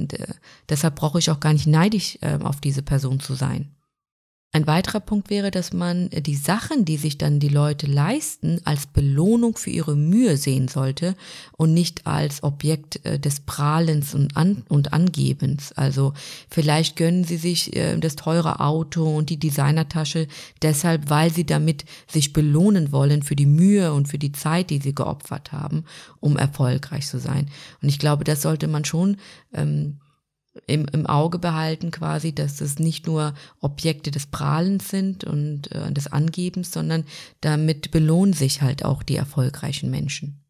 deshalb 0.70 0.96
brauche 0.96 1.20
ich 1.20 1.30
auch 1.30 1.40
gar 1.40 1.54
nicht 1.54 1.68
neidisch 1.68 2.18
äh, 2.22 2.38
auf 2.42 2.62
diese 2.62 2.82
Person 2.82 3.20
zu 3.20 3.34
sein. 3.34 3.70
Ein 4.54 4.68
weiterer 4.68 5.00
Punkt 5.00 5.30
wäre, 5.30 5.50
dass 5.50 5.72
man 5.72 6.10
die 6.10 6.36
Sachen, 6.36 6.84
die 6.84 6.98
sich 6.98 7.18
dann 7.18 7.40
die 7.40 7.48
Leute 7.48 7.88
leisten, 7.88 8.60
als 8.66 8.86
Belohnung 8.86 9.56
für 9.56 9.70
ihre 9.70 9.96
Mühe 9.96 10.36
sehen 10.36 10.68
sollte 10.68 11.16
und 11.54 11.74
nicht 11.74 12.06
als 12.06 12.44
Objekt 12.44 13.06
äh, 13.06 13.18
des 13.18 13.40
Prahlens 13.40 14.14
und, 14.14 14.36
An 14.36 14.64
und 14.68 14.92
Angebens. 14.92 15.72
Also 15.72 16.12
vielleicht 16.50 16.98
gönnen 16.98 17.24
sie 17.24 17.38
sich 17.38 17.74
äh, 17.78 17.98
das 17.98 18.18
teure 18.18 18.60
Auto 18.60 19.16
und 19.16 19.30
die 19.30 19.40
Designertasche 19.40 20.28
deshalb, 20.62 21.10
weil 21.10 21.32
sie 21.32 21.46
damit 21.46 21.86
sich 22.12 22.34
belohnen 22.34 22.92
wollen 22.92 23.24
für 23.24 23.38
die 23.38 23.46
Mühe 23.46 23.94
und 23.94 24.10
für 24.10 24.20
die 24.20 24.34
Zeit, 24.34 24.70
die 24.70 24.80
sie 24.80 24.94
geopfert 24.94 25.54
haben, 25.54 25.86
um 26.20 26.36
erfolgreich 26.36 27.08
zu 27.08 27.20
sein. 27.20 27.50
Und 27.82 27.88
ich 27.88 28.00
glaube, 28.00 28.26
das 28.26 28.42
sollte 28.42 28.68
man 28.68 28.84
schon 28.84 29.16
ähm, 29.54 30.01
im, 30.68 30.86
im 30.92 31.06
Auge 31.06 31.40
behalten 31.40 31.92
quasi, 31.92 32.34
dass 32.34 32.62
es 32.62 32.80
nicht 32.80 33.08
nur 33.08 33.34
Objekte 33.60 34.12
des 34.12 34.28
Prahlens 34.28 34.90
sind 34.90 35.24
und 35.24 35.72
äh, 35.72 35.92
des 35.92 36.08
Angebens, 36.08 36.72
sondern 36.72 37.06
damit 37.40 37.92
belohnen 37.92 38.34
sich 38.34 38.62
halt 38.62 38.84
auch 38.84 39.04
die 39.04 39.16
erfolgreichen 39.16 39.90
Menschen. 39.90 40.42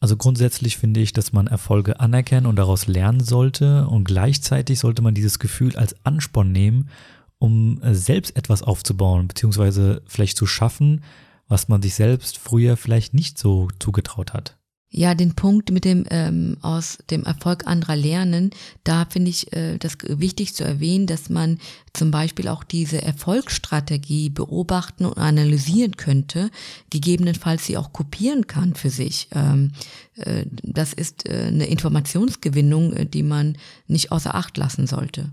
Also 0.00 0.16
grundsätzlich 0.16 0.76
finde 0.76 1.00
ich, 1.00 1.12
dass 1.12 1.32
man 1.32 1.46
Erfolge 1.46 2.00
anerkennen 2.00 2.46
und 2.46 2.56
daraus 2.56 2.86
lernen 2.86 3.20
sollte 3.20 3.86
und 3.86 4.04
gleichzeitig 4.04 4.78
sollte 4.78 5.02
man 5.02 5.14
dieses 5.14 5.38
Gefühl 5.38 5.76
als 5.76 5.96
Ansporn 6.04 6.52
nehmen, 6.52 6.90
um 7.38 7.80
äh, 7.82 7.94
selbst 7.94 8.36
etwas 8.36 8.62
aufzubauen, 8.62 9.28
beziehungsweise 9.28 10.02
vielleicht 10.06 10.36
zu 10.36 10.46
schaffen, 10.46 11.02
was 11.48 11.68
man 11.68 11.80
sich 11.80 11.94
selbst 11.94 12.38
früher 12.38 12.76
vielleicht 12.76 13.14
nicht 13.14 13.38
so 13.38 13.68
zugetraut 13.78 14.32
hat. 14.34 14.58
Ja, 14.96 15.16
den 15.16 15.34
Punkt 15.34 15.72
mit 15.72 15.84
dem 15.84 16.04
ähm, 16.10 16.56
aus 16.62 16.98
dem 17.10 17.24
Erfolg 17.24 17.66
anderer 17.66 17.96
lernen, 17.96 18.50
da 18.84 19.06
finde 19.06 19.30
ich 19.30 19.52
äh, 19.52 19.76
das 19.76 19.98
wichtig 20.06 20.54
zu 20.54 20.62
erwähnen, 20.62 21.08
dass 21.08 21.28
man 21.28 21.58
zum 21.92 22.12
Beispiel 22.12 22.46
auch 22.46 22.62
diese 22.62 23.02
Erfolgsstrategie 23.02 24.30
beobachten 24.30 25.04
und 25.04 25.18
analysieren 25.18 25.96
könnte, 25.96 26.48
gegebenenfalls 26.90 27.66
sie 27.66 27.76
auch 27.76 27.92
kopieren 27.92 28.46
kann 28.46 28.74
für 28.74 28.90
sich. 28.90 29.26
Ähm, 29.32 29.72
äh, 30.14 30.46
das 30.62 30.92
ist 30.92 31.28
äh, 31.28 31.48
eine 31.48 31.66
Informationsgewinnung, 31.66 32.92
äh, 32.92 33.04
die 33.04 33.24
man 33.24 33.58
nicht 33.88 34.12
außer 34.12 34.36
Acht 34.36 34.56
lassen 34.56 34.86
sollte. 34.86 35.32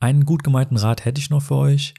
Einen 0.00 0.26
gut 0.26 0.44
gemeinten 0.44 0.76
Rat 0.76 1.06
hätte 1.06 1.18
ich 1.18 1.30
noch 1.30 1.42
für 1.42 1.56
euch. 1.56 1.94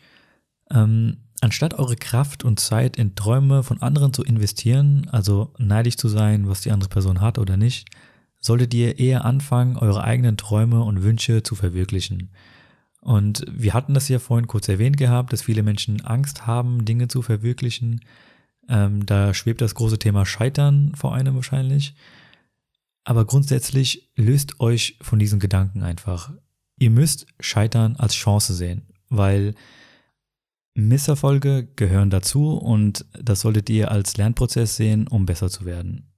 Ähm, 0.69 1.17
Anstatt 1.43 1.73
eure 1.73 1.97
Kraft 1.97 2.45
und 2.45 2.61
Zeit 2.61 2.95
in 2.95 3.15
Träume 3.15 3.63
von 3.63 3.81
anderen 3.81 4.13
zu 4.13 4.23
investieren, 4.23 5.09
also 5.11 5.53
neidisch 5.57 5.97
zu 5.97 6.07
sein, 6.07 6.47
was 6.47 6.61
die 6.61 6.71
andere 6.71 6.89
Person 6.89 7.19
hat 7.19 7.37
oder 7.37 7.57
nicht, 7.57 7.89
solltet 8.39 8.73
ihr 8.73 8.97
eher 8.97 9.25
anfangen, 9.25 9.75
eure 9.75 10.05
eigenen 10.05 10.37
Träume 10.37 10.81
und 10.85 11.03
Wünsche 11.03 11.43
zu 11.43 11.55
verwirklichen. 11.55 12.31
Und 13.01 13.43
wir 13.51 13.73
hatten 13.73 13.93
das 13.93 14.07
ja 14.07 14.19
vorhin 14.19 14.47
kurz 14.47 14.69
erwähnt 14.69 14.95
gehabt, 14.95 15.33
dass 15.33 15.41
viele 15.41 15.63
Menschen 15.63 15.99
Angst 16.05 16.47
haben, 16.47 16.85
Dinge 16.85 17.09
zu 17.09 17.21
verwirklichen. 17.21 17.99
Ähm, 18.69 19.05
da 19.05 19.33
schwebt 19.33 19.59
das 19.59 19.75
große 19.75 19.99
Thema 19.99 20.25
Scheitern 20.25 20.93
vor 20.95 21.13
einem 21.13 21.35
wahrscheinlich. 21.35 21.93
Aber 23.03 23.25
grundsätzlich 23.25 24.13
löst 24.15 24.61
euch 24.61 24.97
von 25.01 25.19
diesen 25.19 25.41
Gedanken 25.41 25.83
einfach. 25.83 26.31
Ihr 26.79 26.89
müsst 26.89 27.27
Scheitern 27.41 27.97
als 27.97 28.13
Chance 28.13 28.53
sehen, 28.53 28.83
weil 29.09 29.55
Misserfolge 30.75 31.67
gehören 31.75 32.09
dazu 32.09 32.57
und 32.57 33.05
das 33.19 33.41
solltet 33.41 33.69
ihr 33.69 33.91
als 33.91 34.17
Lernprozess 34.17 34.75
sehen, 34.75 35.07
um 35.07 35.25
besser 35.25 35.49
zu 35.49 35.65
werden. 35.65 36.11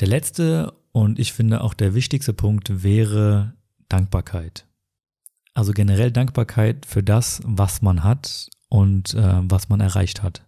Der 0.00 0.08
letzte 0.08 0.72
und 0.92 1.18
ich 1.18 1.32
finde 1.32 1.62
auch 1.62 1.74
der 1.74 1.94
wichtigste 1.94 2.32
Punkt 2.32 2.82
wäre 2.82 3.54
Dankbarkeit. 3.88 4.66
Also 5.52 5.72
generell 5.72 6.10
Dankbarkeit 6.10 6.86
für 6.86 7.02
das, 7.02 7.40
was 7.44 7.82
man 7.82 8.02
hat 8.02 8.48
und 8.68 9.14
äh, 9.14 9.40
was 9.42 9.68
man 9.68 9.80
erreicht 9.80 10.22
hat. 10.22 10.46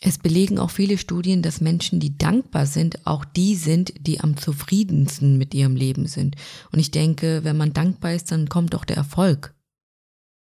Es 0.00 0.18
belegen 0.18 0.58
auch 0.58 0.70
viele 0.70 0.96
Studien, 0.96 1.42
dass 1.42 1.60
Menschen, 1.60 1.98
die 1.98 2.16
dankbar 2.16 2.66
sind, 2.66 3.04
auch 3.06 3.24
die 3.24 3.56
sind, 3.56 3.92
die 3.98 4.20
am 4.20 4.36
zufriedensten 4.36 5.38
mit 5.38 5.54
ihrem 5.54 5.74
Leben 5.74 6.06
sind. 6.06 6.36
Und 6.70 6.78
ich 6.78 6.92
denke, 6.92 7.42
wenn 7.42 7.56
man 7.56 7.72
dankbar 7.72 8.14
ist, 8.14 8.30
dann 8.30 8.48
kommt 8.48 8.76
auch 8.76 8.84
der 8.84 8.96
Erfolg. 8.96 9.54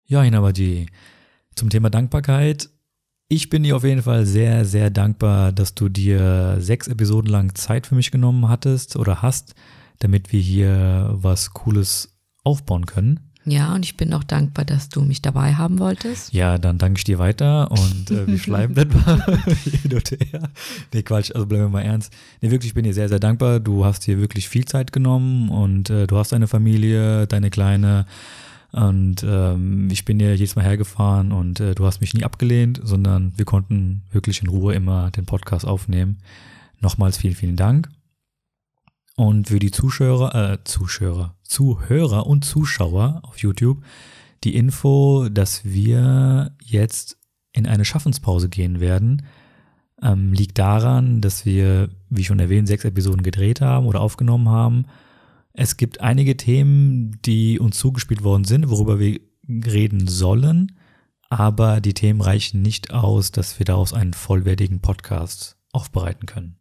Ja, 0.08 0.22
Hinabadi, 0.22 0.88
zum 1.56 1.70
Thema 1.70 1.90
Dankbarkeit. 1.90 2.70
Ich 3.28 3.50
bin 3.50 3.64
dir 3.64 3.76
auf 3.76 3.84
jeden 3.84 4.04
Fall 4.04 4.26
sehr, 4.26 4.66
sehr 4.66 4.92
dankbar, 4.92 5.52
dass 5.52 5.74
du 5.74 5.90
dir 5.90 6.58
sechs 6.60 6.88
Episoden 6.88 7.32
lang 7.32 7.56
Zeit 7.56 7.88
für 7.88 7.96
mich 7.96 8.12
genommen 8.12 8.48
hattest 8.50 8.96
oder 8.98 9.24
hast, 9.24 9.56
damit 10.00 10.32
wir 10.32 10.40
hier 10.40 11.10
was 11.14 11.52
Cooles 11.52 12.16
aufbauen 12.44 12.86
können. 12.86 13.32
Ja, 13.48 13.76
und 13.76 13.86
ich 13.86 13.96
bin 13.96 14.12
auch 14.14 14.24
dankbar, 14.24 14.66
dass 14.66 14.90
du 14.90 15.02
mich 15.02 15.22
dabei 15.22 15.54
haben 15.54 15.78
wolltest. 15.78 16.34
Ja, 16.34 16.58
dann 16.58 16.80
danke 16.80 16.98
ich 16.98 17.04
dir 17.04 17.20
weiter 17.20 17.70
und 17.72 18.10
äh, 18.10 18.26
wir 18.26 18.40
schleimen 18.40 18.74
das 18.74 18.88
mal 18.88 19.22
hin 19.64 19.94
und 19.94 20.12
her. 20.12 20.50
Nee, 20.92 21.04
Quatsch, 21.04 21.32
also 21.32 21.46
bleiben 21.46 21.66
wir 21.66 21.70
mal 21.70 21.82
ernst. 21.82 22.12
Nee, 22.42 22.50
wirklich, 22.50 22.70
ich 22.70 22.74
bin 22.74 22.86
dir 22.86 22.94
sehr, 22.94 23.08
sehr 23.08 23.20
dankbar. 23.20 23.60
Du 23.60 23.86
hast 23.86 24.08
dir 24.08 24.20
wirklich 24.20 24.50
viel 24.50 24.66
Zeit 24.66 24.92
genommen 24.92 25.50
und 25.50 25.92
äh, 25.92 26.08
du 26.08 26.18
hast 26.18 26.32
deine 26.32 26.48
Familie, 26.48 27.28
deine 27.28 27.52
Kleine 27.52 28.08
und 28.76 29.24
ähm, 29.24 29.90
ich 29.90 30.04
bin 30.04 30.20
ja 30.20 30.32
jedes 30.32 30.58
Mal 30.58 30.66
hergefahren 30.66 31.32
und 31.32 31.62
äh, 31.62 31.76
du 31.76 31.86
hast 31.86 32.02
mich 32.02 32.14
nie 32.14 32.26
abgelehnt, 32.26 32.82
sondern 32.84 33.32
wir 33.38 33.46
konnten 33.46 34.04
wirklich 34.12 34.42
in 34.42 34.50
Ruhe 34.50 34.74
immer 34.74 35.12
den 35.12 35.26
Podcast 35.26 35.66
aufnehmen. 35.66 36.18
Nochmals 36.82 37.16
vielen, 37.16 37.36
vielen 37.36 37.56
Dank. 37.56 37.90
Und 39.16 39.48
für 39.48 39.60
die 39.60 39.72
Zuschauer, 39.72 40.36
äh, 40.36 40.58
Zuschauer, 40.66 41.36
Zuhörer 41.44 42.28
und 42.28 42.44
Zuschauer 42.44 43.22
auf 43.24 43.38
YouTube 43.38 43.82
die 44.44 44.56
Info, 44.56 45.30
dass 45.30 45.64
wir 45.64 46.52
jetzt 46.62 47.18
in 47.54 47.68
eine 47.68 47.86
Schaffenspause 47.86 48.50
gehen 48.50 48.82
werden, 48.82 49.26
ähm, 50.02 50.34
liegt 50.34 50.60
daran, 50.60 51.22
dass 51.22 51.46
wir, 51.46 51.88
wie 52.10 52.26
schon 52.26 52.40
erwähnt, 52.40 52.68
sechs 52.68 52.84
Episoden 52.84 53.24
gedreht 53.24 53.62
haben 53.62 53.86
oder 53.86 54.02
aufgenommen 54.02 54.50
haben 54.50 54.86
es 55.58 55.78
gibt 55.78 56.02
einige 56.02 56.38
Themen, 56.38 57.20
die 57.26 57.60
uns 57.60 57.78
zugespielt 57.78 58.24
worden 58.24 58.44
sind, 58.44 58.70
worüber 58.70 59.00
wir 59.00 59.20
reden 59.48 60.08
sollen, 60.08 60.78
aber 61.30 61.82
die 61.82 61.94
Themen 61.94 62.22
reichen 62.22 62.62
nicht 62.62 62.92
aus, 62.92 63.32
dass 63.32 63.58
wir 63.60 63.66
daraus 63.66 63.94
einen 63.94 64.14
vollwertigen 64.14 64.82
Podcast 64.82 65.58
aufbereiten 65.72 66.26
können. 66.26 66.58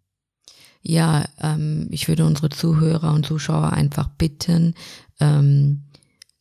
Ja, 0.83 1.25
ähm, 1.41 1.89
ich 1.91 2.09
würde 2.09 2.27
unsere 2.27 2.51
Zuhörer 2.51 3.15
und 3.15 3.25
Zuschauer 3.25 3.73
einfach 3.73 4.09
bitten, 4.09 4.75
ähm, 5.19 5.85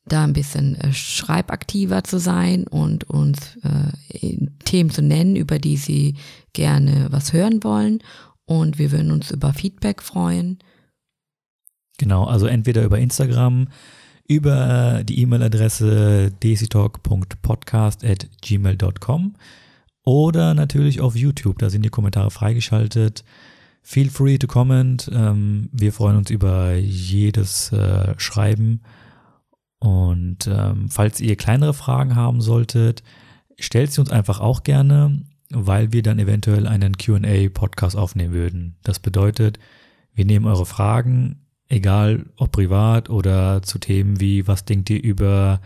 da 0.06 0.24
ein 0.26 0.34
bisschen 0.34 0.76
äh, 0.76 0.91
schreibaktiver 0.91 2.04
zu 2.04 2.20
sein 2.20 2.68
und 2.68 3.10
uns 3.10 3.58
äh, 3.64 4.38
Themen 4.66 4.89
zu 4.89 5.01
nennen, 5.01 5.38
über 5.38 5.60
die 5.60 5.78
sie 5.78 6.16
gerne 6.51 7.08
was 7.10 7.32
hören 7.32 7.64
wollen. 7.64 7.99
Und 8.45 8.78
wir 8.80 8.91
würden 8.91 9.12
uns 9.12 9.32
über 9.32 9.54
Feedback 9.54 10.01
freuen. 10.01 10.60
Genau, 11.98 12.26
also 12.26 12.48
entweder 12.48 12.84
über 12.84 13.00
Instagram, 13.00 13.70
über 14.28 15.04
die 15.04 15.22
E-Mail-Adresse 15.22 16.32
desitalk.podcast.gmail.com 16.41 19.36
oder 20.06 20.54
natürlich 20.54 21.02
auf 21.02 21.16
YouTube, 21.16 21.60
da 21.60 21.70
sind 21.70 21.84
die 21.84 21.89
Kommentare 21.89 22.32
freigeschaltet. 22.32 23.24
Feel 23.82 24.10
free 24.10 24.38
to 24.38 24.48
comment. 24.48 25.10
Ähm, 25.14 25.70
wir 25.72 25.94
freuen 25.94 26.18
uns 26.18 26.30
über 26.30 26.76
jedes 26.76 27.72
äh, 27.74 28.14
Schreiben. 28.18 28.82
Und 29.80 30.48
ähm, 30.48 30.89
falls 30.89 31.20
ihr 31.20 31.36
kleinere 31.36 31.74
Fragen 31.74 32.16
haben 32.16 32.39
solltet, 32.39 33.04
stellt 33.60 33.91
sie 33.91 34.00
uns 34.00 34.10
einfach 34.10 34.39
auch 34.39 34.64
gerne, 34.64 35.26
weil 35.50 35.91
wir 35.91 36.02
dann 36.02 36.20
eventuell 36.20 36.68
einen 36.68 36.98
QA-Podcast 36.98 37.98
aufnehmen 37.98 38.34
würden. 38.34 38.78
Das 38.84 39.00
bedeutet, 39.00 39.60
wir 40.14 40.24
nehmen 40.24 40.46
eure 40.46 40.66
Fragen 40.66 41.43
egal 41.74 42.26
ob 42.38 42.51
privat 42.51 43.09
oder 43.09 43.61
zu 43.61 43.80
Themen 43.80 44.19
wie, 44.19 44.47
was 44.47 44.65
denkt 44.65 44.89
ihr 44.89 45.03
über 45.03 45.61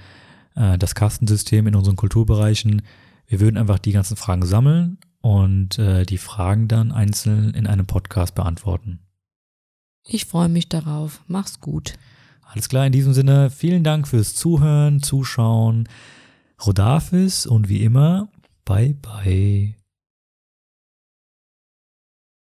äh, 0.56 0.78
das 0.78 0.96
Kastensystem 0.96 1.68
in 1.68 1.76
unseren 1.76 1.96
Kulturbereichen. 1.96 2.82
Wir 3.28 3.40
würden 3.40 3.58
einfach 3.58 3.80
die 3.80 3.92
ganzen 3.92 4.18
Fragen 4.18 4.46
sammeln 4.46 4.98
und 5.22 5.78
äh, 5.80 6.06
die 6.06 6.18
Fragen 6.18 6.68
dann 6.68 6.92
einzeln 6.92 7.54
in 7.54 7.68
einem 7.68 7.86
Podcast 7.86 8.36
beantworten. 8.36 9.00
Ich 10.06 10.26
freue 10.26 10.50
mich 10.50 10.70
darauf. 10.70 11.22
Mach's 11.28 11.60
gut. 11.60 11.94
Alles 12.42 12.70
klar, 12.70 12.86
in 12.86 12.94
diesem 12.94 13.14
Sinne, 13.14 13.50
vielen 13.50 13.84
Dank 13.84 14.08
fürs 14.08 14.34
Zuhören, 14.34 15.04
Zuschauen. 15.04 15.90
Rodafis 16.66 17.46
und 17.46 17.70
wie 17.70 17.84
immer, 17.84 18.30
bye 18.66 18.96
bye. 18.96 19.77